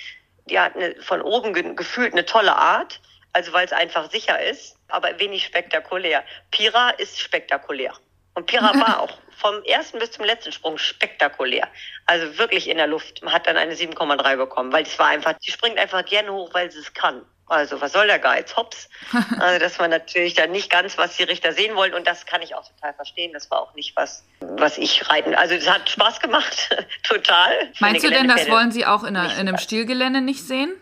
Die 0.48 0.58
hat 0.58 0.76
eine, 0.76 0.94
von 1.02 1.20
oben 1.22 1.52
ge 1.52 1.74
gefühlt 1.74 2.12
eine 2.12 2.24
tolle 2.24 2.56
Art, 2.56 3.00
also 3.32 3.52
weil 3.52 3.66
es 3.66 3.72
einfach 3.72 4.10
sicher 4.10 4.40
ist, 4.40 4.76
aber 4.88 5.18
wenig 5.18 5.44
spektakulär. 5.44 6.24
Pira 6.50 6.90
ist 6.90 7.20
spektakulär. 7.20 7.92
Und 8.34 8.46
Pira 8.46 8.72
war 8.80 9.00
auch 9.00 9.18
vom 9.36 9.62
ersten 9.64 9.98
bis 9.98 10.12
zum 10.12 10.24
letzten 10.24 10.52
Sprung 10.52 10.78
spektakulär. 10.78 11.68
Also 12.06 12.38
wirklich 12.38 12.68
in 12.68 12.78
der 12.78 12.86
Luft. 12.86 13.22
Man 13.22 13.34
hat 13.34 13.46
dann 13.46 13.58
eine 13.58 13.74
7,3 13.74 14.36
bekommen, 14.36 14.72
weil 14.72 14.84
es 14.84 14.98
war 14.98 15.08
einfach, 15.08 15.34
sie 15.40 15.50
springt 15.50 15.78
einfach 15.78 16.04
gerne 16.06 16.32
hoch, 16.32 16.54
weil 16.54 16.70
sie 16.70 16.78
es 16.78 16.94
kann. 16.94 17.26
Also 17.48 17.80
was 17.80 17.92
soll 17.92 18.06
der 18.06 18.18
Geiz? 18.18 18.56
Hops. 18.56 18.88
Also 19.38 19.58
das 19.60 19.78
war 19.78 19.88
natürlich 19.88 20.34
dann 20.34 20.50
nicht 20.50 20.70
ganz, 20.70 20.98
was 20.98 21.16
die 21.16 21.22
Richter 21.22 21.52
sehen 21.52 21.76
wollen 21.76 21.94
und 21.94 22.06
das 22.06 22.26
kann 22.26 22.42
ich 22.42 22.54
auch 22.54 22.66
total 22.68 22.94
verstehen. 22.94 23.32
Das 23.32 23.50
war 23.50 23.60
auch 23.60 23.74
nicht 23.74 23.94
was, 23.96 24.24
was 24.40 24.78
ich 24.78 25.08
reiten. 25.08 25.34
Also 25.34 25.54
es 25.54 25.68
hat 25.68 25.88
Spaß 25.88 26.20
gemacht, 26.20 26.76
total. 27.02 27.52
Meinst 27.78 28.04
du 28.04 28.10
denn, 28.10 28.28
das 28.28 28.48
wollen 28.48 28.72
Sie 28.72 28.86
auch 28.86 29.04
in, 29.04 29.16
einer, 29.16 29.32
in 29.32 29.40
einem 29.40 29.56
so. 29.56 29.64
Stillgelände 29.64 30.20
nicht 30.20 30.46
sehen? 30.46 30.72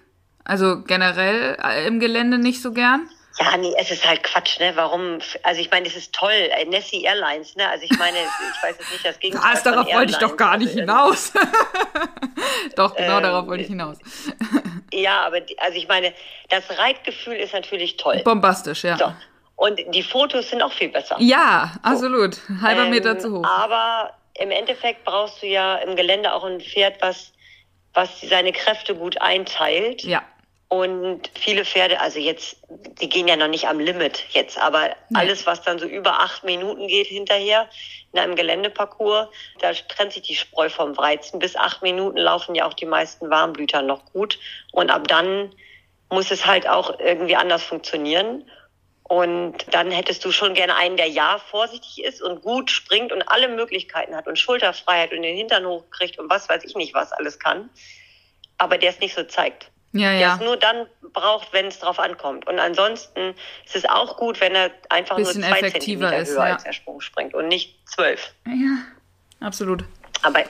Also 0.44 0.82
generell 0.82 1.56
äh, 1.62 1.86
im 1.86 2.00
Gelände 2.00 2.38
nicht 2.38 2.62
so 2.62 2.72
gern? 2.72 3.08
Ja, 3.40 3.56
nee, 3.56 3.74
es 3.76 3.90
ist 3.90 4.06
halt 4.08 4.22
Quatsch, 4.22 4.60
ne? 4.60 4.72
Warum? 4.76 5.18
Also 5.42 5.60
ich 5.60 5.68
meine, 5.70 5.86
es 5.88 5.96
ist 5.96 6.12
toll, 6.14 6.30
äh, 6.32 6.64
Nessie 6.66 7.02
Airlines, 7.02 7.56
ne? 7.56 7.68
Also 7.68 7.84
ich 7.84 7.98
meine, 7.98 8.16
ich 8.18 8.62
weiß 8.62 8.76
jetzt 8.78 8.92
nicht 8.92 9.04
das 9.04 9.18
Gegenteil. 9.18 9.52
Was, 9.54 9.62
von 9.62 9.72
darauf 9.72 9.92
wollte 9.92 10.12
ich 10.12 10.18
doch 10.18 10.30
Airlines. 10.30 10.36
gar 10.38 10.56
nicht 10.56 10.68
Also, 10.68 10.80
hinaus. 10.80 11.32
doch, 12.76 12.94
genau 12.94 13.16
Ähm, 13.16 13.22
darauf 13.22 13.46
wollte 13.46 13.62
ich 13.62 13.68
hinaus. 13.68 13.98
Ja, 14.92 15.22
aber 15.26 15.40
die, 15.40 15.58
also 15.58 15.76
ich 15.76 15.88
meine, 15.88 16.12
das 16.50 16.62
Reitgefühl 16.78 17.34
ist 17.34 17.52
natürlich 17.52 17.96
toll. 17.96 18.20
Bombastisch, 18.24 18.84
ja. 18.84 18.96
So. 18.96 19.12
Und 19.56 19.80
die 19.92 20.04
Fotos 20.04 20.50
sind 20.50 20.62
auch 20.62 20.72
viel 20.72 20.88
besser. 20.88 21.16
Ja, 21.18 21.72
absolut. 21.82 22.36
Halber 22.62 22.84
Ähm, 22.84 22.90
Meter 22.90 23.18
zu 23.18 23.32
hoch. 23.32 23.44
Aber 23.44 24.12
im 24.34 24.52
Endeffekt 24.52 25.04
brauchst 25.04 25.42
du 25.42 25.46
ja 25.48 25.76
im 25.76 25.96
Gelände 25.96 26.32
auch 26.32 26.44
ein 26.44 26.60
Pferd, 26.60 27.02
was, 27.02 27.32
was 27.92 28.20
seine 28.20 28.52
Kräfte 28.52 28.94
gut 28.94 29.20
einteilt. 29.20 30.04
Ja. 30.04 30.22
Und 30.68 31.30
viele 31.38 31.64
Pferde, 31.64 32.00
also 32.00 32.18
jetzt, 32.18 32.56
die 33.00 33.08
gehen 33.08 33.28
ja 33.28 33.36
noch 33.36 33.48
nicht 33.48 33.68
am 33.68 33.78
Limit 33.78 34.24
jetzt, 34.30 34.58
aber 34.58 34.88
Nee. 35.08 35.20
alles, 35.20 35.46
was 35.46 35.62
dann 35.62 35.78
so 35.78 35.86
über 35.86 36.20
acht 36.20 36.42
Minuten 36.42 36.88
geht 36.88 37.06
hinterher 37.06 37.68
in 38.12 38.18
einem 38.18 38.34
Geländeparcours, 38.34 39.28
da 39.60 39.72
trennt 39.72 40.12
sich 40.12 40.22
die 40.22 40.34
Spreu 40.34 40.68
vom 40.68 40.96
Weizen. 40.96 41.38
Bis 41.38 41.54
acht 41.54 41.82
Minuten 41.82 42.18
laufen 42.18 42.54
ja 42.54 42.66
auch 42.66 42.74
die 42.74 42.86
meisten 42.86 43.30
Warmblüter 43.30 43.82
noch 43.82 44.04
gut. 44.12 44.38
Und 44.72 44.90
ab 44.90 45.06
dann 45.06 45.54
muss 46.10 46.30
es 46.30 46.46
halt 46.46 46.68
auch 46.68 46.98
irgendwie 46.98 47.36
anders 47.36 47.62
funktionieren. 47.62 48.48
Und 49.02 49.66
dann 49.70 49.90
hättest 49.90 50.24
du 50.24 50.32
schon 50.32 50.54
gerne 50.54 50.76
einen, 50.76 50.96
der 50.96 51.08
ja 51.08 51.38
vorsichtig 51.38 52.02
ist 52.02 52.22
und 52.22 52.40
gut 52.42 52.70
springt 52.70 53.12
und 53.12 53.22
alle 53.28 53.48
Möglichkeiten 53.48 54.16
hat 54.16 54.26
und 54.26 54.38
Schulterfreiheit 54.38 55.12
und 55.12 55.22
den 55.22 55.36
Hintern 55.36 55.66
hochkriegt 55.66 56.18
und 56.18 56.30
was 56.30 56.48
weiß 56.48 56.64
ich 56.64 56.74
nicht, 56.74 56.94
was 56.94 57.12
alles 57.12 57.38
kann. 57.38 57.68
Aber 58.56 58.78
der 58.78 58.90
es 58.90 59.00
nicht 59.00 59.14
so 59.14 59.22
zeigt. 59.24 59.70
Ja, 59.94 60.10
Der 60.10 60.20
ja. 60.20 60.34
es 60.34 60.40
nur 60.40 60.56
dann 60.56 60.86
braucht, 61.12 61.52
wenn 61.52 61.66
es 61.66 61.78
drauf 61.78 62.00
ankommt. 62.00 62.46
Und 62.48 62.58
ansonsten 62.58 63.34
ist 63.64 63.76
es 63.76 63.84
auch 63.84 64.16
gut, 64.16 64.40
wenn 64.40 64.54
er 64.54 64.70
einfach 64.90 65.16
nur 65.16 65.26
zwei 65.26 65.60
effektiver 65.60 66.08
Zentimeter 66.08 66.16
ist, 66.18 66.30
höher 66.30 66.46
ja. 66.48 66.52
als 66.54 66.64
der 66.64 66.72
Sprung 66.72 67.00
springt 67.00 67.32
und 67.32 67.46
nicht 67.46 67.78
zwölf. 67.88 68.34
Ja, 68.44 69.46
absolut. 69.46 69.84
Aber 70.22 70.40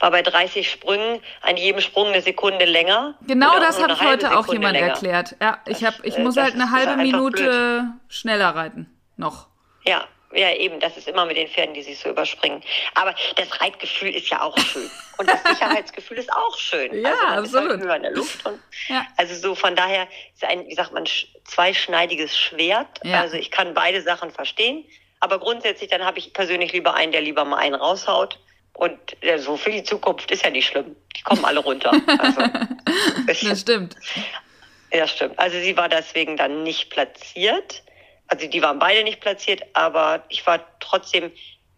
war 0.00 0.10
bei 0.10 0.22
30 0.22 0.68
Sprüngen 0.68 1.20
an 1.42 1.56
jedem 1.56 1.80
Sprung 1.80 2.08
eine 2.08 2.22
Sekunde 2.22 2.64
länger. 2.64 3.14
Genau 3.26 3.50
auch 3.50 3.60
das 3.60 3.80
hat 3.80 4.00
heute 4.00 4.36
auch 4.36 4.42
Sekunde 4.42 4.52
jemand 4.54 4.74
länger. 4.74 4.88
erklärt. 4.88 5.36
Ja, 5.40 5.58
ich, 5.66 5.84
hab, 5.84 6.04
ich 6.04 6.16
äh, 6.16 6.22
muss 6.22 6.34
das 6.34 6.44
halt 6.44 6.54
eine 6.54 6.72
halbe 6.72 6.96
Minute 6.96 7.84
schneller 8.08 8.48
reiten. 8.48 8.90
Noch. 9.16 9.46
Ja, 9.84 10.06
ja, 10.32 10.52
eben. 10.54 10.78
Das 10.80 10.96
ist 10.96 11.08
immer 11.08 11.24
mit 11.26 11.36
den 11.36 11.48
Pferden, 11.48 11.74
die 11.74 11.82
sich 11.82 11.98
so 11.98 12.08
überspringen. 12.10 12.62
Aber 12.94 13.14
das 13.36 13.60
Reitgefühl 13.60 14.14
ist 14.14 14.28
ja 14.28 14.42
auch 14.42 14.56
schön. 14.58 14.90
Und 15.16 15.28
das 15.28 15.42
Sicherheitsgefühl 15.48 16.18
ist 16.18 16.32
auch 16.32 16.56
schön. 16.58 17.02
Ja, 17.02 17.10
also 17.10 17.32
man 17.32 17.44
Ist 17.44 17.54
absolut. 17.54 17.70
halt 17.70 17.82
höher 17.82 17.96
in 17.96 18.02
der 18.02 18.12
Luft. 18.12 18.46
Und 18.46 18.60
Ja. 18.88 19.06
Also 19.16 19.34
so 19.34 19.54
von 19.54 19.74
daher 19.76 20.06
ist 20.34 20.44
ein, 20.44 20.66
wie 20.66 20.74
sagt 20.74 20.92
man, 20.92 21.04
sch- 21.04 21.26
zweischneidiges 21.44 22.36
Schwert. 22.38 23.00
Ja. 23.04 23.20
Also 23.20 23.36
ich 23.36 23.50
kann 23.50 23.74
beide 23.74 24.02
Sachen 24.02 24.30
verstehen. 24.30 24.84
Aber 25.20 25.38
grundsätzlich, 25.40 25.90
dann 25.90 26.04
habe 26.04 26.18
ich 26.18 26.32
persönlich 26.32 26.72
lieber 26.72 26.94
einen, 26.94 27.10
der 27.12 27.20
lieber 27.22 27.44
mal 27.44 27.56
einen 27.58 27.74
raushaut. 27.74 28.38
Und 28.74 28.96
ja, 29.22 29.38
so 29.38 29.56
für 29.56 29.72
die 29.72 29.82
Zukunft 29.82 30.30
ist 30.30 30.44
ja 30.44 30.50
nicht 30.50 30.68
schlimm. 30.68 30.94
Die 31.16 31.22
kommen 31.22 31.44
alle 31.44 31.58
runter. 31.58 31.90
Also, 32.18 32.42
Das 33.26 33.60
stimmt. 33.60 33.96
ja, 34.92 35.08
stimmt. 35.08 35.36
Also 35.38 35.58
sie 35.58 35.76
war 35.76 35.88
deswegen 35.88 36.36
dann 36.36 36.62
nicht 36.62 36.90
platziert. 36.90 37.82
Also 38.28 38.46
die 38.46 38.62
waren 38.62 38.78
beide 38.78 39.02
nicht 39.04 39.20
platziert, 39.20 39.62
aber 39.72 40.22
ich 40.28 40.46
war 40.46 40.60
trotzdem, 40.80 41.32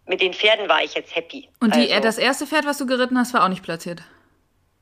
mit 0.05 0.21
den 0.21 0.33
Pferden 0.33 0.67
war 0.67 0.83
ich 0.83 0.93
jetzt 0.93 1.15
happy. 1.15 1.49
Und 1.61 1.75
die, 1.75 1.91
also, 1.91 2.03
das 2.03 2.17
erste 2.17 2.45
Pferd, 2.45 2.65
was 2.65 2.77
du 2.77 2.85
geritten 2.85 3.17
hast, 3.17 3.33
war 3.33 3.43
auch 3.43 3.47
nicht 3.49 3.63
platziert. 3.63 4.01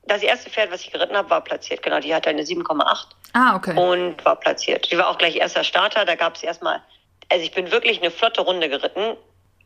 das 0.06 0.22
erste 0.22 0.50
Pferd, 0.50 0.72
was 0.72 0.80
ich 0.82 0.90
geritten 0.90 1.16
habe, 1.16 1.30
war 1.30 1.42
platziert. 1.42 1.82
Genau, 1.82 2.00
die 2.00 2.12
hatte 2.14 2.28
eine 2.30 2.42
7,8 2.42 3.06
Ah, 3.32 3.54
okay. 3.54 3.76
und 3.78 4.24
war 4.24 4.34
platziert. 4.36 4.90
Die 4.90 4.98
war 4.98 5.08
auch 5.08 5.18
gleich 5.18 5.36
erster 5.36 5.62
Starter. 5.62 6.04
Da 6.04 6.16
gab 6.16 6.34
es 6.34 6.42
erstmal, 6.42 6.82
also 7.30 7.44
ich 7.44 7.52
bin 7.52 7.70
wirklich 7.70 8.00
eine 8.00 8.10
flotte 8.10 8.40
Runde 8.40 8.68
geritten. 8.68 9.16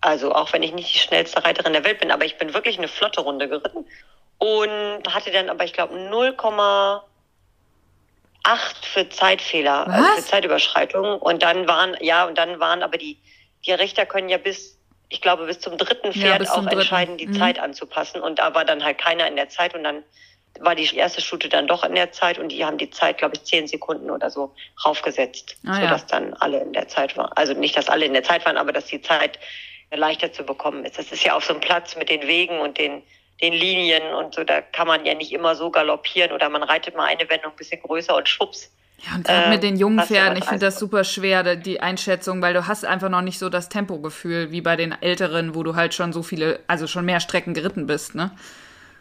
Also 0.03 0.35
auch 0.35 0.53
wenn 0.53 0.63
ich 0.63 0.75
nicht 0.75 0.93
die 0.95 0.99
schnellste 0.99 1.43
Reiterin 1.43 1.73
der 1.73 1.85
Welt 1.85 2.01
bin, 2.01 2.11
aber 2.11 2.27
ich 2.27 2.37
bin 2.37 2.53
wirklich 2.53 2.77
eine 2.77 2.89
flotte 2.89 3.23
Runde 3.23 3.49
geritten. 3.49 3.87
Und 4.37 5.15
hatte 5.15 5.31
dann 5.31 5.49
aber, 5.49 5.65
ich 5.65 5.73
glaube, 5.73 5.97
0,8 8.45 8.85
für 8.85 9.09
Zeitfehler, 9.09 9.87
also 9.89 10.11
für 10.17 10.25
Zeitüberschreitung. 10.25 11.19
Und 11.19 11.43
dann 11.43 11.67
waren, 11.67 11.97
ja, 12.01 12.25
und 12.27 12.37
dann 12.39 12.61
waren 12.61 12.83
aber 12.83 12.99
die, 12.99 13.19
die 13.67 13.73
Richter 13.73 14.07
können 14.07 14.29
ja 14.29 14.39
bis, 14.39 14.79
ich 15.09 15.21
glaube, 15.21 15.47
bis 15.47 15.61
zum 15.61 15.77
dritten 15.79 16.09
Ja, 16.13 16.13
Pferd 16.37 16.49
auch 16.51 16.55
zum 16.55 16.65
dritten. 16.67 16.81
entscheiden, 16.81 17.17
die 17.19 17.27
Mhm. 17.27 17.35
Zeit 17.35 17.59
anzupassen. 17.59 18.21
Und 18.21 18.39
da 18.39 18.55
war 18.55 18.65
dann 18.65 18.85
halt 18.85 18.99
keiner 18.99 19.27
in 19.27 19.37
der 19.37 19.49
Zeit 19.49 19.75
und 19.75 19.85
dann 19.85 20.03
war 20.61 20.77
die 20.77 20.95
erste 20.95 21.21
Stute 21.21 21.49
dann 21.49 21.67
doch 21.67 21.83
in 21.83 21.97
der 21.97 22.13
Zeit 22.13 22.39
und 22.39 22.51
die 22.51 22.65
haben 22.65 22.79
die 22.79 22.89
Zeit, 22.91 23.19
glaube 23.19 23.35
ich, 23.35 23.43
zehn 23.45 23.67
Sekunden 23.67 24.09
oder 24.11 24.31
so 24.31 24.55
raufgesetzt, 24.85 25.57
Ah, 25.67 25.75
ja. 25.75 25.81
sodass 25.81 26.07
dann 26.07 26.33
alle 26.35 26.61
in 26.61 26.73
der 26.73 26.87
Zeit 26.87 27.17
waren. 27.17 27.33
Also 27.35 27.55
nicht, 27.55 27.77
dass 27.77 27.89
alle 27.89 28.05
in 28.05 28.13
der 28.13 28.23
Zeit 28.23 28.45
waren, 28.47 28.57
aber 28.57 28.73
dass 28.73 28.87
die 28.87 29.03
Zeit 29.03 29.39
leichter 29.91 30.33
zu 30.33 30.45
bekommen 30.45 30.85
ist. 30.85 30.97
Das 30.99 31.11
ist 31.11 31.25
ja 31.25 31.35
auf 31.35 31.45
so 31.45 31.53
einem 31.55 31.61
Platz 31.61 31.97
mit 31.97 32.09
den 32.09 32.23
Wegen 32.29 32.61
und 32.61 32.79
den, 32.79 33.03
den 33.45 33.53
Linien 33.53 34.03
und 34.15 34.35
so, 34.35 34.45
da 34.45 34.61
kann 34.61 34.87
man 34.87 35.05
ja 35.05 35.15
nicht 35.15 35.33
immer 35.33 35.55
so 35.55 35.71
galoppieren 35.71 36.33
oder 36.33 36.49
man 36.49 36.63
reitet 36.63 36.97
mal 36.97 37.05
eine 37.07 37.29
Wendung 37.29 37.53
ein 37.53 37.57
bisschen 37.57 37.81
größer 37.83 38.17
und 38.17 38.29
schwupps. 38.29 38.71
Ja, 39.07 39.17
und 39.17 39.25
gerade 39.27 39.45
Ähm, 39.45 39.51
mit 39.51 39.63
den 39.63 39.77
jungen 39.77 40.01
Pferden, 40.01 40.37
ich 40.39 40.45
finde 40.45 40.65
das 40.65 40.79
super 40.79 41.05
schwer, 41.05 41.57
die 41.57 41.81
Einschätzung, 41.81 42.41
weil 42.41 42.55
du 42.55 42.67
hast 42.67 42.85
einfach 42.87 43.11
noch 43.11 43.21
nicht 43.21 43.39
so 43.39 43.51
das 43.51 43.69
Tempogefühl 43.69 44.51
wie 44.51 44.63
bei 44.63 44.77
den 44.77 44.95
Älteren, 45.03 45.55
wo 45.55 45.63
du 45.63 45.75
halt 45.77 45.93
schon 45.93 46.13
so 46.13 46.23
viele, 46.23 46.61
also 46.69 46.87
schon 46.87 47.05
mehr 47.05 47.21
Strecken 47.21 47.53
geritten 47.55 47.87
bist, 47.87 48.15
ne? 48.15 48.31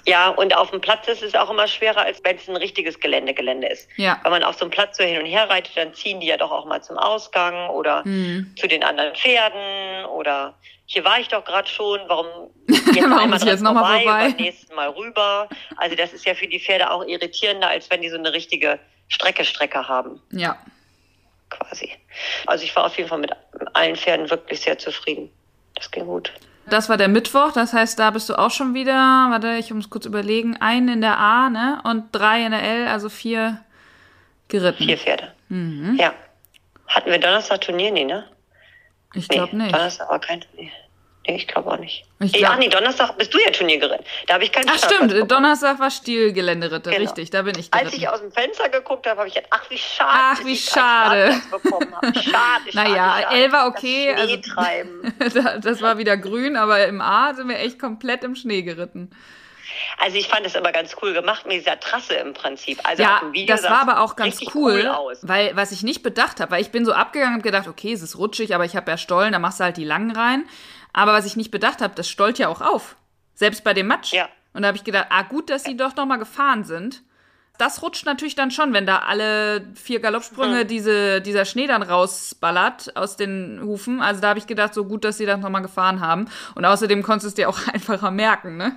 Ja, 0.06 0.28
und 0.32 0.58
auf 0.58 0.72
dem 0.72 0.82
Platz 0.82 1.08
ist 1.08 1.24
es 1.24 1.34
auch 1.34 1.50
immer 1.50 1.66
schwerer, 1.66 2.02
als 2.02 2.20
wenn 2.26 2.36
es 2.36 2.50
ein 2.50 2.58
richtiges 2.58 3.00
Gelände 3.00 3.34
Gelände 3.34 3.68
ist. 3.68 3.88
Ja. 3.96 4.20
Wenn 4.24 4.32
man 4.32 4.44
auf 4.44 4.56
so 4.58 4.66
einem 4.66 4.72
Platz 4.72 4.98
so 4.98 5.04
hin 5.06 5.18
und 5.18 5.26
her 5.26 5.50
reitet, 5.50 5.78
dann 5.78 5.94
ziehen 5.94 6.20
die 6.20 6.28
ja 6.28 6.36
doch 6.36 6.52
auch 6.52 6.66
mal 6.66 6.84
zum 6.84 6.98
Ausgang 6.98 7.70
oder 7.70 8.04
Hm. 8.04 8.54
zu 8.60 8.68
den 8.68 8.84
anderen 8.84 9.16
Pferden 9.16 10.04
oder 10.08 10.56
hier 10.94 11.04
war 11.06 11.20
ich 11.20 11.28
doch 11.28 11.44
gerade 11.44 11.68
schon, 11.68 12.00
warum 12.08 12.28
jetzt 12.70 12.86
Warum 12.96 13.14
einmal 13.14 13.40
ich 13.40 13.46
jetzt 13.46 13.64
dran 13.64 13.74
noch 13.74 13.82
mal 13.82 14.00
vorbei, 14.00 14.04
vorbei? 14.04 14.28
beim 14.30 14.46
nächsten 14.46 14.76
Mal 14.76 14.90
rüber. 14.90 15.50
Also 15.78 15.96
das 15.96 16.14
ist 16.14 16.26
ja 16.26 16.34
für 16.36 16.48
die 16.48 16.60
Pferde 16.60 16.90
auch 16.92 17.06
irritierender, 17.06 17.68
als 17.68 17.90
wenn 17.90 18.02
die 18.02 18.10
so 18.10 18.18
eine 18.18 18.32
richtige 18.34 18.80
Strecke 19.10 19.44
Strecke 19.46 19.88
haben, 19.88 20.22
Ja. 20.32 20.58
quasi. 21.50 21.92
Also 22.48 22.64
ich 22.64 22.76
war 22.76 22.86
auf 22.86 22.98
jeden 22.98 23.10
Fall 23.10 23.20
mit 23.20 23.32
allen 23.74 23.96
Pferden 23.96 24.30
wirklich 24.30 24.62
sehr 24.62 24.78
zufrieden. 24.78 25.30
Das 25.76 25.90
ging 25.92 26.06
gut. 26.06 26.32
Das 26.68 26.88
war 26.88 26.96
der 26.98 27.10
Mittwoch, 27.10 27.52
das 27.52 27.74
heißt, 27.74 28.00
da 28.00 28.10
bist 28.12 28.30
du 28.30 28.36
auch 28.40 28.50
schon 28.52 28.74
wieder, 28.74 28.94
warte, 28.94 29.56
ich 29.58 29.72
muss 29.74 29.90
kurz 29.90 30.06
überlegen, 30.06 30.56
einen 30.62 30.88
in 30.88 31.02
der 31.02 31.18
A, 31.18 31.50
ne? 31.50 31.82
Und 31.84 32.06
drei 32.14 32.46
in 32.46 32.52
der 32.52 32.64
L, 32.64 32.88
also 32.88 33.10
vier 33.10 33.60
geritten. 34.48 34.86
Vier 34.86 34.98
Pferde. 34.98 35.34
Mhm. 35.50 35.98
Ja. 36.00 36.14
Hatten 36.88 37.12
wir 37.12 37.18
Donnerstag 37.20 37.60
Turnier? 37.62 37.92
Nee, 37.92 38.06
ne? 38.06 38.26
Ich 39.14 39.28
Nee, 39.28 39.36
glaube 39.36 39.56
nicht. 39.58 39.74
Donnerstag 39.74 40.10
war 40.10 40.20
kein 40.20 40.40
Turnier. 40.42 40.72
Nee, 41.26 41.38
ich 41.38 41.48
glaube 41.48 41.72
auch 41.72 41.78
nicht. 41.80 42.04
Ich 42.20 42.34
glaub- 42.34 42.52
Ach 42.54 42.58
nee, 42.58 42.68
Donnerstag 42.68 43.18
bist 43.18 43.34
du 43.34 43.40
ja 43.40 43.50
Turnier 43.52 43.80
geritten. 43.80 44.04
Da 44.28 44.34
habe 44.34 44.44
ich 44.44 44.52
keinen 44.52 44.68
Ach 44.70 44.78
Startplatz 44.78 45.12
stimmt. 45.12 45.32
Donnerstag 45.32 45.80
war 45.80 45.90
Stilgeländeritte, 45.90 46.90
Genau. 46.90 47.02
richtig, 47.02 47.30
da 47.30 47.44
bin 47.44 47.58
ich 47.58 47.74
Als 47.74 47.84
geritten. 47.84 47.98
ich 48.02 48.10
aus 48.10 48.20
dem 48.20 48.32
Fenster 48.34 48.68
geguckt 48.68 49.08
habe, 49.08 49.20
habe 49.20 49.30
ich 49.30 49.36
gedacht, 49.36 49.52
ach 49.56 49.70
wie 49.70 49.78
schade, 49.78 50.10
Ach, 50.12 50.46
wie 50.46 50.58
schade. 50.58 51.32
Startplatz 51.32 51.62
bekommen 51.64 51.96
habe. 51.96 52.08
Schade, 52.16 52.72
schade, 52.74 52.90
Naja, 52.90 53.22
schade. 53.22 53.36
L 53.36 53.52
war 53.54 53.68
okay, 53.68 54.14
Das 54.14 55.36
also- 55.38 55.60
das 55.62 55.82
war 55.82 55.98
wieder 55.98 56.18
grün, 56.18 56.58
aber 56.58 56.86
im 56.88 57.00
A 57.00 57.34
sind 57.34 57.48
wir 57.48 57.58
echt 57.60 57.80
komplett 57.80 58.24
im 58.26 58.36
Schnee 58.36 58.62
geritten. 58.64 59.10
Also 59.98 60.18
ich 60.18 60.28
fand 60.28 60.46
das 60.46 60.56
aber 60.56 60.72
ganz 60.72 60.96
cool 61.02 61.14
gemacht 61.14 61.46
mit 61.46 61.56
dieser 61.62 61.80
Trasse 61.80 62.16
im 62.16 62.34
Prinzip. 62.34 62.80
Also 62.84 63.02
Ja, 63.02 63.22
das 63.48 63.64
war 63.64 63.82
es 63.84 63.90
aber 63.90 64.02
auch 64.02 64.16
ganz 64.16 64.40
cool, 64.54 64.88
aus. 64.88 65.20
weil 65.24 65.56
was 65.56 65.72
ich 65.72 65.84
nicht 65.84 66.04
bedacht 66.04 66.40
habe, 66.42 66.52
weil 66.52 66.62
ich 66.62 66.72
bin 66.72 66.86
so 66.86 66.92
abgegangen 66.94 67.36
und 67.36 67.44
gedacht, 67.44 67.68
okay, 67.68 67.94
es 67.94 68.02
ist 68.02 68.18
rutschig, 68.18 68.54
aber 68.54 68.66
ich 68.66 68.76
habe 68.76 68.92
ja 68.92 68.98
Stollen, 68.98 69.32
da 69.32 69.40
machst 69.40 69.60
du 69.60 69.64
halt 69.64 69.78
die 69.78 69.86
langen 69.86 70.12
rein. 70.12 70.46
Aber 70.94 71.14
was 71.14 71.26
ich 71.26 71.36
nicht 71.36 71.52
bedacht 71.52 71.82
habe, 71.82 71.96
das 71.96 72.08
stollt 72.08 72.40
ja 72.40 72.48
auch 72.48 72.62
auf. 72.62 72.96
Selbst 73.34 73.64
bei 73.64 73.74
dem 73.74 73.88
Matsch. 73.88 74.14
Ja. 74.14 74.30
Und 74.54 74.62
da 74.62 74.68
habe 74.68 74.78
ich 74.78 74.84
gedacht, 74.84 75.08
ah 75.10 75.24
gut, 75.24 75.50
dass 75.50 75.64
sie 75.64 75.76
doch 75.76 75.96
noch 75.96 76.06
mal 76.06 76.18
gefahren 76.18 76.64
sind. 76.64 77.02
Das 77.58 77.82
rutscht 77.84 78.06
natürlich 78.06 78.36
dann 78.36 78.52
schon, 78.52 78.74
wenn 78.74 78.86
da 78.86 79.00
alle 79.00 79.68
vier 79.76 80.00
Galoppsprünge 80.00 80.62
Hm. 80.62 80.68
diese, 80.68 81.22
dieser 81.22 81.46
Schnee 81.46 81.68
dann 81.68 81.84
rausballert 81.84 82.96
aus 82.96 83.16
den 83.16 83.62
Hufen. 83.64 84.02
Also 84.02 84.22
da 84.22 84.30
habe 84.30 84.40
ich 84.40 84.48
gedacht, 84.48 84.74
so 84.74 84.86
gut, 84.86 85.04
dass 85.04 85.18
sie 85.18 85.26
das 85.26 85.40
noch 85.40 85.50
mal 85.50 85.60
gefahren 85.60 86.00
haben. 86.00 86.28
Und 86.56 86.66
außerdem 86.66 87.04
konntest 87.04 87.26
du 87.26 87.28
es 87.30 87.36
dir 87.36 87.50
auch 87.50 87.60
einfacher 87.74 88.12
merken, 88.12 88.58
ne? 88.58 88.76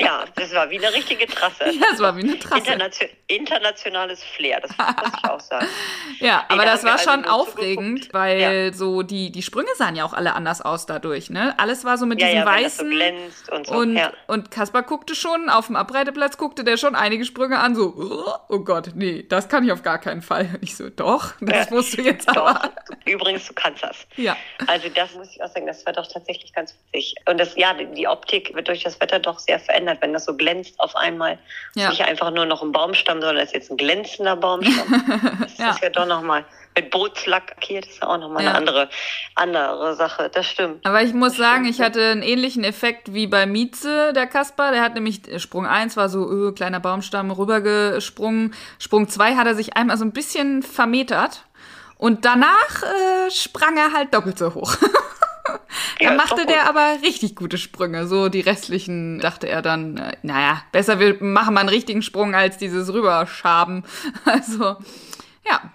Ja, 0.00 0.24
das 0.34 0.52
war 0.54 0.68
wie 0.70 0.78
eine 0.84 0.94
richtige 0.94 1.26
Trasse. 1.26 1.64
Ja, 1.76 1.86
es 1.92 2.00
war 2.00 2.16
wie 2.16 2.22
eine 2.22 2.38
Trasse. 2.38 2.58
Internation 2.58 3.10
internationales 3.28 4.22
Flair, 4.22 4.60
das 4.60 4.70
muss 4.76 4.86
ich 5.22 5.30
auch 5.30 5.40
sagen. 5.40 5.66
Ja, 6.20 6.44
aber 6.48 6.64
da 6.64 6.72
das 6.72 6.84
war 6.84 6.92
also 6.92 7.10
schon 7.10 7.22
nur 7.22 7.32
aufregend, 7.32 8.04
zugeguckt. 8.04 8.14
weil 8.14 8.72
so 8.72 9.02
die, 9.02 9.30
die 9.30 9.42
Sprünge 9.42 9.68
sahen 9.76 9.94
ja 9.96 10.04
auch 10.04 10.14
alle 10.14 10.34
anders 10.34 10.62
aus 10.62 10.86
dadurch, 10.86 11.28
ne? 11.28 11.54
Alles 11.58 11.84
war 11.84 11.98
so 11.98 12.06
mit 12.06 12.20
Ja, 12.20 12.28
diesem 12.28 12.38
ja, 12.40 12.44
das 12.62 12.76
so 12.78 12.84
weißen. 12.84 12.90
glänzt 12.90 13.50
und 13.52 13.66
so. 13.66 13.74
und, 13.74 13.96
ja. 13.96 14.12
und 14.28 14.50
Kaspar 14.50 14.82
guckte 14.82 15.14
schon, 15.14 15.50
auf 15.50 15.66
dem 15.66 15.76
Abreiteplatz 15.76 16.38
guckte 16.38 16.64
der 16.64 16.76
schon 16.78 16.94
einige 16.94 17.24
Sprünge 17.24 17.58
an, 17.58 17.74
so, 17.74 18.36
oh 18.48 18.58
Gott, 18.60 18.90
nee, 18.94 19.24
das 19.28 19.48
kann 19.48 19.64
ich 19.64 19.72
auf 19.72 19.82
gar 19.82 19.98
keinen 19.98 20.22
Fall. 20.22 20.48
Und 20.54 20.62
Ich 20.62 20.76
so, 20.76 20.88
doch, 20.88 21.34
das 21.40 21.68
Ja. 21.68 21.74
musst 21.74 21.96
du 21.98 22.02
jetzt 22.02 22.28
Doch, 22.28 22.46
aber. 22.46 22.70
übrigens, 23.04 23.46
du 23.46 23.52
kannst 23.54 23.82
das. 23.82 24.06
Ja. 24.16 24.36
Also 24.66 24.88
das 24.88 25.12
muss 25.14 25.28
ich 25.34 25.42
auch 25.42 25.48
sagen, 25.52 25.66
das 25.66 25.84
war 25.84 25.92
doch 25.92 26.06
tatsächlich 26.10 26.52
ganz 26.54 26.74
witzig. 26.92 27.14
Und 27.28 27.38
das, 27.38 27.54
ja, 27.56 27.74
die 27.74 28.08
Optik 28.08 28.54
wird 28.54 28.68
durch 28.68 28.82
das 28.84 28.98
Wetter 29.00 29.18
doch 29.18 29.35
sehr 29.38 29.58
verändert, 29.60 29.98
wenn 30.00 30.12
das 30.12 30.24
so 30.24 30.36
glänzt 30.36 30.78
auf 30.78 30.94
einmal. 30.96 31.38
Ja. 31.74 31.90
Nicht 31.90 32.02
einfach 32.04 32.30
nur 32.30 32.46
noch 32.46 32.62
ein 32.62 32.72
Baumstamm, 32.72 33.20
sondern 33.20 33.38
es 33.38 33.50
ist 33.50 33.54
jetzt 33.54 33.70
ein 33.70 33.76
glänzender 33.76 34.36
Baumstamm. 34.36 35.36
Das 35.40 35.58
Ja. 35.58 35.70
ist 35.70 35.82
ja 35.82 35.90
doch 35.90 36.06
nochmal 36.06 36.44
mit 36.74 36.90
Bootslack 36.90 37.48
lackiert, 37.56 37.86
ist 37.86 38.02
ja 38.02 38.08
auch 38.08 38.18
nochmal 38.18 38.42
Ja. 38.44 38.50
eine 38.50 38.58
andere, 38.58 38.88
andere 39.34 39.94
Sache. 39.96 40.30
Das 40.32 40.46
stimmt. 40.46 40.84
Aber 40.84 41.02
ich 41.02 41.14
muss 41.14 41.36
sagen, 41.36 41.64
ich 41.64 41.80
hatte 41.80 42.10
einen 42.10 42.22
ähnlichen 42.22 42.64
Effekt 42.64 43.14
wie 43.14 43.26
bei 43.26 43.46
Mieze, 43.46 44.12
der 44.12 44.26
Kaspar. 44.26 44.72
Der 44.72 44.82
hat 44.82 44.94
nämlich 44.94 45.26
äh, 45.26 45.38
Sprung 45.38 45.66
1 45.66 45.96
war 45.96 46.08
so, 46.08 46.28
öh, 46.30 46.52
kleiner 46.52 46.80
Baumstamm 46.80 47.30
rübergesprungen. 47.30 48.54
Sprung 48.78 49.08
2 49.08 49.36
hat 49.36 49.46
er 49.46 49.54
sich 49.54 49.76
einmal 49.76 49.96
so 49.96 50.04
ein 50.04 50.12
bisschen 50.12 50.62
vermetert. 50.62 51.44
Und 51.98 52.26
danach 52.26 52.82
äh, 52.82 53.30
sprang 53.30 53.78
er 53.78 53.92
halt 53.92 54.12
doppelt 54.12 54.38
so 54.38 54.52
hoch. 54.54 54.76
Ja, 55.98 56.08
dann 56.08 56.18
machte 56.18 56.44
der 56.44 56.68
aber 56.68 56.98
richtig 57.02 57.36
gute 57.36 57.56
Sprünge. 57.56 58.06
So 58.06 58.28
die 58.28 58.40
restlichen 58.40 59.18
dachte 59.18 59.48
er 59.48 59.62
dann, 59.62 59.96
äh, 59.96 60.12
naja, 60.22 60.62
besser 60.70 61.00
wir 61.00 61.22
machen 61.22 61.54
mal 61.54 61.60
einen 61.60 61.70
richtigen 61.70 62.02
Sprung 62.02 62.34
als 62.34 62.58
dieses 62.58 62.92
Rüberschaben. 62.92 63.84
Also, 64.24 64.76
ja. 65.48 65.72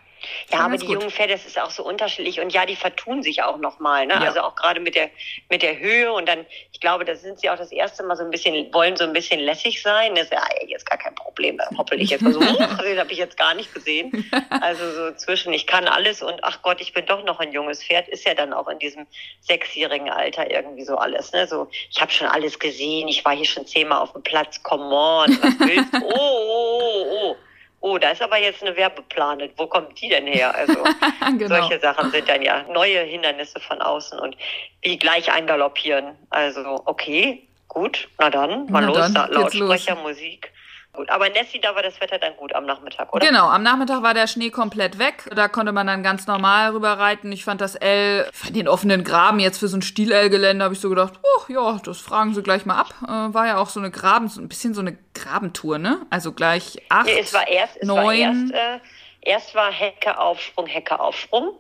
Ja, 0.52 0.60
aber 0.60 0.78
die 0.78 0.86
gut. 0.86 0.96
jungen 0.96 1.12
Pferde, 1.12 1.34
das 1.34 1.46
ist 1.46 1.60
auch 1.60 1.70
so 1.70 1.84
unterschiedlich 1.84 2.40
und 2.40 2.52
ja, 2.52 2.66
die 2.66 2.76
vertun 2.76 3.24
sich 3.24 3.44
auch 3.44 3.58
nochmal, 3.58 4.06
ne? 4.06 4.14
Ja. 4.14 4.22
Also 4.22 4.42
auch 4.42 4.56
gerade 4.56 4.80
mit 4.80 4.96
der, 4.96 5.10
mit 5.50 5.62
der 5.62 5.80
Höhe 5.80 6.12
und 6.12 6.28
dann, 6.28 6.46
ich 6.72 6.80
glaube, 6.80 7.06
da 7.06 7.16
sind 7.16 7.40
sie 7.40 7.50
auch 7.50 7.58
das 7.58 7.72
erste 7.72 8.04
Mal 8.04 8.16
so 8.16 8.24
ein 8.24 8.32
bisschen, 8.32 8.74
wollen 8.74 8.96
so 8.96 9.04
ein 9.04 9.14
bisschen 9.14 9.40
lässig 9.40 9.82
sein. 9.82 10.16
Das 10.16 10.26
ist 10.26 10.34
ja 10.34 10.44
jetzt 10.68 10.86
gar 10.86 10.98
kein 10.98 11.16
Problem, 11.16 11.58
da 11.58 11.70
hoppel 11.78 12.02
ich 12.02 12.10
jetzt 12.10 12.22
mal 12.22 12.34
so, 12.34 12.42
hoch. 12.42 12.78
den 12.84 13.00
habe 13.00 13.12
ich 13.12 13.18
jetzt 13.18 13.38
gar 13.38 13.54
nicht 13.54 13.74
gesehen. 13.74 14.12
Also 14.62 14.92
so 14.92 15.12
zwischen, 15.16 15.54
ich 15.54 15.66
kann 15.66 15.88
alles 15.88 16.22
und 16.22 16.44
ach 16.44 16.62
Gott, 16.62 16.82
ich 16.82 16.94
bin 16.94 17.06
doch 17.06 17.24
noch 17.24 17.40
ein 17.40 17.52
junges 17.52 17.84
Pferd, 17.84 18.08
ist 18.10 18.26
ja 18.26 18.34
dann 18.34 18.54
auch 18.54 18.68
in 18.68 18.80
diesem 18.80 19.08
sechsjährigen 19.40 20.10
Alter 20.10 20.52
irgendwie 20.52 20.84
so 20.84 20.98
alles, 20.98 21.32
ne? 21.32 21.48
So, 21.48 21.70
ich 21.90 22.00
habe 22.00 22.12
schon 22.12 22.28
alles 22.28 22.60
gesehen, 22.60 23.08
ich 23.08 23.24
war 23.26 23.36
hier 23.36 23.46
schon 23.46 23.66
zehnmal 23.66 24.02
auf 24.02 24.14
dem 24.14 24.24
Platz, 24.24 24.62
come 24.62 24.94
on, 24.94 25.30
was 25.42 25.60
willst 25.60 25.94
du? 25.94 26.02
Oh, 26.04 26.10
oh, 26.14 26.92
oh, 26.92 27.32
oh. 27.32 27.36
Oh, 27.84 27.98
da 27.98 28.12
ist 28.12 28.22
aber 28.22 28.38
jetzt 28.38 28.62
eine 28.62 28.76
Werbeplane. 28.76 29.50
Wo 29.58 29.66
kommt 29.66 30.00
die 30.00 30.08
denn 30.08 30.28
her? 30.28 30.54
Also 30.54 30.76
genau. 31.38 31.48
solche 31.48 31.80
Sachen 31.80 32.12
sind 32.12 32.30
dann 32.30 32.44
ja 32.44 32.64
neue 32.72 33.00
Hindernisse 33.00 33.60
von 33.60 33.82
außen 33.82 34.20
und 34.20 34.38
wie 34.84 34.98
gleich 34.98 35.32
eingaloppieren. 35.32 36.16
Also 36.30 36.82
okay, 36.86 37.48
gut, 37.68 38.08
na 38.20 38.30
dann, 38.30 38.72
mal 38.72 38.82
Na 38.82 38.88
los, 38.88 38.98
dann 38.98 39.14
da, 39.16 39.26
Lautsprecher, 39.26 39.96
Musik. 39.96 40.52
Gut, 40.94 41.10
aber 41.10 41.30
Nessie, 41.30 41.62
da 41.62 41.74
war 41.74 41.84
das 41.84 42.02
Wetter 42.02 42.20
dann 42.20 42.36
gut 42.36 42.54
am 42.54 42.66
Nachmittag, 42.66 43.14
oder? 43.14 43.26
Genau, 43.26 43.48
am 43.48 43.64
Nachmittag 43.64 44.04
war 44.04 44.14
der 44.14 44.28
Schnee 44.28 44.50
komplett 44.50 45.00
weg. 45.00 45.30
Da 45.34 45.48
konnte 45.48 45.72
man 45.72 45.88
dann 45.88 46.04
ganz 46.04 46.28
normal 46.28 46.72
rüberreiten. 46.72 47.32
Ich 47.32 47.46
fand 47.46 47.62
das 47.62 47.76
L, 47.76 48.28
fand 48.34 48.58
den 48.58 48.68
offenen 48.68 49.06
Graben 49.06 49.40
jetzt 49.40 49.60
für 49.60 49.70
so 49.70 49.78
ein 49.78 49.82
Stil-L-Gelände, 49.82 50.66
habe 50.66 50.74
ich 50.74 50.82
so 50.82 50.90
gedacht, 50.90 51.14
oh 51.24 51.52
ja, 51.52 51.80
das 51.84 52.00
fragen 52.02 52.34
sie 52.34 52.44
gleich 52.44 52.66
mal 52.66 52.76
ab. 52.76 52.94
Äh, 53.04 53.34
war 53.34 53.48
ja 53.48 53.58
auch 53.58 53.70
so 53.70 53.80
eine 53.80 53.90
Graben, 53.90 54.28
so 54.28 54.42
ein 54.42 54.50
bisschen 54.50 54.74
so 54.74 54.82
eine 54.82 54.98
Grabentour, 55.14 55.78
ne? 55.78 56.06
Also 56.10 56.34
gleich 56.34 56.78
acht, 56.90 57.06
Nee, 57.06 57.20
es 57.20 57.34
war 57.34 57.48
erst, 57.48 57.78
es 57.78 57.88
war 57.88 58.04
neun. 58.04 58.52
erst, 58.52 58.54
äh, 58.54 58.80
erst 59.22 59.56
war 59.56 59.72
Hecke, 59.72 60.20
Aufsprung, 60.20 60.66
Hecke, 60.68 61.00
Aufsprung. 61.00 61.54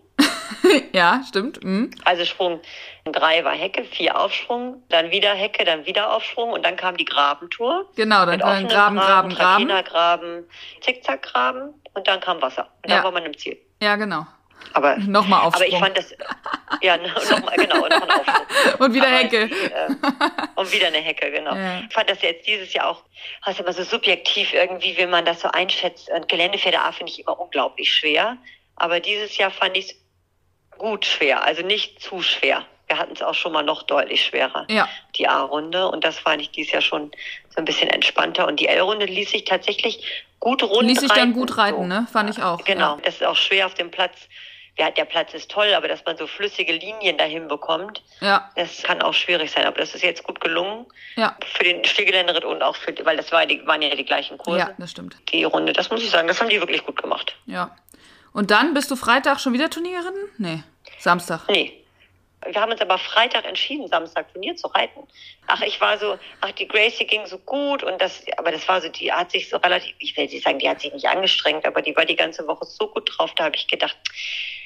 ja, 0.93 1.21
stimmt. 1.27 1.63
Mhm. 1.63 1.91
Also 2.05 2.25
Sprung 2.25 2.61
drei 3.05 3.43
war 3.43 3.53
Hecke, 3.53 3.83
vier 3.83 4.19
Aufsprung, 4.19 4.83
dann 4.89 5.11
wieder 5.11 5.33
Hecke, 5.33 5.65
dann 5.65 5.85
wieder 5.85 6.13
Aufsprung 6.13 6.51
und 6.51 6.63
dann 6.65 6.75
kam 6.75 6.97
die 6.97 7.05
Grabentour. 7.05 7.89
Genau, 7.95 8.25
dann 8.25 8.41
ein 8.41 8.43
offenem 8.43 8.67
Graben, 8.69 8.95
Graben, 8.97 9.29
Graben. 9.29 9.67
Trakinergraben, 9.67 10.49
Zickzackgraben 10.81 11.73
und 11.93 12.07
dann 12.07 12.19
kam 12.19 12.41
Wasser. 12.41 12.67
Und 12.83 12.89
dann 12.91 12.97
Ja. 12.99 13.03
war 13.03 13.11
man 13.11 13.25
im 13.25 13.37
Ziel. 13.37 13.57
Ja, 13.81 13.95
genau. 13.95 14.25
Aber, 14.73 14.97
Nochmal 14.99 15.41
aber 15.41 15.67
ich 15.67 15.77
fand 15.77 15.97
das, 15.97 16.13
ja, 16.81 16.97
nochmal, 17.31 17.55
genau, 17.57 17.77
noch 17.87 18.01
ein 18.01 18.11
Aufsprung. 18.11 18.75
Und 18.79 18.93
wieder 18.93 19.07
Aber 19.07 19.15
Hecke. 19.17 19.47
Die, 19.47 19.53
äh, 19.53 19.89
und 20.55 20.71
wieder 20.71 20.87
eine 20.87 20.97
Hecke, 20.99 21.31
genau. 21.31 21.55
Ja. 21.55 21.81
Ich 21.87 21.93
fand 21.93 22.09
das 22.09 22.21
jetzt 22.21 22.47
dieses 22.47 22.71
Jahr 22.73 22.89
auch, 22.89 23.03
was 23.45 23.59
immer 23.59 23.73
so 23.73 23.83
subjektiv 23.83 24.53
irgendwie, 24.53 24.95
wie 24.97 25.05
man 25.07 25.25
das 25.25 25.41
so 25.41 25.47
einschätzt. 25.49 26.09
Und 26.09 26.27
Geländepferde 26.29 26.79
A 26.79 26.91
finde 26.91 27.11
ich 27.11 27.19
immer 27.19 27.39
unglaublich 27.39 27.91
schwer. 27.91 28.37
Aber 28.75 28.99
dieses 28.99 29.37
Jahr 29.37 29.51
fand 29.51 29.75
ich 29.77 29.89
es 29.91 30.00
gut 30.81 31.05
schwer, 31.05 31.43
also 31.43 31.61
nicht 31.61 32.01
zu 32.01 32.21
schwer. 32.23 32.65
Wir 32.87 32.97
hatten 32.97 33.13
es 33.13 33.21
auch 33.21 33.35
schon 33.35 33.53
mal 33.53 33.61
noch 33.63 33.83
deutlich 33.83 34.25
schwerer, 34.25 34.65
Ja. 34.69 34.89
die 35.15 35.27
A-Runde. 35.27 35.87
Und 35.87 36.03
das 36.03 36.17
fand 36.19 36.41
ich 36.41 36.49
dieses 36.51 36.73
Jahr 36.73 36.81
schon 36.81 37.11
so 37.49 37.57
ein 37.57 37.65
bisschen 37.65 37.89
entspannter. 37.89 38.47
Und 38.47 38.59
die 38.59 38.67
L-Runde 38.67 39.05
ließ 39.05 39.31
sich 39.31 39.45
tatsächlich 39.45 40.03
gut 40.39 40.61
rund 40.63 40.87
Ließ 40.89 40.99
sich 40.99 41.11
dann 41.11 41.33
gut 41.33 41.55
reiten, 41.57 41.77
so. 41.77 41.85
ne? 41.87 42.07
Fand 42.11 42.29
ich 42.31 42.41
auch. 42.43 42.63
Genau, 42.65 42.95
Ja. 42.95 42.99
das 43.05 43.15
ist 43.15 43.23
auch 43.23 43.35
schwer 43.37 43.67
auf 43.67 43.75
dem 43.75 43.91
Platz 43.91 44.17
ja, 44.79 44.89
der 44.89 45.03
Platz 45.03 45.33
ist 45.33 45.51
toll, 45.51 45.73
aber 45.75 45.89
dass 45.89 46.03
man 46.05 46.15
so 46.17 46.25
flüssige 46.25 46.71
Linien 46.71 47.17
dahin 47.17 47.49
bekommt, 47.49 48.01
Ja, 48.21 48.49
das 48.55 48.81
kann 48.81 49.01
auch 49.01 49.13
schwierig 49.13 49.51
sein. 49.51 49.65
Aber 49.65 49.77
das 49.77 49.93
ist 49.93 50.01
jetzt 50.01 50.23
gut 50.23 50.39
gelungen 50.39 50.85
ja, 51.17 51.35
für 51.57 51.63
den 51.65 51.83
Stillgeländeritt 51.83 52.45
und 52.45 52.63
auch 52.63 52.77
für, 52.77 52.95
weil 53.05 53.17
das 53.17 53.31
war 53.33 53.45
die, 53.45 53.67
waren 53.67 53.81
ja 53.81 53.93
die 53.93 54.05
gleichen 54.05 54.37
Kurse. 54.37 54.59
ja, 54.59 54.69
das 54.77 54.91
stimmt. 54.91 55.17
Die 55.33 55.43
Runde, 55.43 55.73
das 55.73 55.89
muss 55.91 56.01
ich 56.01 56.09
sagen, 56.09 56.27
das 56.29 56.39
haben 56.39 56.47
die 56.49 56.59
wirklich 56.59 56.85
gut 56.85 56.99
gemacht. 57.01 57.35
Ja. 57.45 57.75
Und 58.33 58.51
dann 58.51 58.73
bist 58.73 58.89
du 58.91 58.95
Freitag 58.95 59.39
schon 59.39 59.53
wieder 59.53 59.69
Turnier 59.69 60.01
geritten? 60.01 60.29
Nee, 60.37 60.63
Samstag. 60.99 61.41
Nee. 61.49 61.80
Wir 62.45 62.59
haben 62.59 62.71
uns 62.71 62.81
aber 62.81 62.97
Freitag 62.97 63.45
entschieden, 63.45 63.87
Samstag 63.87 64.31
Turnier 64.33 64.55
zu 64.55 64.67
reiten. 64.67 65.07
Ach, 65.47 65.61
ich 65.61 65.79
war 65.79 65.97
so, 65.97 66.17
ach, 66.41 66.51
die 66.51 66.67
Gracie 66.67 67.05
ging 67.05 67.25
so 67.25 67.37
gut 67.37 67.83
und 67.83 68.01
das, 68.01 68.23
aber 68.37 68.51
das 68.51 68.67
war 68.67 68.81
so, 68.81 68.89
die 68.89 69.11
hat 69.11 69.31
sich 69.31 69.49
so 69.49 69.57
relativ, 69.57 69.95
ich 69.99 70.17
will 70.17 70.25
nicht 70.25 70.43
sagen, 70.43 70.59
die 70.59 70.69
hat 70.69 70.81
sich 70.81 70.93
nicht 70.93 71.07
angestrengt, 71.07 71.65
aber 71.65 71.81
die 71.81 71.95
war 71.95 72.05
die 72.05 72.15
ganze 72.15 72.47
Woche 72.47 72.65
so 72.65 72.87
gut 72.87 73.11
drauf, 73.15 73.31
da 73.35 73.45
habe 73.45 73.55
ich 73.55 73.67
gedacht, 73.67 73.97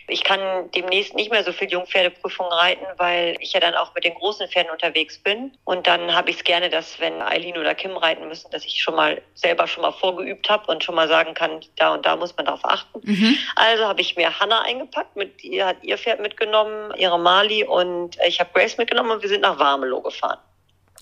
ich 0.08 0.24
kann 0.24 0.70
demnächst 0.72 1.16
nicht 1.16 1.32
mehr 1.32 1.44
so 1.44 1.52
viel 1.52 1.70
Jungpferdeprüfungen 1.72 2.52
reiten, 2.52 2.86
weil 2.98 3.36
ich 3.40 3.54
ja 3.54 3.60
dann 3.60 3.74
auch 3.74 3.94
mit 3.96 4.04
den 4.04 4.14
großen 4.14 4.48
Pferden 4.48 4.72
unterwegs 4.72 5.18
bin. 5.18 5.52
Und 5.64 5.88
dann 5.88 6.14
habe 6.14 6.30
ich 6.30 6.38
es 6.38 6.44
gerne, 6.44 6.70
dass 6.70 7.00
wenn 7.00 7.22
Eileen 7.22 7.58
oder 7.58 7.74
Kim 7.74 7.98
reiten 7.98 8.28
müssen, 8.28 8.52
dass 8.52 8.66
ich 8.66 8.82
schon 8.82 8.96
mal 8.96 9.22
selber 9.34 9.68
schon 9.68 9.82
mal 9.82 9.92
vorgeübt 9.92 10.48
habe 10.50 10.72
und 10.72 10.84
schon 10.84 10.96
mal 10.96 11.08
sagen 11.08 11.34
kann, 11.34 11.62
da 11.78 11.94
und 11.94 12.06
da 12.06 12.16
muss 12.16 12.36
man 12.38 12.46
darauf 12.46 12.64
achten. 12.64 13.02
Mhm. 13.04 13.36
Also 13.56 13.86
habe 13.86 14.02
ich 14.02 14.16
mir 14.16 14.40
Hannah 14.40 14.62
eingepackt, 14.62 15.16
mit 15.16 15.44
ihr 15.44 15.66
hat 15.66 15.78
ihr 15.82 15.98
Pferd 15.98 16.20
mitgenommen, 16.20 16.94
ihre 16.98 17.18
Mali 17.18 17.65
und 17.66 18.18
ich 18.26 18.40
habe 18.40 18.50
Grace 18.54 18.78
mitgenommen 18.78 19.12
und 19.12 19.22
wir 19.22 19.30
sind 19.30 19.42
nach 19.42 19.60
Warmelo 19.60 20.02
gefahren. 20.02 20.40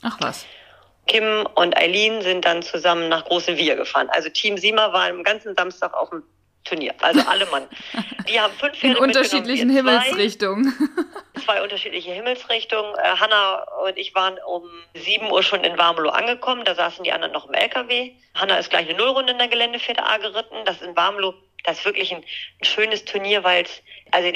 Ach 0.02 0.18
was. 0.20 0.46
Kim 1.08 1.46
und 1.56 1.78
Eileen 1.78 2.22
sind 2.22 2.46
dann 2.46 2.64
zusammen 2.64 3.10
nach 3.10 3.26
Große 3.26 3.58
Wir 3.58 3.76
gefahren. 3.76 4.10
Also 4.10 4.30
Team 4.30 4.58
Sima 4.58 4.94
war 4.94 5.10
am 5.10 5.24
ganzen 5.24 5.56
Samstag 5.56 5.94
auf 5.94 6.10
dem 6.10 6.24
Turnier. 6.64 6.94
Also 7.02 7.22
alle 7.28 7.46
Mann. 7.48 7.68
Die 8.30 8.40
haben 8.40 8.54
fünf 8.54 8.82
In 8.84 8.92
Pferde 8.92 9.00
unterschiedlichen 9.02 9.68
mitgenommen, 9.68 10.02
wir 10.02 10.02
Himmelsrichtungen. 10.02 10.74
Zwei, 11.34 11.42
zwei 11.46 11.62
unterschiedliche 11.62 12.12
Himmelsrichtungen. 12.12 12.96
Äh, 12.96 13.18
Hanna 13.20 13.64
und 13.86 13.98
ich 13.98 14.16
waren 14.16 14.38
um 14.48 14.64
7 14.94 15.30
Uhr 15.30 15.44
schon 15.44 15.64
in 15.64 15.78
Warmelo 15.78 16.10
angekommen. 16.10 16.64
Da 16.64 16.76
saßen 16.76 17.04
die 17.04 17.12
anderen 17.12 17.34
noch 17.34 17.48
im 17.48 17.54
LKW. 17.54 18.14
Hanna 18.36 18.58
ist 18.58 18.70
gleich 18.70 18.88
eine 18.88 18.98
Nullrunde 18.98 19.34
in 19.34 19.40
der 19.40 19.50
Geländepferde 19.50 20.04
A 20.06 20.18
geritten. 20.18 20.56
Das 20.66 20.82
in 20.82 20.96
Warmelo, 20.96 21.34
das 21.66 21.80
ist 21.80 21.86
wirklich 21.86 22.14
ein, 22.14 22.24
ein 22.24 22.66
schönes 22.66 23.04
Turnier, 23.04 23.44
weil 23.44 23.66
es, 23.66 23.82
also 24.12 24.32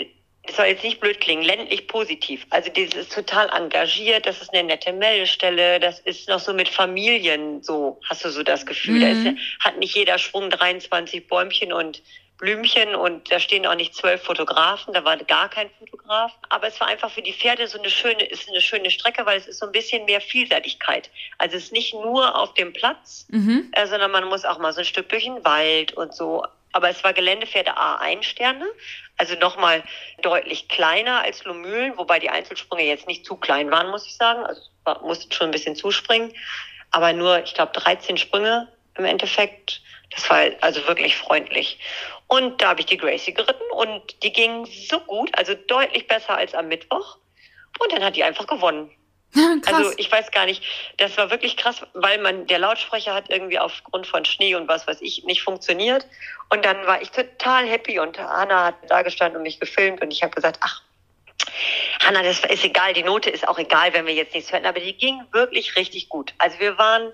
es 0.48 0.56
soll 0.56 0.66
jetzt 0.68 0.84
nicht 0.84 1.00
blöd 1.00 1.20
klingen, 1.20 1.44
ländlich 1.44 1.88
positiv. 1.88 2.46
Also 2.50 2.70
das 2.72 2.94
ist 2.96 3.14
total 3.14 3.50
engagiert, 3.50 4.26
das 4.26 4.42
ist 4.42 4.54
eine 4.54 4.64
nette 4.64 4.94
Meldestelle, 4.94 5.80
das 5.80 6.00
ist 6.00 6.28
noch 6.30 6.40
so 6.40 6.54
mit 6.54 6.70
Familien, 6.70 7.62
so 7.62 8.00
hast 8.10 8.24
du 8.26 8.30
so 8.30 8.44
das 8.44 8.66
Gefühl. 8.66 9.00
Da 9.02 9.08
ist, 9.10 9.24
ja- 9.26 9.34
hat 9.60 9.78
nicht 9.78 9.96
jeder 9.96 10.18
Schwung 10.18 10.50
23 10.50 11.28
Bäumchen 11.28 11.74
und 11.74 12.02
Blümchen 12.40 12.94
und 12.94 13.32
da 13.32 13.40
stehen 13.40 13.66
auch 13.66 13.74
nicht 13.74 13.96
zwölf 13.96 14.22
Fotografen, 14.22 14.94
da 14.94 15.04
war 15.04 15.18
gar 15.18 15.50
kein 15.50 15.72
Fotograf. 15.80 16.32
Aber 16.50 16.68
es 16.68 16.80
war 16.80 16.88
einfach 16.88 17.10
für 17.10 17.24
die 17.24 17.34
Pferde 17.34 17.68
so 17.68 17.80
eine 17.80 17.90
schöne, 17.90 18.24
ist 18.26 18.48
eine 18.48 18.62
schöne 18.62 18.92
Strecke, 18.92 19.26
weil 19.26 19.40
es 19.40 19.48
ist 19.48 19.58
so 19.60 19.66
ein 19.66 19.72
bisschen 19.72 20.06
mehr 20.06 20.22
Vielseitigkeit. 20.22 21.10
Also 21.40 21.58
es 21.58 21.64
ist 21.66 21.72
nicht 21.74 21.94
nur 21.96 22.38
auf 22.40 22.54
dem 22.54 22.74
Platz, 22.74 23.26
Mhm. 23.32 23.70
äh, 23.72 23.88
sondern 23.88 24.12
man 24.12 24.26
muss 24.26 24.46
auch 24.46 24.60
mal 24.60 24.72
so 24.72 24.82
ein 24.82 24.86
Stück 24.86 25.10
durch 25.10 25.24
den 25.24 25.44
Wald 25.44 25.94
und 25.94 26.14
so. 26.14 26.46
Aber 26.78 26.90
es 26.90 27.04
war 27.04 27.12
Geländepferde 27.12 27.76
A1 27.76 28.22
Sterne, 28.22 28.68
also 29.18 29.34
nochmal 29.34 29.84
deutlich 30.22 30.68
kleiner 30.68 31.24
als 31.24 31.44
Lomühlen, 31.44 31.98
wobei 31.98 32.20
die 32.20 32.30
Einzelsprünge 32.30 32.84
jetzt 32.84 33.08
nicht 33.08 33.26
zu 33.26 33.36
klein 33.36 33.72
waren, 33.72 33.90
muss 33.90 34.06
ich 34.06 34.16
sagen. 34.16 34.46
Also 34.46 34.62
mussten 35.02 35.32
schon 35.32 35.48
ein 35.48 35.52
bisschen 35.52 35.76
zuspringen. 35.76 36.32
Aber 36.92 37.14
nur, 37.14 37.44
ich 37.44 37.56
glaube, 37.56 37.72
13 37.72 38.18
Sprünge 38.18 38.72
im 38.96 39.06
Endeffekt. 39.06 39.82
Das 40.12 40.30
war 40.30 40.52
also 40.62 40.86
wirklich 40.86 41.18
freundlich. 41.18 41.80
Und 42.28 42.62
da 42.62 42.70
habe 42.70 42.82
ich 42.82 42.86
die 42.86 42.98
Gracie 42.98 43.34
geritten 43.34 43.72
und 43.72 44.22
die 44.22 44.32
ging 44.32 44.68
so 44.68 45.00
gut, 45.00 45.36
also 45.36 45.56
deutlich 45.56 46.08
besser 46.08 46.38
als 46.38 46.54
am 46.54 46.68
Mittwoch. 46.68 47.18
Und 47.80 47.92
dann 47.92 48.04
hat 48.04 48.16
die 48.16 48.24
einfach 48.24 48.46
gewonnen. 48.46 48.92
Krass. 49.62 49.74
Also 49.74 49.94
ich 49.98 50.12
weiß 50.12 50.32
gar 50.32 50.46
nicht, 50.46 50.64
das 50.98 51.18
war 51.18 51.30
wirklich 51.30 51.58
krass, 51.58 51.82
weil 51.94 52.20
man 52.20 52.48
der 52.48 52.60
Lautsprecher 52.60 53.14
hat 53.14 53.30
irgendwie 53.30 53.60
aufgrund 53.60 54.08
von 54.08 54.26
Schnee 54.26 54.56
und 54.56 54.68
was 54.68 54.88
weiß 54.88 55.02
ich 55.02 55.24
nicht 55.26 55.44
funktioniert. 55.44 56.08
Und 56.50 56.66
dann 56.66 56.86
war 56.88 57.02
ich 57.02 57.12
total 57.12 57.68
happy 57.68 58.00
und 58.00 58.18
Hanna 58.18 58.66
hat 58.66 58.76
da 58.88 59.02
gestanden 59.02 59.38
und 59.38 59.44
mich 59.44 59.60
gefilmt 59.60 60.02
und 60.02 60.12
ich 60.12 60.24
habe 60.24 60.34
gesagt, 60.34 60.60
ach, 60.62 60.82
Hanna, 62.00 62.24
das 62.24 62.40
ist 62.40 62.64
egal, 62.64 62.94
die 62.94 63.04
Note 63.04 63.30
ist 63.30 63.48
auch 63.48 63.60
egal, 63.60 63.94
wenn 63.94 64.06
wir 64.06 64.14
jetzt 64.14 64.34
nichts 64.34 64.52
hören, 64.52 64.66
aber 64.66 64.80
die 64.80 64.94
ging 64.94 65.22
wirklich 65.32 65.76
richtig 65.76 66.10
gut. 66.10 66.34
Also 66.38 66.60
wir 66.60 66.78
waren 66.78 67.12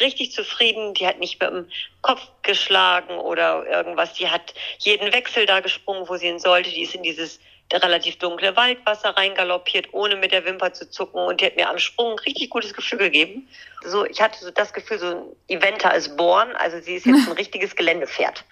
richtig 0.00 0.32
zufrieden, 0.32 0.94
die 0.94 1.06
hat 1.06 1.18
nicht 1.18 1.40
mit 1.40 1.50
dem 1.50 1.68
Kopf 2.02 2.20
geschlagen 2.42 3.18
oder 3.18 3.66
irgendwas, 3.66 4.12
die 4.14 4.28
hat 4.28 4.54
jeden 4.78 5.12
Wechsel 5.12 5.46
da 5.46 5.60
gesprungen, 5.60 6.08
wo 6.08 6.16
sie 6.16 6.26
hin 6.26 6.38
sollte, 6.38 6.70
die 6.70 6.82
ist 6.82 6.94
in 6.94 7.02
dieses 7.02 7.40
relativ 7.72 8.18
dunkle 8.18 8.54
Waldwasser 8.56 9.10
reingaloppiert, 9.10 9.88
ohne 9.92 10.16
mit 10.16 10.32
der 10.32 10.44
Wimper 10.44 10.72
zu 10.72 10.88
zucken 10.90 11.20
und 11.20 11.40
die 11.40 11.46
hat 11.46 11.56
mir 11.56 11.68
am 11.68 11.78
Sprung 11.78 12.12
ein 12.12 12.18
richtig 12.20 12.50
gutes 12.50 12.72
Gefühl 12.74 12.98
gegeben. 12.98 13.48
So, 13.84 14.04
ich 14.04 14.20
hatte 14.20 14.38
so 14.44 14.50
das 14.50 14.72
Gefühl, 14.72 14.98
so 14.98 15.06
ein 15.06 15.22
Eventer 15.48 15.94
ist 15.94 16.16
born, 16.16 16.54
also 16.56 16.80
sie 16.80 16.94
ist 16.94 17.06
jetzt 17.06 17.26
ein 17.28 17.32
richtiges 17.36 17.74
Geländepferd. 17.76 18.44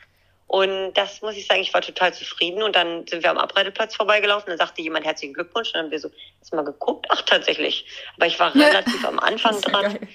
Und 0.47 0.93
das 0.95 1.23
muss 1.23 1.37
ich 1.37 1.47
sagen, 1.47 1.63
ich 1.63 1.73
war 1.75 1.81
total 1.81 2.13
zufrieden. 2.15 2.63
Und 2.63 2.77
dann 2.77 3.07
sind 3.07 3.23
wir 3.25 3.31
am 3.31 3.39
Abreiteplatz 3.39 3.97
vorbeigelaufen. 3.97 4.51
Dann 4.51 4.59
sagte 4.59 4.83
jemand 4.83 5.05
herzlichen 5.05 5.33
Glückwunsch. 5.35 5.69
Und 5.69 5.75
dann 5.75 5.85
haben 5.87 5.91
wir 5.91 5.99
so 5.99 6.11
erstmal 6.39 6.65
geguckt. 6.65 7.07
Ach, 7.09 7.23
tatsächlich. 7.23 7.87
Aber 8.17 8.27
ich 8.27 8.39
war 8.39 8.55
Ja. 8.55 8.67
relativ 8.67 9.05
am 9.05 9.19
Anfang 9.19 9.55
ja 9.61 9.61
dran. 9.71 9.83
geil. 9.99 10.09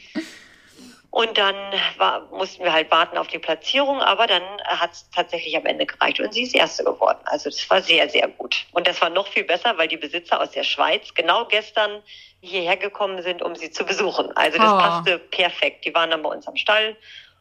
Und 1.12 1.38
dann 1.40 1.56
war, 1.98 2.28
mussten 2.32 2.64
wir 2.64 2.72
halt 2.72 2.92
warten 2.92 3.18
auf 3.18 3.28
die 3.28 3.40
Platzierung, 3.40 4.00
aber 4.00 4.28
dann 4.28 4.44
hat 4.66 4.92
es 4.92 5.10
tatsächlich 5.10 5.58
am 5.58 5.66
Ende 5.66 5.88
gereicht 5.88 6.20
und 6.20 6.32
sie 6.34 6.44
ist 6.44 6.54
Erste 6.54 6.84
geworden. 6.84 7.18
Also 7.26 7.50
das 7.50 7.68
war 7.70 7.82
sehr, 7.82 8.08
sehr 8.10 8.28
gut. 8.28 8.68
Und 8.74 8.88
das 8.88 9.02
war 9.02 9.10
noch 9.10 9.28
viel 9.28 9.44
besser, 9.44 9.76
weil 9.78 9.88
die 9.88 9.98
Besitzer 9.98 10.40
aus 10.40 10.52
der 10.52 10.64
Schweiz 10.64 11.14
genau 11.16 11.46
gestern 11.46 12.04
hierher 12.42 12.78
gekommen 12.78 13.24
sind, 13.24 13.42
um 13.42 13.56
sie 13.56 13.72
zu 13.72 13.86
besuchen. 13.86 14.32
Also 14.38 14.60
das 14.60 14.72
Oh. 14.72 14.78
passte 14.78 15.18
perfekt. 15.20 15.84
Die 15.84 15.94
waren 15.96 16.12
dann 16.12 16.22
bei 16.22 16.30
uns 16.30 16.48
am 16.48 16.56
Stall 16.56 16.96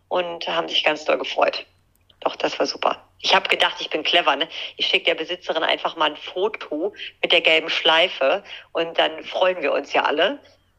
und 0.09 0.49
haben 0.49 0.69
sich 0.69 0.83
ganz 0.83 1.05
doll 1.05 1.19
gefreut. 1.19 1.67
Doch, 2.21 2.37
das 2.37 2.59
war 2.59 2.67
super. 2.67 3.05
Ich 3.21 3.35
habe 3.35 3.49
gedacht, 3.49 3.77
ich 3.81 3.91
bin 3.91 4.03
clever. 4.03 4.35
Ne? 4.35 4.49
Ich 4.77 4.87
schicke 4.87 5.05
der 5.05 5.15
Besitzerin 5.15 5.63
einfach 5.63 5.95
mal 5.97 6.07
ein 6.11 6.17
Foto 6.17 6.95
mit 7.23 7.33
der 7.33 7.43
gelben 7.43 7.69
Schleife 7.69 8.43
und 8.73 8.99
dann 8.99 9.23
freuen 9.25 9.61
wir 9.63 9.73
uns 9.73 9.93
ja 9.93 10.05
alle. 10.05 10.39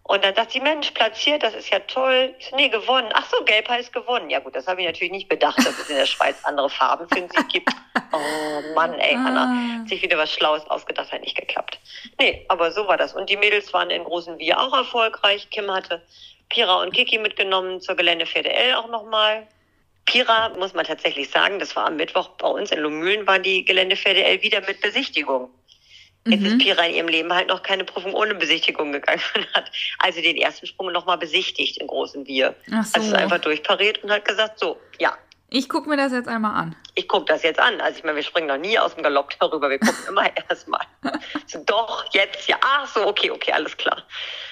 Und 0.10 0.26
dann 0.26 0.34
sagt 0.34 0.54
sie, 0.54 0.60
Mensch, 0.60 0.90
platziert, 0.90 1.44
das 1.44 1.54
ist 1.54 1.70
ja 1.70 1.78
toll. 1.82 2.34
Ich 2.40 2.48
so, 2.48 2.56
nee, 2.56 2.68
gewonnen. 2.68 3.10
Ach 3.14 3.30
so, 3.30 3.44
gelb 3.44 3.70
heißt 3.70 3.94
gewonnen. 3.94 4.32
Ja 4.32 4.40
gut, 4.40 4.56
das 4.56 4.66
habe 4.66 4.82
ich 4.82 4.88
natürlich 4.88 5.12
nicht 5.12 5.30
bedacht, 5.30 5.60
dass 5.60 5.78
es 5.78 5.88
in 5.88 5.98
der 5.98 6.08
Schweiz 6.08 6.36
andere 6.46 6.68
Farben 6.68 7.08
für 7.08 7.22
den 7.22 7.30
Sieg 7.30 7.48
gibt. 7.50 7.70
Oh 8.12 8.74
Mann, 8.74 8.96
ey, 8.96 9.14
Anna. 9.14 9.44
Ah. 9.44 9.80
Hat 9.82 9.90
sich 9.90 10.02
wieder 10.02 10.18
was 10.18 10.34
Schlaues 10.34 10.68
ausgedacht, 10.68 11.12
hat 11.12 11.22
nicht 11.22 11.38
geklappt. 11.38 11.80
Nee, 12.20 12.44
aber 12.48 12.72
so 12.72 12.88
war 12.88 12.98
das. 12.98 13.14
Und 13.14 13.30
die 13.30 13.38
Mädels 13.38 13.72
waren 13.72 13.92
in 13.92 14.04
großen 14.04 14.40
Wir 14.40 14.60
auch 14.60 14.74
erfolgreich. 14.74 15.52
Kim 15.52 15.70
hatte 15.70 16.02
Pira 16.50 16.82
und 16.82 16.92
Kiki 16.92 17.20
mitgenommen 17.20 17.80
zur 17.80 17.96
Geländepferde 17.96 18.52
L 18.52 18.74
auch 18.74 18.90
nochmal. 18.90 19.46
Pira, 20.06 20.50
muss 20.58 20.74
man 20.74 20.86
tatsächlich 20.86 21.30
sagen, 21.30 21.60
das 21.60 21.76
war 21.76 21.86
am 21.86 21.98
Mittwoch 21.98 22.30
bei 22.30 22.48
uns 22.48 22.72
in 22.72 22.80
Lomühlen, 22.80 23.28
war 23.28 23.38
die 23.38 23.64
Geländepferde 23.64 24.24
L 24.24 24.42
wieder 24.42 24.62
mit 24.62 24.82
Besichtigung. 24.82 25.52
Jetzt 26.30 26.44
ist 26.44 26.54
Mhm. 26.54 26.58
Pira 26.60 26.84
in 26.86 26.96
ihrem 26.96 27.08
Leben 27.08 27.34
halt 27.34 27.48
noch 27.48 27.64
keine 27.64 27.84
Prüfung 27.84 28.14
ohne 28.14 28.36
Besichtigung 28.36 28.92
gegangen 28.92 29.22
und 29.36 29.54
hat 29.54 29.72
also 30.00 30.22
den 30.22 30.38
ersten 30.38 30.68
Sprung 30.68 30.92
nochmal 30.92 31.18
besichtigt 31.18 31.78
in 31.80 31.88
großen 31.88 32.26
Wir. 32.28 32.56
Ach 32.72 32.86
so. 32.86 32.96
Also 32.96 33.08
ist 33.10 33.14
einfach 33.16 33.40
durchpariert 33.40 34.04
und 34.04 34.12
hat 34.12 34.26
gesagt, 34.26 34.60
so, 34.60 34.80
ja, 35.00 35.18
Ich 35.52 35.68
gucke 35.68 35.90
mir 35.90 35.98
das 35.98 36.12
jetzt 36.12 36.28
einmal 36.28 36.54
an. 36.56 36.76
ich 36.96 37.08
gucke 37.08 37.26
das 37.26 37.42
jetzt 37.44 37.60
an. 37.60 37.82
Also 37.82 37.98
ich 37.98 38.04
meine, 38.04 38.16
wir 38.18 38.24
springen 38.24 38.48
noch 38.48 38.58
nie 38.58 38.78
aus 38.78 38.94
dem 38.94 39.04
Galopp 39.04 39.32
darüber. 39.40 39.70
Wir 39.70 39.80
gucken 39.80 40.04
immer 40.10 40.26
erstmal. 40.50 40.86
So, 41.48 41.64
doch, 41.66 42.06
jetzt, 42.14 42.48
ja. 42.48 42.58
Ach 42.62 42.86
so, 42.88 43.08
okay, 43.08 43.32
okay, 43.32 43.52
alles 43.54 43.76
klar. 43.76 44.04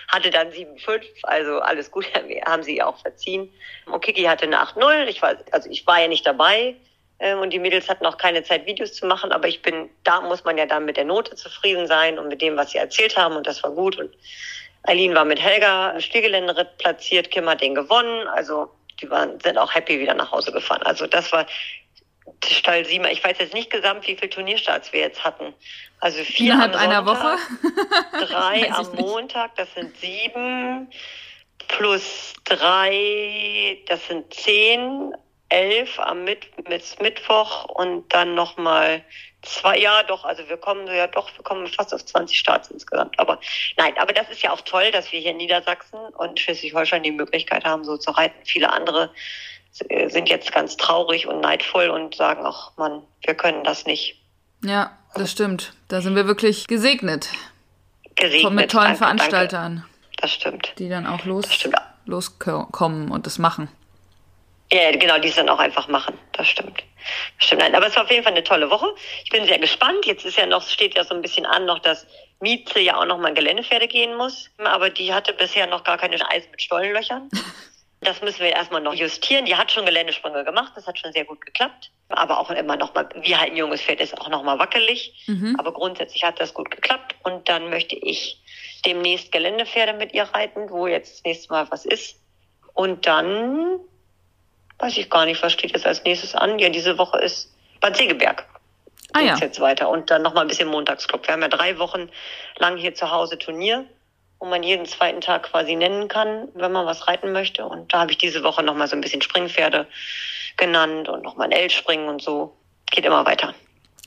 Hatte 0.08 0.30
dann 0.32 0.48
7,5, 0.50 1.02
also 1.24 1.60
alles 1.60 1.92
gut, 1.92 2.06
haben 2.48 2.64
sie 2.64 2.82
auch 2.82 2.98
verziehen. 3.00 3.54
Und 3.86 4.02
Kiki 4.04 4.24
hatte 4.24 4.46
eine 4.46 4.58
8,0. 4.64 5.06
Ich 5.08 5.22
war, 5.22 5.36
also 5.52 5.70
ich 5.70 5.86
war 5.86 6.02
ja 6.02 6.08
nicht 6.08 6.26
dabei. 6.26 6.76
Ähm, 7.20 7.40
Und 7.40 7.52
die 7.52 7.60
Mädels 7.60 7.90
hatten 7.90 8.06
auch 8.06 8.18
keine 8.18 8.44
Zeit, 8.44 8.66
Videos 8.66 8.94
zu 8.94 9.06
machen, 9.06 9.32
aber 9.32 9.48
ich 9.48 9.62
bin, 9.62 9.90
da 10.04 10.22
muss 10.22 10.44
man 10.44 10.58
ja 10.58 10.66
dann 10.66 10.86
mit 10.86 10.98
der 10.98 11.06
Note 11.06 11.36
zufrieden 11.36 11.88
sein 11.88 12.20
und 12.20 12.28
mit 12.28 12.42
dem, 12.42 12.58
was 12.58 12.72
sie 12.72 12.78
erzählt 12.78 13.18
haben, 13.18 13.36
und 13.36 13.48
das 13.48 13.64
war 13.64 13.72
gut. 13.72 13.98
Und 13.98 14.16
Eileen 14.84 15.16
war 15.16 15.26
mit 15.26 15.42
Helga 15.42 15.92
im 15.92 16.02
Stillgeländeritt 16.02 16.78
platziert, 16.78 17.32
Kim 17.32 17.50
hat 17.50 17.62
den 17.62 17.76
gewonnen, 17.76 18.28
also 18.28 18.70
die 19.02 19.10
waren, 19.10 19.40
sind 19.40 19.58
auch 19.58 19.74
happy 19.74 20.00
wieder 20.00 20.14
nach 20.14 20.32
Hause 20.32 20.52
gefahren. 20.52 20.82
Also 20.84 21.08
das 21.08 21.32
war 21.32 21.46
Stall 22.46 22.86
Siemer. 22.86 23.12
Ich 23.12 23.24
weiß 23.24 23.38
jetzt 23.40 23.54
nicht 23.54 23.70
gesamt, 23.70 24.08
wie 24.08 24.16
viele 24.16 24.30
Turnierstarts 24.30 24.92
wir 24.94 25.02
jetzt 25.02 25.24
hatten. 25.24 25.54
Also 26.00 26.24
vier 26.24 26.54
Innerhalb 26.54 26.76
am 26.76 26.80
einer 26.80 27.06
Sonntag, 27.06 27.40
Woche? 27.40 28.26
drei 28.26 28.72
am. 28.72 28.96
Montag, 28.96 29.56
das 29.56 29.74
sind 29.74 29.98
sieben, 29.98 30.90
plus 31.68 32.34
drei, 32.44 33.78
das 33.88 34.06
sind 34.08 34.34
zehn, 34.34 35.14
elf 35.50 36.00
am 36.00 36.24
Mit 36.24 36.46
mit 36.68 36.84
Mittwoch 37.02 37.66
und 37.66 38.14
dann 38.14 38.36
nochmal 38.36 39.04
zwei, 39.42 39.78
ja 39.78 40.04
doch, 40.04 40.26
also 40.26 40.48
wir 40.48 40.58
kommen 40.58 40.88
ja 40.88 41.08
doch, 41.08 41.30
wir 41.38 41.44
kommen 41.44 41.68
fast 41.68 41.94
auf 41.94 42.06
20 42.06 42.38
Starts 42.38 42.70
insgesamt. 42.70 43.18
Aber 43.20 43.40
nein, 43.78 43.94
aber 43.98 44.14
das 44.14 44.30
ist 44.30 44.42
ja 44.42 44.52
auch 44.52 44.62
toll, 44.62 44.92
dass 44.92 45.12
wir 45.12 45.20
hier 45.20 45.32
in 45.32 45.38
Niedersachsen 45.38 46.00
und 46.18 46.40
Schleswig-Holstein 46.40 47.04
die 47.04 47.12
Möglichkeit 47.12 47.66
haben, 47.66 47.84
so 47.84 47.98
zu 47.98 48.12
reiten. 48.12 48.38
Viele 48.46 48.72
andere 48.72 49.12
äh, 49.90 50.10
sind 50.10 50.30
jetzt 50.30 50.52
ganz 50.52 50.78
traurig 50.78 51.28
und 51.28 51.42
neidvoll 51.42 51.90
und 51.90 52.16
sagen, 52.16 52.42
ach 52.46 52.72
Mann, 52.78 53.04
wir 53.26 53.36
können 53.36 53.64
das 53.64 53.86
nicht. 53.86 54.20
Ja, 54.64 54.98
das 55.16 55.32
stimmt. 55.32 55.74
Da 55.88 56.02
sind 56.02 56.16
wir 56.16 56.28
wirklich 56.28 56.68
gesegnet. 56.68 57.30
Gesegnet. 58.16 58.54
Mit 58.54 58.72
tollen 58.72 58.86
Danke, 58.86 58.98
Veranstaltern, 58.98 59.76
Danke. 59.76 59.90
Das 60.20 60.32
stimmt. 60.32 60.74
die 60.80 60.90
dann 60.90 61.06
auch 61.06 61.26
los, 61.26 61.46
loskommen 62.06 63.12
und 63.12 63.28
das 63.28 63.38
machen. 63.38 63.70
Ja, 64.72 64.92
genau, 64.92 65.18
die 65.20 65.30
es 65.30 65.36
dann 65.36 65.50
auch 65.50 65.60
einfach 65.60 65.88
machen. 65.88 66.18
Das 66.34 66.48
stimmt. 66.48 66.84
Das 67.38 67.48
stimmt. 67.48 67.62
Nein, 67.62 67.76
aber 67.76 67.88
es 67.88 67.96
war 67.96 68.04
auf 68.04 68.12
jeden 68.12 68.24
Fall 68.24 68.34
eine 68.34 68.44
tolle 68.44 68.70
Woche. 68.70 68.94
Ich 69.24 69.30
bin 69.30 69.46
sehr 69.46 69.60
gespannt. 69.60 70.06
Jetzt 70.06 70.26
ist 70.26 70.38
ja 70.38 70.46
noch, 70.46 70.68
steht 70.68 70.96
ja 70.98 71.06
so 71.06 71.16
ein 71.16 71.22
bisschen 71.22 71.46
an, 71.46 71.66
noch, 71.66 71.80
dass 71.80 72.06
Mieze 72.42 72.80
ja 72.80 73.00
auch 73.00 73.06
noch 73.06 73.18
mal 73.18 73.30
in 73.30 73.36
Geländepferde 73.36 73.88
gehen 73.88 74.16
muss. 74.18 74.50
Aber 74.58 74.90
die 74.90 75.14
hatte 75.14 75.34
bisher 75.34 75.68
noch 75.68 75.84
gar 75.84 75.98
keine 75.98 76.18
Eisen 76.30 76.52
mit 76.52 76.62
Stollenlöchern. 76.62 77.30
Das 78.02 78.22
müssen 78.22 78.42
wir 78.42 78.52
erstmal 78.52 78.82
noch 78.82 78.94
justieren. 78.94 79.46
Die 79.46 79.56
hat 79.56 79.72
schon 79.72 79.86
Geländesprünge 79.86 80.44
gemacht. 80.44 80.72
Das 80.76 80.86
hat 80.86 81.00
schon 81.00 81.12
sehr 81.14 81.26
gut 81.26 81.42
geklappt. 81.42 81.92
Aber 82.10 82.40
auch 82.40 82.52
immer 82.52 82.78
noch 82.78 82.94
mal, 82.94 83.10
wie 83.22 83.36
halt 83.36 83.52
ein 83.52 83.58
junges 83.58 83.82
Pferd 83.82 84.00
ist, 84.00 84.16
auch 84.22 84.30
noch 84.30 84.44
mal 84.44 84.60
wackelig. 84.60 85.26
Aber 85.58 85.74
grundsätzlich 85.74 86.24
hat 86.24 86.40
das 86.40 86.54
gut 86.54 86.70
geklappt. 86.70 87.16
Und 87.24 87.50
dann 87.50 87.72
möchte 87.72 87.96
ich 87.96 88.40
demnächst 88.86 89.32
Geländepferde 89.32 89.94
mit 89.94 90.14
ihr 90.14 90.24
reiten, 90.24 90.70
wo 90.70 90.86
jetzt 90.86 91.16
das 91.16 91.24
nächste 91.24 91.52
Mal 91.52 91.72
was 91.72 91.86
ist. 91.86 92.22
Und 92.76 93.08
dann 93.08 93.80
weiß 94.80 94.98
ich 94.98 95.10
gar 95.10 95.26
nicht, 95.26 95.42
was 95.42 95.54
steht 95.54 95.72
jetzt 95.72 95.86
als 95.86 96.04
nächstes 96.04 96.36
an. 96.36 96.60
Ja, 96.60 96.70
diese 96.70 96.98
Woche 96.98 97.20
ist 97.20 97.54
Bad 97.80 97.98
Segeberg. 97.98 98.46
Ah 99.14 99.22
ja. 99.22 99.36
Jetzt 99.38 99.60
weiter. 99.60 99.90
Und 99.90 100.12
dann 100.12 100.22
nochmal 100.22 100.44
ein 100.44 100.48
bisschen 100.48 100.68
Montagsclub. 100.68 101.26
Wir 101.28 101.34
haben 101.34 101.42
ja 101.42 101.48
drei 101.48 101.80
Wochen 101.80 102.10
lang 102.58 102.78
hier 102.78 102.94
zu 102.94 103.10
Hause 103.10 103.38
Turnier, 103.38 103.86
wo 104.40 104.46
man 104.46 104.64
jeden 104.64 104.86
zweiten 104.86 105.22
Tag 105.22 105.44
quasi 105.44 105.76
nennen 105.76 106.08
kann, 106.08 106.50
wenn 106.54 106.72
man 106.72 106.86
was 106.86 107.08
reiten 107.08 107.32
möchte. 107.32 107.66
Und 107.66 107.94
da 107.94 108.02
habe 108.02 108.12
ich 108.12 108.18
diese 108.18 108.44
Woche 108.44 108.64
nochmal 108.64 108.88
so 108.88 108.96
ein 108.96 109.02
bisschen 109.02 109.22
Springpferde 109.22 109.88
genannt 110.58 111.08
und 111.08 111.24
nochmal 111.24 111.48
ein 111.48 111.54
L-Springen 111.54 112.10
und 112.10 112.22
so. 112.22 112.56
Geht 112.92 113.06
immer 113.06 113.26
weiter. 113.26 113.54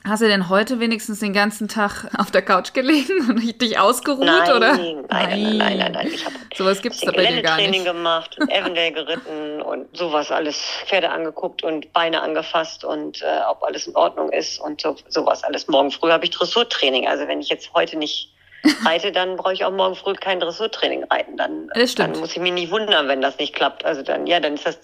Hast 0.03 0.23
du 0.23 0.27
denn 0.27 0.49
heute 0.49 0.79
wenigstens 0.79 1.19
den 1.19 1.31
ganzen 1.31 1.67
Tag 1.67 2.09
auf 2.17 2.31
der 2.31 2.41
Couch 2.41 2.73
gelegen 2.73 3.29
und 3.29 3.39
dich 3.61 3.79
ausgeruht, 3.79 4.25
Nein, 4.25 4.51
oder? 4.51 4.77
nein, 4.77 5.05
nein, 5.09 5.57
nein, 5.57 5.77
nein, 5.77 5.91
nein. 5.91 6.07
Ich 6.07 6.25
habe 6.25 6.35
Sowas 6.55 6.81
gibt's 6.81 7.01
da 7.01 7.11
bei 7.11 7.25
dir 7.25 7.41
gar 7.41 7.57
nicht. 7.57 7.85
gemacht 7.91 8.37
und 8.39 8.51
Avondale 8.51 8.91
geritten 8.91 9.61
und 9.61 9.95
sowas 9.95 10.31
alles. 10.31 10.59
Pferde 10.85 11.09
angeguckt 11.09 11.63
und 11.63 11.93
Beine 11.93 12.21
angefasst 12.21 12.83
und 12.83 13.21
äh, 13.21 13.41
ob 13.49 13.63
alles 13.63 13.87
in 13.87 13.95
Ordnung 13.95 14.31
ist 14.31 14.59
und 14.59 14.81
so, 14.81 14.95
sowas 15.07 15.43
alles. 15.43 15.67
Morgen 15.67 15.91
früh 15.91 16.09
habe 16.09 16.25
ich 16.25 16.31
Dressurtraining. 16.31 17.07
Also 17.07 17.27
wenn 17.27 17.39
ich 17.39 17.49
jetzt 17.49 17.73
heute 17.73 17.97
nicht 17.97 18.33
reite, 18.85 19.11
dann 19.11 19.37
brauche 19.37 19.53
ich 19.53 19.65
auch 19.65 19.71
morgen 19.71 19.95
früh 19.95 20.13
kein 20.13 20.39
Dressurtraining 20.39 21.03
reiten. 21.05 21.37
Dann, 21.37 21.69
dann 21.95 22.19
muss 22.19 22.31
ich 22.31 22.39
mich 22.39 22.53
nicht 22.53 22.71
wundern, 22.71 23.07
wenn 23.07 23.21
das 23.21 23.37
nicht 23.37 23.53
klappt. 23.53 23.85
Also 23.85 24.01
dann, 24.01 24.27
ja, 24.27 24.39
dann 24.39 24.55
ist 24.55 24.65
das 24.65 24.79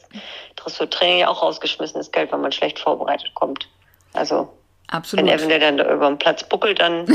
Dressurtraining 0.56 1.20
ja 1.20 1.28
auch 1.28 1.42
rausgeschmissenes 1.42 2.12
Geld, 2.12 2.32
wenn 2.32 2.42
man 2.42 2.52
schlecht 2.52 2.80
vorbereitet 2.80 3.34
kommt. 3.34 3.68
Also 4.14 4.57
wenn 4.90 4.98
Absolut. 4.98 5.30
Evan 5.30 5.50
dann 5.60 5.78
da 5.78 5.94
über 5.94 6.08
den 6.08 6.18
Platz 6.18 6.44
buckelt, 6.48 6.80
dann 6.80 7.06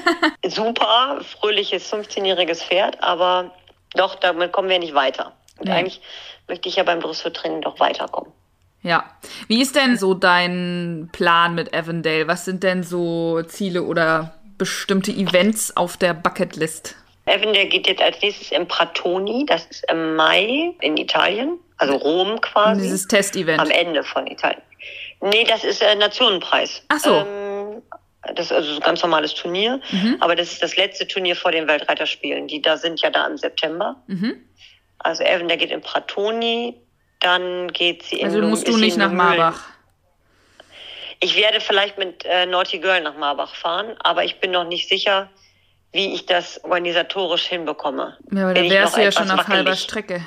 super, 0.46 1.20
fröhliches 1.40 1.92
15-jähriges 1.92 2.62
Pferd, 2.64 3.02
aber 3.02 3.52
doch, 3.94 4.14
damit 4.16 4.52
kommen 4.52 4.68
wir 4.68 4.78
nicht 4.78 4.94
weiter. 4.94 5.32
Und 5.58 5.68
Nee. 5.68 5.74
eigentlich 5.74 6.00
möchte 6.48 6.68
ich 6.68 6.76
ja 6.76 6.82
beim 6.82 7.00
Dressurtraining 7.00 7.60
doch 7.60 7.78
weiterkommen. 7.78 8.32
Ja. 8.82 9.04
Wie 9.46 9.62
ist 9.62 9.76
denn 9.76 9.96
so 9.96 10.14
dein 10.14 11.08
Plan 11.12 11.54
mit 11.54 11.72
Avondale? 11.72 12.26
Was 12.26 12.44
sind 12.44 12.64
denn 12.64 12.82
so 12.82 13.42
Ziele 13.42 13.84
oder 13.84 14.34
bestimmte 14.58 15.12
Events 15.12 15.76
auf 15.76 15.96
der 15.96 16.14
Bucketlist? 16.14 16.96
Der 17.26 17.38
geht 17.38 17.86
jetzt 17.86 18.02
als 18.02 18.20
nächstes 18.20 18.50
im 18.50 18.66
Pratoni, 18.66 19.46
das 19.46 19.66
ist 19.66 19.84
im 19.88 20.16
Mai 20.16 20.74
in 20.80 20.96
Italien, 20.96 21.58
also 21.76 21.94
Rom 21.94 22.40
quasi. 22.40 22.82
Dieses 22.82 23.06
Testevent. 23.06 23.60
Am 23.60 23.70
Ende 23.70 24.02
von 24.02 24.26
Italien. 24.26 24.60
Nee, 25.22 25.44
das 25.44 25.64
ist 25.64 25.80
äh, 25.82 25.94
Nationenpreis. 25.94 26.82
Ach 26.88 26.98
so. 26.98 27.14
Ähm, 27.14 27.82
das 28.34 28.46
ist 28.46 28.52
also 28.52 28.68
so 28.70 28.74
ein 28.76 28.80
ganz 28.82 29.02
normales 29.02 29.34
Turnier. 29.34 29.80
Mhm. 29.90 30.16
Aber 30.20 30.36
das 30.36 30.52
ist 30.52 30.62
das 30.62 30.76
letzte 30.76 31.06
Turnier 31.08 31.34
vor 31.36 31.50
den 31.52 31.66
Weltreiterspielen. 31.68 32.46
Die 32.48 32.60
da 32.60 32.76
sind 32.76 33.00
ja 33.00 33.10
da 33.10 33.26
im 33.26 33.36
September. 33.36 33.96
Mhm. 34.08 34.36
Also 34.98 35.22
Evan, 35.24 35.48
der 35.48 35.56
geht 35.56 35.70
in 35.70 35.80
Pratoni. 35.80 36.76
Dann 37.20 37.68
geht 37.72 38.02
sie 38.02 38.16
in 38.16 38.26
Also 38.26 38.40
Lum- 38.40 38.50
musst 38.50 38.66
du 38.68 38.76
nicht 38.76 38.96
nach. 38.96 39.10
Marbach. 39.12 39.60
Ich 41.20 41.36
werde 41.36 41.60
vielleicht 41.60 41.98
mit 41.98 42.24
äh, 42.24 42.46
Naughty 42.46 42.78
Girl 42.80 43.00
nach 43.00 43.16
Marbach 43.16 43.54
fahren, 43.54 43.94
aber 44.02 44.24
ich 44.24 44.40
bin 44.40 44.50
noch 44.50 44.64
nicht 44.64 44.88
sicher, 44.88 45.28
wie 45.92 46.14
ich 46.14 46.26
das 46.26 46.62
organisatorisch 46.64 47.46
hinbekomme. 47.46 48.18
Ja, 48.32 48.44
aber 48.44 48.54
Bin 48.54 48.62
da 48.62 48.66
ich 48.66 48.70
wärst 48.72 48.96
du 48.96 49.02
ja 49.02 49.12
schon 49.12 49.30
auf 49.30 49.46
halber. 49.46 49.76
Strecke. 49.76 50.20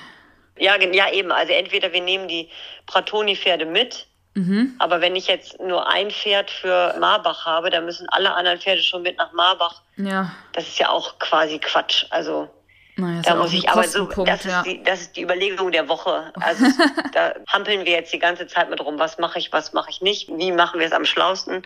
Ja, 0.58 0.80
ja, 0.82 1.12
eben. 1.12 1.34
Also 1.34 1.52
entweder 1.52 1.92
wir 1.92 2.00
nehmen 2.02 2.30
die 2.30 2.50
Pratoni-Pferde 2.86 3.66
mit, 3.66 4.08
Mhm. 4.36 4.76
aber 4.80 5.00
wenn 5.00 5.16
ich 5.16 5.28
jetzt 5.28 5.62
nur 5.62 5.88
ein 5.88 6.12
Pferd 6.12 6.52
für 6.52 6.94
Marbach 7.00 7.46
habe, 7.46 7.70
dann 7.70 7.86
müssen 7.86 8.08
alle 8.10 8.34
anderen 8.34 8.60
Pferde 8.60 8.82
schon 8.82 9.02
mit 9.02 9.18
nach 9.18 9.32
Marbach. 9.32 9.82
Ja. 9.96 10.30
Das 10.52 10.68
ist 10.68 10.78
ja 10.78 10.90
auch 10.90 11.20
quasi 11.20 11.58
Quatsch. 11.58 12.06
Also 12.10 12.50
Naja, 12.98 13.22
da 13.22 13.36
muss 13.36 13.54
ich, 13.54 13.70
aber 13.70 13.88
so, 13.88 14.06
das, 14.26 14.44
ja. 14.44 14.60
ist 14.60 14.66
die, 14.66 14.84
das 14.84 15.02
ist 15.02 15.16
die 15.16 15.22
Überlegung 15.22 15.72
der 15.72 15.88
Woche. 15.88 16.34
Also 16.42 16.66
da 17.14 17.34
hampeln 17.48 17.86
wir 17.86 17.94
jetzt 17.94 18.12
die 18.12 18.20
ganze 18.20 18.46
Zeit 18.46 18.70
mit 18.70 18.82
rum. 18.82 19.00
Was 19.00 19.18
mache 19.20 19.40
ich, 19.40 19.54
was 19.54 19.72
mache 19.72 19.90
ich 19.90 20.02
nicht? 20.02 20.28
Wie 20.28 20.52
machen 20.52 20.82
wir 20.82 20.88
es 20.88 20.94
am 20.94 21.06
schlausten? 21.06 21.64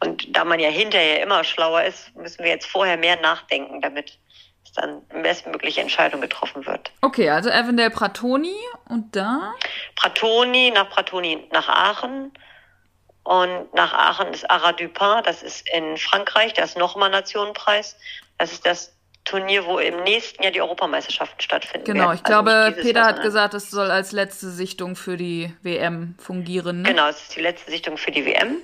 Und 0.00 0.36
da 0.36 0.44
man 0.44 0.60
ja 0.60 0.68
hinterher 0.68 1.22
immer 1.22 1.42
schlauer 1.42 1.84
ist, 1.84 2.14
müssen 2.16 2.44
wir 2.44 2.50
jetzt 2.50 2.66
vorher 2.66 2.98
mehr 2.98 3.18
nachdenken, 3.22 3.80
damit 3.80 4.18
es 4.64 4.72
dann 4.72 5.02
eine 5.08 5.22
bestmögliche 5.22 5.80
Entscheidung 5.80 6.20
getroffen 6.20 6.66
wird. 6.66 6.90
Okay, 7.00 7.30
also 7.30 7.50
Avondale 7.50 7.90
Pratoni 7.90 8.56
und 8.88 9.14
da? 9.14 9.54
Pratoni, 9.96 10.70
nach 10.70 10.88
Pratoni 10.90 11.48
nach 11.52 11.68
Aachen. 11.68 12.32
Und 13.22 13.74
nach 13.74 13.92
Aachen 13.92 14.32
ist 14.32 14.50
Arras 14.50 14.76
Dupin, 14.76 15.22
das 15.24 15.42
ist 15.42 15.68
in 15.72 15.96
Frankreich, 15.98 16.54
da 16.54 16.64
ist 16.64 16.76
nochmal 16.76 17.10
Nationenpreis. 17.10 17.96
Das 18.38 18.50
ist 18.50 18.64
das 18.64 18.94
Turnier, 19.24 19.66
wo 19.66 19.78
im 19.78 20.02
nächsten 20.02 20.42
Jahr 20.42 20.50
die 20.50 20.62
Europameisterschaften 20.62 21.40
stattfinden. 21.40 21.84
Genau, 21.84 22.08
werden. 22.08 22.14
ich 22.14 22.26
Also 22.26 22.42
glaube, 22.42 22.74
Peter 22.80 23.00
Jahr, 23.00 23.08
hat 23.08 23.22
gesagt, 23.22 23.54
es 23.54 23.70
soll 23.70 23.90
als 23.90 24.12
letzte 24.12 24.50
Sichtung 24.50 24.96
für 24.96 25.16
die 25.16 25.54
WM 25.62 26.14
fungieren. 26.18 26.82
Ne? 26.82 26.88
Genau, 26.88 27.08
es 27.08 27.22
ist 27.22 27.36
die 27.36 27.40
letzte 27.40 27.70
Sichtung 27.70 27.98
für 27.98 28.10
die 28.10 28.24
WM. 28.24 28.56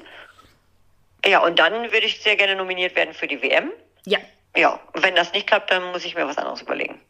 Ja, 1.25 1.41
und 1.41 1.59
dann 1.59 1.73
würde 1.93 2.07
ich 2.07 2.23
sehr 2.23 2.37
gerne 2.37 2.57
nominiert 2.57 2.97
werden 2.97 3.13
für 3.13 3.29
die 3.29 3.43
WM. 3.43 3.71
Ja. 4.07 4.19
Ja, 4.57 4.81
wenn 4.95 5.15
das 5.15 5.33
nicht 5.33 5.47
klappt, 5.47 5.71
dann 5.71 5.83
muss 5.93 6.05
ich 6.05 6.15
mir 6.15 6.27
was 6.27 6.39
anderes 6.39 6.63
überlegen. 6.63 7.01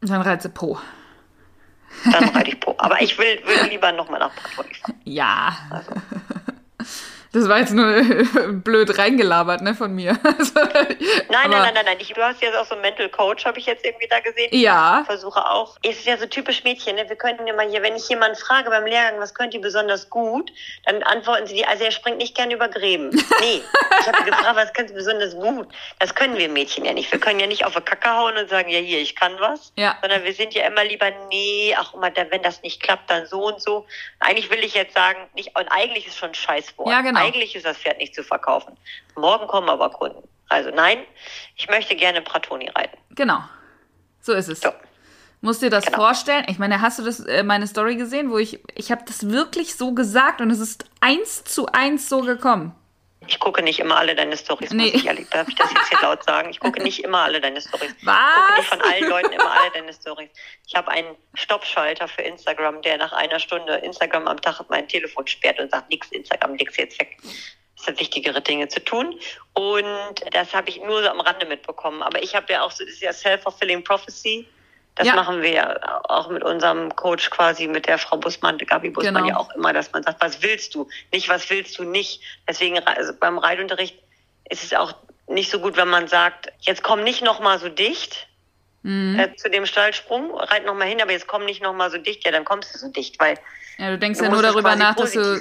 Und 0.00 0.10
dann 0.10 0.22
reizt 0.22 0.42
sie 0.42 0.48
Po. 0.48 0.78
Dann 2.10 2.24
reite 2.30 2.50
ich 2.50 2.60
Po. 2.60 2.74
Aber 2.78 3.00
ich 3.02 3.18
will, 3.18 3.40
will 3.44 3.68
lieber 3.68 3.92
nochmal 3.92 4.20
nach 4.20 4.34
Pratoni 4.34 4.74
fahren. 4.74 5.00
Ja. 5.04 5.56
Also. 5.70 5.92
Das 7.32 7.48
war 7.48 7.58
jetzt 7.58 7.72
nur 7.72 8.02
blöd 8.64 8.98
reingelabert, 8.98 9.60
ne, 9.62 9.74
von 9.74 9.94
mir. 9.94 10.18
Also, 10.40 10.52
Nein, 10.54 11.50
nein, 11.50 11.50
nein, 11.50 11.74
nein, 11.74 11.84
nein. 11.84 11.96
Ich, 12.00 12.12
du 12.12 12.22
hast 12.22 12.40
jetzt 12.40 12.56
auch 12.56 12.64
so 12.64 12.74
einen 12.74 12.82
Mental 12.82 13.08
Coach, 13.08 13.44
habe 13.44 13.58
ich 13.58 13.66
jetzt 13.66 13.84
irgendwie 13.84 14.06
da 14.08 14.20
gesehen. 14.20 14.48
Ja. 14.52 15.02
versuche 15.04 15.44
auch. 15.50 15.76
Es 15.82 15.98
ist 15.98 16.06
ja 16.06 16.16
so 16.16 16.26
typisch 16.26 16.64
Mädchen, 16.64 16.96
ne? 16.96 17.08
Wir 17.08 17.16
könnten 17.16 17.46
immer 17.46 17.62
hier, 17.62 17.82
wenn 17.82 17.94
ich 17.96 18.08
jemanden 18.08 18.36
frage 18.36 18.70
beim 18.70 18.86
Lehrgang, 18.86 19.20
was 19.20 19.34
könnt 19.34 19.54
ihr 19.54 19.60
besonders 19.60 20.08
gut, 20.08 20.50
dann 20.86 21.02
antworten 21.02 21.46
sie 21.46 21.54
die, 21.56 21.66
also 21.66 21.84
er 21.84 21.90
springt 21.90 22.18
nicht 22.18 22.34
gerne 22.34 22.54
über 22.54 22.68
Gräben. 22.68 23.10
Nee, 23.40 23.62
ich 24.00 24.06
habe 24.06 24.22
gefragt, 24.24 24.56
was 24.56 24.72
könnt 24.74 24.90
ihr 24.90 24.96
besonders 24.96 25.34
gut? 25.34 25.68
Das 25.98 26.14
können 26.14 26.36
wir 26.36 26.48
Mädchen 26.48 26.84
ja 26.84 26.92
nicht. 26.92 27.10
Wir 27.10 27.18
können 27.18 27.40
ja 27.40 27.46
nicht 27.46 27.64
auf 27.64 27.74
die 27.74 27.80
Kacke 27.80 28.10
hauen 28.10 28.36
und 28.36 28.50
sagen, 28.50 28.68
ja 28.68 28.78
hier, 28.78 28.98
ich 28.98 29.16
kann 29.16 29.32
was. 29.38 29.72
Ja. 29.76 29.96
Sondern 30.02 30.24
wir 30.24 30.34
sind 30.34 30.52
ja 30.52 30.66
immer 30.66 30.84
lieber, 30.84 31.06
nee, 31.30 31.74
ach 31.78 31.94
immer, 31.94 32.10
wenn 32.30 32.42
das 32.42 32.62
nicht 32.62 32.82
klappt, 32.82 33.08
dann 33.08 33.26
so 33.26 33.46
und 33.46 33.62
so. 33.62 33.86
Eigentlich 34.18 34.50
will 34.50 34.58
ich 34.62 34.74
jetzt 34.74 34.94
sagen, 34.94 35.18
nicht, 35.34 35.56
und 35.58 35.68
eigentlich 35.68 36.06
ist 36.06 36.18
schon 36.18 36.30
ein 36.30 36.34
Scheißwort. 36.34 36.90
Ja, 36.90 37.00
genau. 37.00 37.19
Eigentlich 37.22 37.54
ist 37.56 37.64
das 37.66 37.76
Pferd 37.78 37.98
nicht 37.98 38.14
zu 38.14 38.22
verkaufen. 38.24 38.76
Morgen 39.16 39.46
kommen 39.46 39.68
aber 39.68 39.90
Kunden. 39.90 40.22
Also 40.48 40.70
nein, 40.70 40.98
ich 41.56 41.68
möchte 41.68 41.94
gerne 41.96 42.22
Pratoni 42.22 42.68
reiten. 42.74 42.98
Genau. 43.10 43.38
So 44.20 44.32
ist 44.32 44.48
es. 44.48 44.60
So. 44.60 44.70
Musst 45.42 45.62
dir 45.62 45.70
das 45.70 45.86
Genau. 45.86 45.98
vorstellen? 45.98 46.44
Ich 46.48 46.58
meine, 46.58 46.80
hast 46.80 46.98
du 46.98 47.04
das 47.04 47.20
äh, 47.20 47.42
meine 47.42 47.66
Story 47.66 47.96
gesehen, 47.96 48.30
wo 48.30 48.36
ich 48.38 48.58
ich 48.74 48.90
habe 48.90 49.02
das 49.06 49.30
wirklich 49.30 49.74
so 49.76 49.94
gesagt 49.94 50.40
und 50.40 50.50
es 50.50 50.58
ist 50.60 50.84
eins 51.00 51.44
zu 51.44 51.66
eins 51.66 52.08
so 52.08 52.20
gekommen. 52.20 52.74
Ich 53.26 53.38
gucke 53.38 53.62
nicht 53.62 53.78
immer 53.78 53.98
alle 53.98 54.14
deine 54.14 54.36
Stories, 54.36 54.70
Nee. 54.70 54.86
muss 54.86 54.94
ich 54.94 55.06
ehrlich, 55.06 55.28
darf 55.28 55.46
ich 55.48 55.54
das 55.54 55.70
jetzt 55.72 55.88
hier 55.88 56.00
laut 56.00 56.24
sagen? 56.24 56.50
Ich 56.50 56.58
gucke 56.58 56.82
nicht 56.82 57.04
immer 57.04 57.18
alle 57.18 57.40
deine 57.40 57.60
Stories. 57.60 57.90
Ich 57.90 58.04
gucke 58.04 58.06
Was? 58.16 58.58
nicht 58.58 58.68
von 58.68 58.80
allen 58.80 59.08
Leuten 59.08 59.32
immer 59.32 59.50
alle 59.50 59.70
deine 59.72 59.92
Stories. 59.92 60.30
Ich 60.66 60.74
habe 60.74 60.88
einen 60.90 61.14
Stoppschalter 61.34 62.08
für 62.08 62.22
Instagram, 62.22 62.80
der 62.82 62.96
nach 62.96 63.12
einer 63.12 63.38
Stunde 63.38 63.74
Instagram 63.76 64.26
am 64.26 64.40
Tag 64.40 64.60
mein 64.70 64.88
Telefon 64.88 65.26
sperrt 65.26 65.60
und 65.60 65.70
sagt, 65.70 65.90
nix 65.90 66.08
Instagram, 66.12 66.54
nix 66.54 66.76
jetzt 66.78 66.98
weg. 66.98 67.18
Es 67.76 67.84
sind 67.84 68.00
wichtigere 68.00 68.40
Dinge 68.40 68.68
zu 68.68 68.82
tun. 68.84 69.18
Und 69.54 70.14
das 70.32 70.52
habe 70.54 70.68
ich 70.70 70.80
nur 70.82 71.02
so 71.02 71.08
am 71.08 71.20
Rande 71.20 71.46
mitbekommen. 71.46 72.02
Aber 72.02 72.22
ich 72.22 72.34
habe 72.34 72.52
ja 72.52 72.62
auch 72.62 72.70
so, 72.70 72.84
das 72.84 72.94
ist 72.94 73.02
ja 73.02 73.12
Self-Fulfilling 73.12 73.84
Prophecy. 73.84 74.46
Das 75.00 75.06
Ja. 75.08 75.14
machen 75.14 75.40
wir 75.40 75.48
ja 75.50 76.00
auch 76.10 76.28
mit 76.28 76.44
unserem 76.44 76.94
Coach 76.94 77.30
quasi, 77.30 77.66
mit 77.66 77.86
der 77.86 77.96
Frau 77.96 78.18
Bussmann, 78.18 78.58
Gabi 78.58 78.90
Bussmann 78.90 79.14
Genau. 79.14 79.28
ja 79.28 79.36
auch 79.38 79.50
immer, 79.54 79.72
dass 79.72 79.90
man 79.92 80.02
sagt, 80.02 80.20
was 80.22 80.42
willst 80.42 80.74
du? 80.74 80.90
Nicht, 81.10 81.30
was 81.30 81.48
willst 81.48 81.78
du 81.78 81.84
nicht? 81.84 82.20
Deswegen 82.46 82.78
also 82.80 83.14
beim 83.18 83.38
Reitunterricht 83.38 83.98
ist 84.50 84.62
es 84.62 84.74
auch 84.74 84.92
nicht 85.26 85.50
so 85.50 85.58
gut, 85.58 85.78
wenn 85.78 85.88
man 85.88 86.06
sagt, 86.06 86.52
jetzt 86.60 86.82
komm 86.82 87.02
nicht 87.02 87.22
noch 87.22 87.40
mal 87.40 87.58
so 87.58 87.70
dicht 87.70 88.26
Mhm. 88.82 89.18
äh, 89.18 89.34
zu 89.36 89.48
dem 89.50 89.64
Stallsprung, 89.64 90.34
reit 90.34 90.64
noch 90.66 90.74
mal 90.74 90.86
hin, 90.86 91.00
aber 91.00 91.12
jetzt 91.12 91.26
komm 91.26 91.44
nicht 91.46 91.62
noch 91.62 91.72
mal 91.74 91.90
so 91.90 91.96
dicht. 91.98 92.24
Ja, 92.26 92.30
dann 92.32 92.44
kommst 92.44 92.74
du 92.74 92.78
so 92.78 92.88
dicht, 92.88 93.18
weil 93.20 93.38
Ja, 93.78 93.90
du 93.90 93.98
denkst 93.98 94.18
du 94.18 94.24
ja 94.26 94.30
nur 94.30 94.42
darüber 94.42 94.74
nach, 94.76 94.94
dass 94.96 95.12
du 95.12 95.22
so 95.24 95.34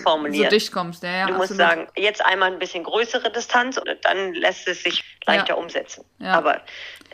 dicht 0.49 0.71
kommst. 0.71 1.03
Ja, 1.03 1.09
ja, 1.09 1.27
du 1.27 1.33
musst 1.33 1.55
sagen, 1.55 1.87
jetzt 1.97 2.23
einmal 2.25 2.51
ein 2.51 2.59
bisschen 2.59 2.83
größere 2.85 3.29
Distanz 3.31 3.77
und 3.77 3.89
dann 4.03 4.33
lässt 4.35 4.67
es 4.69 4.83
sich 4.83 5.03
leichter 5.29 5.55
ja. 5.55 5.55
umsetzen. 5.55 6.05
Ja. 6.19 6.33
Aber 6.33 6.61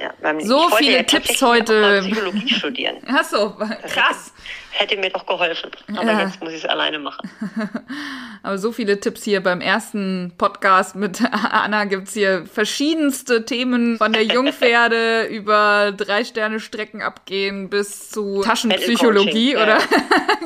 ja, 0.01 0.13
beim, 0.21 0.41
so 0.41 0.69
viele 0.71 1.05
Tipps 1.05 1.41
heute. 1.41 2.01
Psychologie 2.01 2.49
studieren. 2.49 2.97
Ach 3.07 3.23
so, 3.23 3.55
krass. 3.87 4.33
Hätte 4.71 4.97
mir 4.97 5.09
doch 5.09 5.25
geholfen. 5.25 5.71
Aber 5.95 6.11
ja. 6.11 6.21
jetzt 6.23 6.41
muss 6.41 6.51
ich 6.51 6.57
es 6.57 6.65
alleine 6.65 6.99
machen. 6.99 7.29
Aber 8.43 8.57
so 8.57 8.73
viele 8.73 8.99
Tipps 8.99 9.23
hier 9.23 9.41
beim 9.41 9.61
ersten 9.61 10.33
Podcast 10.37 10.97
mit 10.97 11.21
Anna 11.31 11.85
gibt 11.85 12.09
es 12.09 12.13
hier 12.13 12.45
verschiedenste 12.45 13.45
Themen 13.45 13.97
von 13.97 14.11
der 14.11 14.23
Jungpferde 14.23 15.27
über 15.27 15.93
drei 15.95 16.25
Sterne 16.25 16.59
Strecken 16.59 17.01
abgehen 17.01 17.69
bis 17.69 18.11
zu 18.11 18.41
Taschenpsychologie 18.41 19.55
oder 19.55 19.79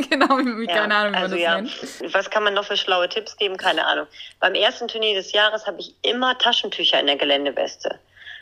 genau, 0.10 0.38
keine 0.68 0.96
Ahnung, 0.96 1.14
wie 1.14 1.18
also 1.18 1.36
man 1.36 1.66
das 1.66 2.00
nennt. 2.02 2.14
Was 2.14 2.30
kann 2.30 2.44
man 2.44 2.54
noch 2.54 2.66
für 2.66 2.78
schlaue 2.78 3.10
Tipps 3.10 3.36
geben? 3.36 3.58
Keine 3.58 3.86
Ahnung. 3.86 4.06
Beim 4.40 4.54
ersten 4.54 4.88
Turnier 4.88 5.16
des 5.16 5.32
Jahres 5.32 5.66
habe 5.66 5.80
ich 5.80 5.96
immer 6.04 6.38
Taschentücher 6.38 7.00
in 7.00 7.08
der 7.08 7.18
Geländeweste 7.60 8.00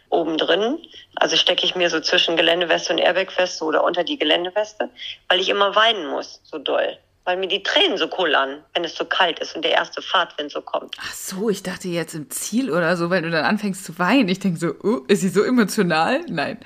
oben 0.09 0.37
drin. 0.37 0.77
Also 1.15 1.35
stecke 1.35 1.65
ich 1.65 1.75
mir 1.75 1.89
so 1.89 1.99
zwischen 1.99 2.37
Geländeweste 2.37 2.93
und 2.93 2.99
Airbagweste 2.99 3.65
oder 3.65 3.83
unter 3.83 4.05
die 4.05 4.17
Geländeweste, 4.17 4.89
weil 5.27 5.41
ich 5.41 5.49
immer 5.49 5.75
weinen 5.75 6.07
muss, 6.07 6.39
so 6.43 6.57
doll. 6.57 6.97
Weil 7.25 7.35
mir 7.35 7.47
die 7.47 7.61
Tränen 7.61 7.97
so 7.97 8.07
kullern, 8.07 8.63
wenn 8.73 8.85
es 8.85 8.95
so 8.95 9.03
kalt 9.03 9.39
ist 9.39 9.53
und 9.53 9.65
der 9.65 9.71
erste 9.71 10.01
Fahrtwind 10.01 10.49
so 10.49 10.61
kommt. 10.61 10.95
Ach 11.01 11.13
so, 11.13 11.49
ich 11.49 11.61
dachte 11.61 11.89
jetzt 11.89 12.13
im 12.15 12.29
Ziel 12.29 12.71
oder 12.71 12.95
so, 12.95 13.09
weil 13.09 13.21
du 13.21 13.29
dann 13.29 13.43
anfängst 13.43 13.83
zu 13.83 13.99
weinen. 13.99 14.29
Ich 14.29 14.39
denke 14.39 14.57
so, 14.57 14.67
uh, 14.81 15.03
ist 15.09 15.21
sie 15.21 15.29
so 15.29 15.43
emotional? 15.43 16.21
Nein. 16.29 16.57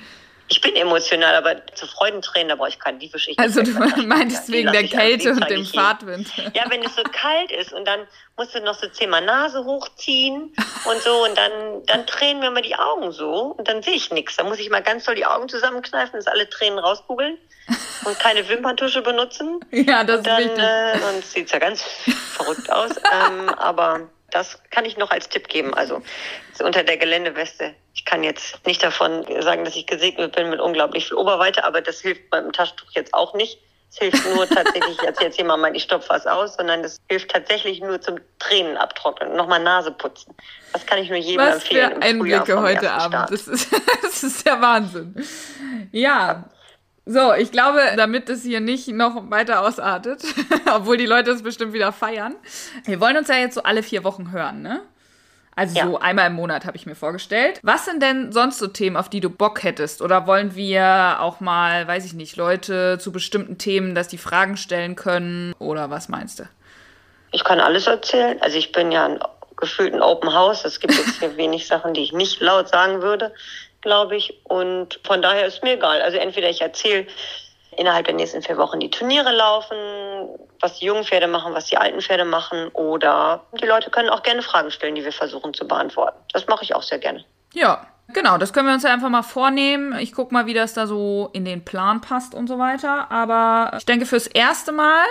Ich 0.51 0.59
bin 0.59 0.75
emotional, 0.75 1.33
aber 1.35 1.65
zu 1.75 1.87
Freudentränen, 1.87 2.49
da 2.49 2.55
brauche 2.55 2.67
ich 2.67 2.77
keine 2.77 2.97
Liebeschicht. 2.97 3.39
Also 3.39 3.61
du 3.61 3.71
meintest 3.71 4.51
wegen 4.51 4.69
der 4.73 4.85
Kälte 4.85 5.31
und 5.31 5.49
dem 5.49 5.65
Fahrtwind. 5.65 6.27
Ja, 6.53 6.65
wenn 6.67 6.83
es 6.83 6.93
so 6.93 7.03
kalt 7.03 7.53
ist 7.53 7.71
und 7.71 7.87
dann 7.87 8.01
musst 8.35 8.53
du 8.53 8.59
noch 8.59 8.75
so 8.75 8.89
zehnmal 8.89 9.23
Nase 9.23 9.63
hochziehen 9.63 10.53
und 10.83 11.01
so 11.01 11.23
und 11.23 11.37
dann, 11.37 11.85
dann 11.85 12.05
tränen 12.05 12.41
mir 12.41 12.51
mal 12.51 12.61
die 12.61 12.75
Augen 12.75 13.13
so 13.13 13.55
und 13.57 13.65
dann 13.69 13.81
sehe 13.81 13.93
ich 13.93 14.11
nichts. 14.11 14.35
Da 14.35 14.43
muss 14.43 14.59
ich 14.59 14.69
mal 14.69 14.83
ganz 14.83 15.05
doll 15.05 15.15
die 15.15 15.25
Augen 15.25 15.47
zusammenkneifen, 15.47 16.19
dass 16.19 16.27
alle 16.27 16.49
Tränen 16.49 16.79
rauskugeln 16.79 17.37
und 18.03 18.19
keine 18.19 18.47
Wimperntusche 18.49 19.01
benutzen. 19.01 19.61
Ja, 19.71 20.03
das 20.03 20.17
und 20.17 20.27
dann, 20.27 20.41
ist 20.41 20.49
wichtig. 20.49 20.63
Äh, 20.65 20.99
sonst 20.99 21.31
sieht 21.31 21.45
es 21.45 21.51
ja 21.53 21.59
ganz 21.59 21.81
verrückt 21.81 22.69
aus. 22.69 22.91
Ähm, 22.97 23.47
aber 23.55 24.09
das 24.31 24.61
kann 24.71 24.85
ich 24.85 24.97
noch 24.97 25.11
als 25.11 25.29
Tipp 25.29 25.47
geben. 25.47 25.73
Also 25.73 26.01
unter 26.63 26.83
der 26.83 26.97
Geländeweste. 26.97 27.73
Ich 27.93 28.05
kann 28.05 28.23
jetzt 28.23 28.65
nicht 28.65 28.83
davon 28.83 29.25
sagen, 29.41 29.65
dass 29.65 29.75
ich 29.75 29.85
gesegnet 29.85 30.35
bin 30.35 30.49
mit 30.49 30.59
unglaublich 30.59 31.07
viel 31.07 31.17
Oberweite, 31.17 31.63
aber 31.63 31.81
das 31.81 32.01
hilft 32.01 32.29
beim 32.29 32.51
Taschentuch 32.51 32.91
jetzt 32.91 33.13
auch 33.13 33.33
nicht. 33.33 33.59
Es 33.91 33.97
hilft 33.97 34.25
nur 34.33 34.47
tatsächlich, 34.47 35.01
jetzt 35.01 35.21
jetzt 35.21 35.35
hier 35.35 35.43
mal, 35.43 35.75
ich 35.75 35.83
stopf 35.83 36.07
was 36.07 36.25
aus, 36.25 36.55
sondern 36.55 36.81
es 36.81 36.97
hilft 37.09 37.31
tatsächlich 37.31 37.81
nur 37.81 37.99
zum 37.99 38.19
Tränen 38.39 38.77
abtrocknen, 38.77 39.35
nochmal 39.35 39.61
Nase 39.61 39.91
putzen. 39.91 40.33
Das 40.71 40.85
kann 40.85 40.99
ich 40.99 41.09
nur 41.09 41.17
jedem 41.17 41.45
was 41.45 41.55
empfehlen. 41.55 41.95
Für 41.95 42.01
Einblicke 42.01 42.61
heute 42.61 42.89
Abend. 42.89 43.29
Das 43.29 43.47
ist, 43.49 43.67
das 44.01 44.23
ist 44.23 44.45
der 44.45 44.61
Wahnsinn. 44.61 45.13
Ja. 45.91 46.49
So, 47.11 47.33
ich 47.33 47.51
glaube, 47.51 47.81
damit 47.97 48.29
es 48.29 48.43
hier 48.43 48.61
nicht 48.61 48.87
noch 48.87 49.29
weiter 49.29 49.61
ausartet, 49.61 50.23
obwohl 50.73 50.95
die 50.95 51.05
Leute 51.05 51.31
es 51.31 51.43
bestimmt 51.43 51.73
wieder 51.73 51.91
feiern. 51.91 52.35
Wir 52.85 53.01
wollen 53.01 53.17
uns 53.17 53.27
ja 53.27 53.35
jetzt 53.35 53.55
so 53.55 53.63
alle 53.63 53.83
vier 53.83 54.05
Wochen 54.05 54.31
hören, 54.31 54.61
ne? 54.61 54.81
Also 55.53 55.77
ja. 55.77 55.85
so 55.85 55.99
einmal 55.99 56.27
im 56.27 56.33
Monat 56.33 56.65
habe 56.65 56.77
ich 56.77 56.85
mir 56.85 56.95
vorgestellt. 56.95 57.59
Was 57.63 57.83
sind 57.83 58.01
denn 58.01 58.31
sonst 58.31 58.59
so 58.59 58.67
Themen, 58.67 58.95
auf 58.95 59.09
die 59.09 59.19
du 59.19 59.29
Bock 59.29 59.63
hättest? 59.63 60.01
Oder 60.01 60.25
wollen 60.25 60.55
wir 60.55 61.17
auch 61.19 61.41
mal, 61.41 61.85
weiß 61.85 62.05
ich 62.05 62.13
nicht, 62.13 62.37
Leute 62.37 62.97
zu 62.97 63.11
bestimmten 63.11 63.57
Themen, 63.57 63.93
dass 63.93 64.07
die 64.07 64.17
Fragen 64.17 64.55
stellen 64.55 64.95
können? 64.95 65.53
Oder 65.59 65.89
was 65.89 66.07
meinst 66.07 66.39
du? 66.39 66.43
Ich 67.33 67.43
kann 67.43 67.59
alles 67.59 67.87
erzählen. 67.87 68.41
Also 68.41 68.57
ich 68.57 68.71
bin 68.71 68.93
ja 68.93 69.05
ein 69.05 69.19
gefühlt 69.57 69.93
ein 69.93 70.01
Open 70.01 70.33
House. 70.33 70.63
Es 70.63 70.79
gibt 70.79 70.93
jetzt 70.93 71.19
hier 71.19 71.35
wenig 71.37 71.67
Sachen, 71.67 71.93
die 71.93 72.01
ich 72.01 72.13
nicht 72.13 72.39
laut 72.39 72.69
sagen 72.69 73.01
würde, 73.01 73.33
glaube 73.81 74.15
ich. 74.15 74.39
Und 74.45 74.99
von 75.05 75.21
daher 75.21 75.45
ist 75.45 75.63
mir 75.63 75.73
egal. 75.73 76.01
Also 76.01 76.17
entweder 76.17 76.49
ich 76.49 76.61
erzähle 76.61 77.07
innerhalb 77.77 78.05
der 78.05 78.15
nächsten 78.15 78.41
vier 78.41 78.57
Wochen 78.57 78.79
die 78.79 78.91
Turniere 78.91 79.31
laufen, 79.31 79.77
was 80.59 80.79
die 80.79 80.85
jungen 80.85 81.03
Pferde 81.03 81.27
machen, 81.27 81.53
was 81.53 81.65
die 81.65 81.77
alten 81.77 82.01
Pferde 82.01 82.25
machen. 82.25 82.69
Oder 82.69 83.43
die 83.59 83.65
Leute 83.65 83.89
können 83.89 84.09
auch 84.09 84.23
gerne 84.23 84.41
Fragen 84.41 84.71
stellen, 84.71 84.95
die 84.95 85.03
wir 85.03 85.13
versuchen 85.13 85.53
zu 85.53 85.67
beantworten. 85.67 86.17
Das 86.33 86.47
mache 86.47 86.63
ich 86.63 86.75
auch 86.75 86.83
sehr 86.83 86.99
gerne. 86.99 87.23
Ja, 87.53 87.87
genau. 88.13 88.37
Das 88.37 88.53
können 88.53 88.67
wir 88.67 88.73
uns 88.73 88.83
ja 88.83 88.91
einfach 88.91 89.09
mal 89.09 89.23
vornehmen. 89.23 89.97
Ich 89.99 90.13
gucke 90.13 90.33
mal, 90.33 90.45
wie 90.45 90.53
das 90.53 90.73
da 90.73 90.87
so 90.87 91.29
in 91.33 91.45
den 91.45 91.65
Plan 91.65 92.01
passt 92.01 92.35
und 92.35 92.47
so 92.47 92.59
weiter. 92.59 93.11
Aber 93.11 93.77
ich 93.77 93.85
denke, 93.85 94.05
fürs 94.05 94.27
erste 94.27 94.71
Mal 94.71 95.05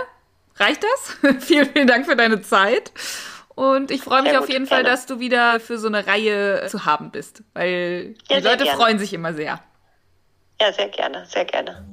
reicht 0.56 0.84
das. 0.84 1.16
vielen, 1.44 1.66
vielen 1.66 1.86
Dank 1.86 2.06
für 2.06 2.16
deine 2.16 2.42
Zeit. 2.42 2.92
Und 3.60 3.90
ich 3.90 4.00
freue 4.00 4.22
mich 4.22 4.32
gut, 4.32 4.40
auf 4.40 4.48
jeden 4.48 4.64
gerne. 4.64 4.84
Fall, 4.84 4.90
dass 4.90 5.04
du 5.04 5.20
wieder 5.20 5.60
für 5.60 5.76
so 5.76 5.86
eine 5.86 6.06
Reihe 6.06 6.66
zu 6.68 6.86
haben 6.86 7.10
bist. 7.10 7.42
Weil 7.52 8.14
ja, 8.30 8.38
die 8.38 8.42
Leute 8.42 8.64
gerne. 8.64 8.78
freuen 8.78 8.98
sich 8.98 9.12
immer 9.12 9.34
sehr. 9.34 9.60
Ja, 10.58 10.72
sehr 10.72 10.88
gerne, 10.88 11.26
sehr 11.26 11.44
gerne. 11.44 11.84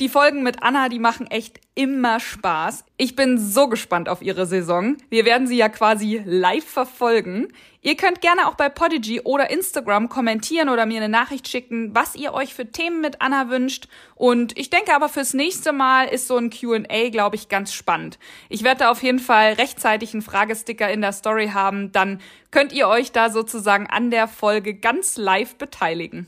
Die 0.00 0.08
Folgen 0.08 0.42
mit 0.42 0.60
Anna, 0.60 0.88
die 0.88 0.98
machen 0.98 1.28
echt 1.28 1.60
immer 1.76 2.18
Spaß. 2.18 2.84
Ich 2.96 3.14
bin 3.14 3.38
so 3.38 3.68
gespannt 3.68 4.08
auf 4.08 4.22
ihre 4.22 4.44
Saison. 4.44 4.96
Wir 5.08 5.24
werden 5.24 5.46
sie 5.46 5.56
ja 5.56 5.68
quasi 5.68 6.20
live 6.24 6.64
verfolgen. 6.64 7.52
Ihr 7.80 7.96
könnt 7.96 8.20
gerne 8.20 8.48
auch 8.48 8.56
bei 8.56 8.68
Podigy 8.68 9.20
oder 9.20 9.50
Instagram 9.50 10.08
kommentieren 10.08 10.68
oder 10.68 10.84
mir 10.84 10.96
eine 10.96 11.08
Nachricht 11.08 11.46
schicken, 11.46 11.94
was 11.94 12.16
ihr 12.16 12.34
euch 12.34 12.54
für 12.54 12.72
Themen 12.72 13.02
mit 13.02 13.22
Anna 13.22 13.50
wünscht. 13.50 13.86
Und 14.16 14.58
ich 14.58 14.68
denke 14.68 14.92
aber 14.96 15.08
fürs 15.08 15.32
nächste 15.32 15.72
Mal 15.72 16.08
ist 16.08 16.26
so 16.26 16.38
ein 16.38 16.50
Q&A, 16.50 17.10
glaube 17.10 17.36
ich, 17.36 17.48
ganz 17.48 17.72
spannend. 17.72 18.18
Ich 18.48 18.64
werde 18.64 18.80
da 18.80 18.90
auf 18.90 19.00
jeden 19.04 19.20
Fall 19.20 19.52
rechtzeitig 19.52 20.12
einen 20.12 20.22
Fragesticker 20.22 20.90
in 20.90 21.02
der 21.02 21.12
Story 21.12 21.50
haben. 21.54 21.92
Dann 21.92 22.20
könnt 22.50 22.72
ihr 22.72 22.88
euch 22.88 23.12
da 23.12 23.30
sozusagen 23.30 23.86
an 23.86 24.10
der 24.10 24.26
Folge 24.26 24.74
ganz 24.74 25.16
live 25.18 25.54
beteiligen. 25.54 26.26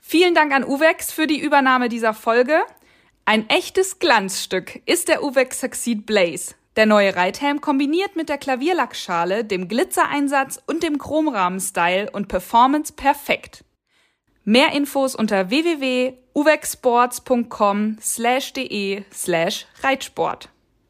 Vielen 0.00 0.34
Dank 0.34 0.52
an 0.52 0.64
Uwex 0.64 1.12
für 1.12 1.26
die 1.26 1.38
Übernahme 1.38 1.88
dieser 1.88 2.14
Folge. 2.14 2.62
Ein 3.24 3.48
echtes 3.48 3.98
Glanzstück 3.98 4.80
ist 4.86 5.08
der 5.08 5.22
Uwex 5.22 5.60
Succeed 5.60 6.06
Blaze. 6.06 6.54
Der 6.76 6.86
neue 6.86 7.14
Reithelm 7.14 7.60
kombiniert 7.60 8.16
mit 8.16 8.28
der 8.28 8.38
Klavierlackschale, 8.38 9.44
dem 9.44 9.68
Glitzereinsatz 9.68 10.60
und 10.66 10.82
dem 10.82 10.98
Chromrahmen-Style 10.98 12.10
und 12.10 12.28
Performance 12.28 12.92
perfekt. 12.92 13.64
Mehr 14.44 14.72
Infos 14.72 15.14
unter 15.14 15.50
www.uwexsports.com 15.50 17.98
slash 18.00 18.52
de 18.52 19.02
slash 19.12 19.66
Reitsport. 19.82 20.48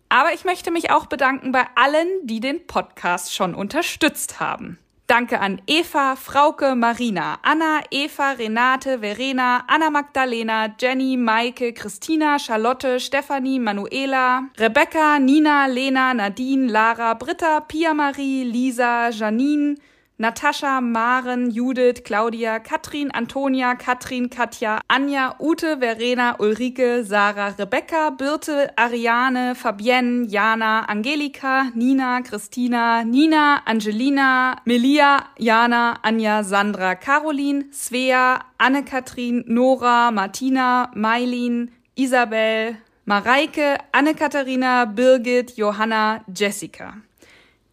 Aber 0.09 0.33
ich 0.33 0.45
möchte 0.45 0.71
mich 0.71 0.91
auch 0.91 1.07
bedanken 1.07 1.53
bei 1.53 1.67
allen, 1.75 2.09
die 2.25 2.41
den 2.41 2.67
Podcast 2.67 3.35
schon 3.35 3.55
unterstützt 3.55 4.41
haben. 4.41 4.79
Danke 5.11 5.41
an 5.41 5.61
Eva, 5.67 6.15
Frauke, 6.15 6.77
Marina, 6.77 7.41
Anna, 7.43 7.83
Eva, 7.91 8.37
Renate, 8.39 8.97
Verena, 9.01 9.65
Anna 9.67 9.91
Magdalena, 9.91 10.69
Jenny, 10.79 11.17
Maike, 11.17 11.73
Christina, 11.75 12.39
Charlotte, 12.39 13.01
Stefanie, 13.01 13.59
Manuela, 13.59 14.49
Rebecca, 14.57 15.19
Nina, 15.19 15.67
Lena, 15.67 16.15
Nadine, 16.15 16.69
Lara, 16.69 17.17
Britta, 17.17 17.61
Pia 17.67 17.93
Marie, 17.93 18.45
Lisa, 18.45 19.11
Janine, 19.11 19.77
Natascha, 20.21 20.83
Maren, 20.83 21.51
Judith, 21.51 22.05
Claudia, 22.05 22.61
Katrin, 22.61 23.11
Antonia, 23.15 23.75
Katrin, 23.75 24.29
Katja, 24.29 24.83
Anja, 24.91 25.35
Ute, 25.41 25.77
Verena, 25.81 26.37
Ulrike, 26.39 27.03
Sarah, 27.07 27.55
Rebecca, 27.59 28.15
Birte, 28.15 28.69
Ariane, 28.77 29.55
Fabienne, 29.55 30.29
Jana, 30.31 30.85
Angelika, 30.91 31.73
Nina, 31.75 32.23
Christina, 32.23 33.03
Nina, 33.03 33.63
Angelina, 33.67 34.61
Melia, 34.67 35.27
Jana, 35.39 35.99
Anja, 36.05 36.45
Sandra, 36.45 36.97
Caroline, 36.97 37.71
Svea, 37.73 38.43
Anne-Kathrin, 38.61 39.45
Nora, 39.47 40.11
Martina, 40.13 40.91
Mailin, 40.95 41.71
Isabel, 41.97 42.77
Mareike, 43.09 43.79
Anne-Katharina, 43.95 44.87
Birgit, 44.95 45.57
Johanna, 45.57 46.23
Jessica. 46.31 47.03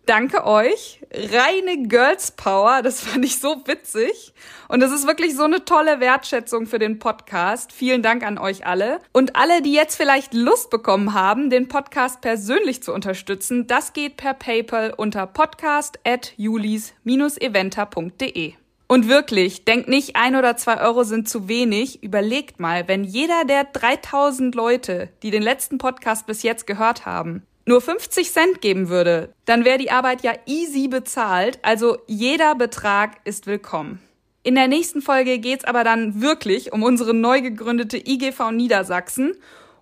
Danke 0.08 0.44
euch. 0.46 1.02
Reine 1.14 1.88
Girls 1.90 2.32
Power. 2.32 2.82
Das 2.82 3.02
fand 3.02 3.26
ich 3.26 3.40
so 3.40 3.58
witzig. 3.66 4.34
Und 4.70 4.80
das 4.80 4.94
ist 4.94 5.06
wirklich 5.06 5.36
so 5.36 5.44
eine 5.44 5.66
tolle 5.66 6.00
Wertschätzung 6.00 6.66
für 6.66 6.80
den 6.80 6.98
Podcast. 6.98 7.74
Vielen 7.74 8.02
Dank 8.02 8.26
an 8.26 8.38
euch 8.38 8.66
alle. 8.66 9.02
Und 9.12 9.36
alle, 9.36 9.62
die 9.62 9.74
jetzt 9.74 9.98
vielleicht 9.98 10.34
Lust 10.34 10.70
bekommen 10.70 11.14
haben, 11.14 11.50
den 11.50 11.68
Podcast 11.68 12.22
persönlich 12.22 12.82
zu 12.82 12.94
unterstützen, 12.94 13.68
das 13.68 13.92
geht 13.92 14.16
per 14.16 14.34
PayPal 14.34 14.94
unter 14.96 15.28
podcast 15.28 16.00
at 16.06 16.32
julis-eventer.de. 16.38 18.54
Und 18.88 19.10
wirklich, 19.10 19.66
denkt 19.66 19.90
nicht, 19.90 20.16
ein 20.16 20.38
oder 20.38 20.56
zwei 20.56 20.80
Euro 20.80 21.04
sind 21.04 21.28
zu 21.28 21.50
wenig. 21.50 22.02
Überlegt 22.02 22.62
mal, 22.62 22.88
wenn 22.88 23.04
jeder 23.04 23.44
der 23.44 23.66
3000 23.66 24.56
Leute, 24.56 25.10
die 25.22 25.32
den 25.32 25.44
letzten 25.44 25.80
Podcast 25.80 26.28
bis 26.28 26.44
jetzt 26.44 26.66
gehört 26.66 27.06
haben, 27.06 27.46
nur 27.68 27.82
50 27.82 28.32
Cent 28.32 28.62
geben 28.62 28.90
würde, 28.90 29.34
dann 29.46 29.66
wäre 29.66 29.78
die 29.78 29.92
Arbeit 29.92 30.24
ja 30.24 30.34
easy 30.46 30.88
bezahlt, 30.88 31.60
also 31.62 31.98
jeder 32.08 32.56
Betrag 32.56 33.18
ist 33.26 33.46
willkommen. 33.46 34.02
In 34.44 34.56
der 34.56 34.70
nächsten 34.70 35.02
Folge 35.02 35.40
geht's 35.40 35.66
aber 35.66 35.84
dann 35.84 36.22
wirklich 36.22 36.72
um 36.72 36.82
unsere 36.82 37.14
neu 37.14 37.42
gegründete 37.42 37.98
IGV 37.98 38.52
Niedersachsen. 38.52 39.34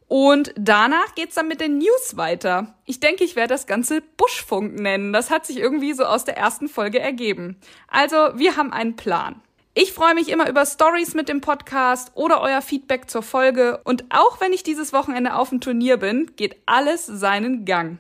Und 0.08 0.54
danach 0.58 1.14
geht's 1.14 1.36
dann 1.36 1.48
mit 1.48 1.62
den 1.62 1.78
News 1.78 2.18
weiter. 2.18 2.76
Ich 2.86 3.00
denke, 3.00 3.24
ich 3.24 3.36
werde 3.36 3.54
das 3.54 3.68
Ganze 3.68 4.02
Buschfunk 4.02 4.80
nennen. 4.80 5.14
Das 5.14 5.30
hat 5.30 5.46
sich 5.46 5.58
irgendwie 5.58 5.94
so 5.94 6.06
aus 6.06 6.26
der 6.26 6.38
ersten 6.38 6.68
Folge 6.68 7.00
ergeben. 7.00 7.58
Also, 7.88 8.16
wir 8.36 8.58
haben 8.58 8.74
einen 8.74 8.96
Plan. 8.96 9.42
Ich 9.78 9.92
freue 9.92 10.16
mich 10.16 10.30
immer 10.30 10.48
über 10.48 10.66
Stories 10.66 11.16
mit 11.16 11.28
dem 11.28 11.42
Podcast 11.42 12.14
oder 12.16 12.40
euer 12.40 12.62
Feedback 12.62 13.10
zur 13.10 13.22
Folge. 13.22 13.82
Und 13.84 14.06
auch 14.10 14.40
wenn 14.40 14.54
ich 14.54 14.64
dieses 14.64 14.94
Wochenende 14.94 15.36
auf 15.36 15.50
dem 15.50 15.60
Turnier 15.60 15.98
bin, 15.98 16.32
geht 16.38 16.56
alles 16.66 17.06
seinen 17.06 17.66
Gang. 17.66 17.98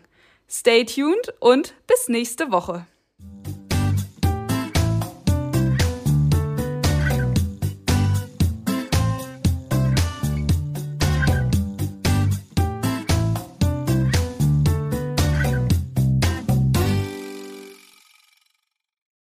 Stay 0.50 0.86
tuned 0.86 1.34
und 1.42 1.74
bis 1.86 2.08
nächste 2.08 2.50
Woche. 2.50 2.86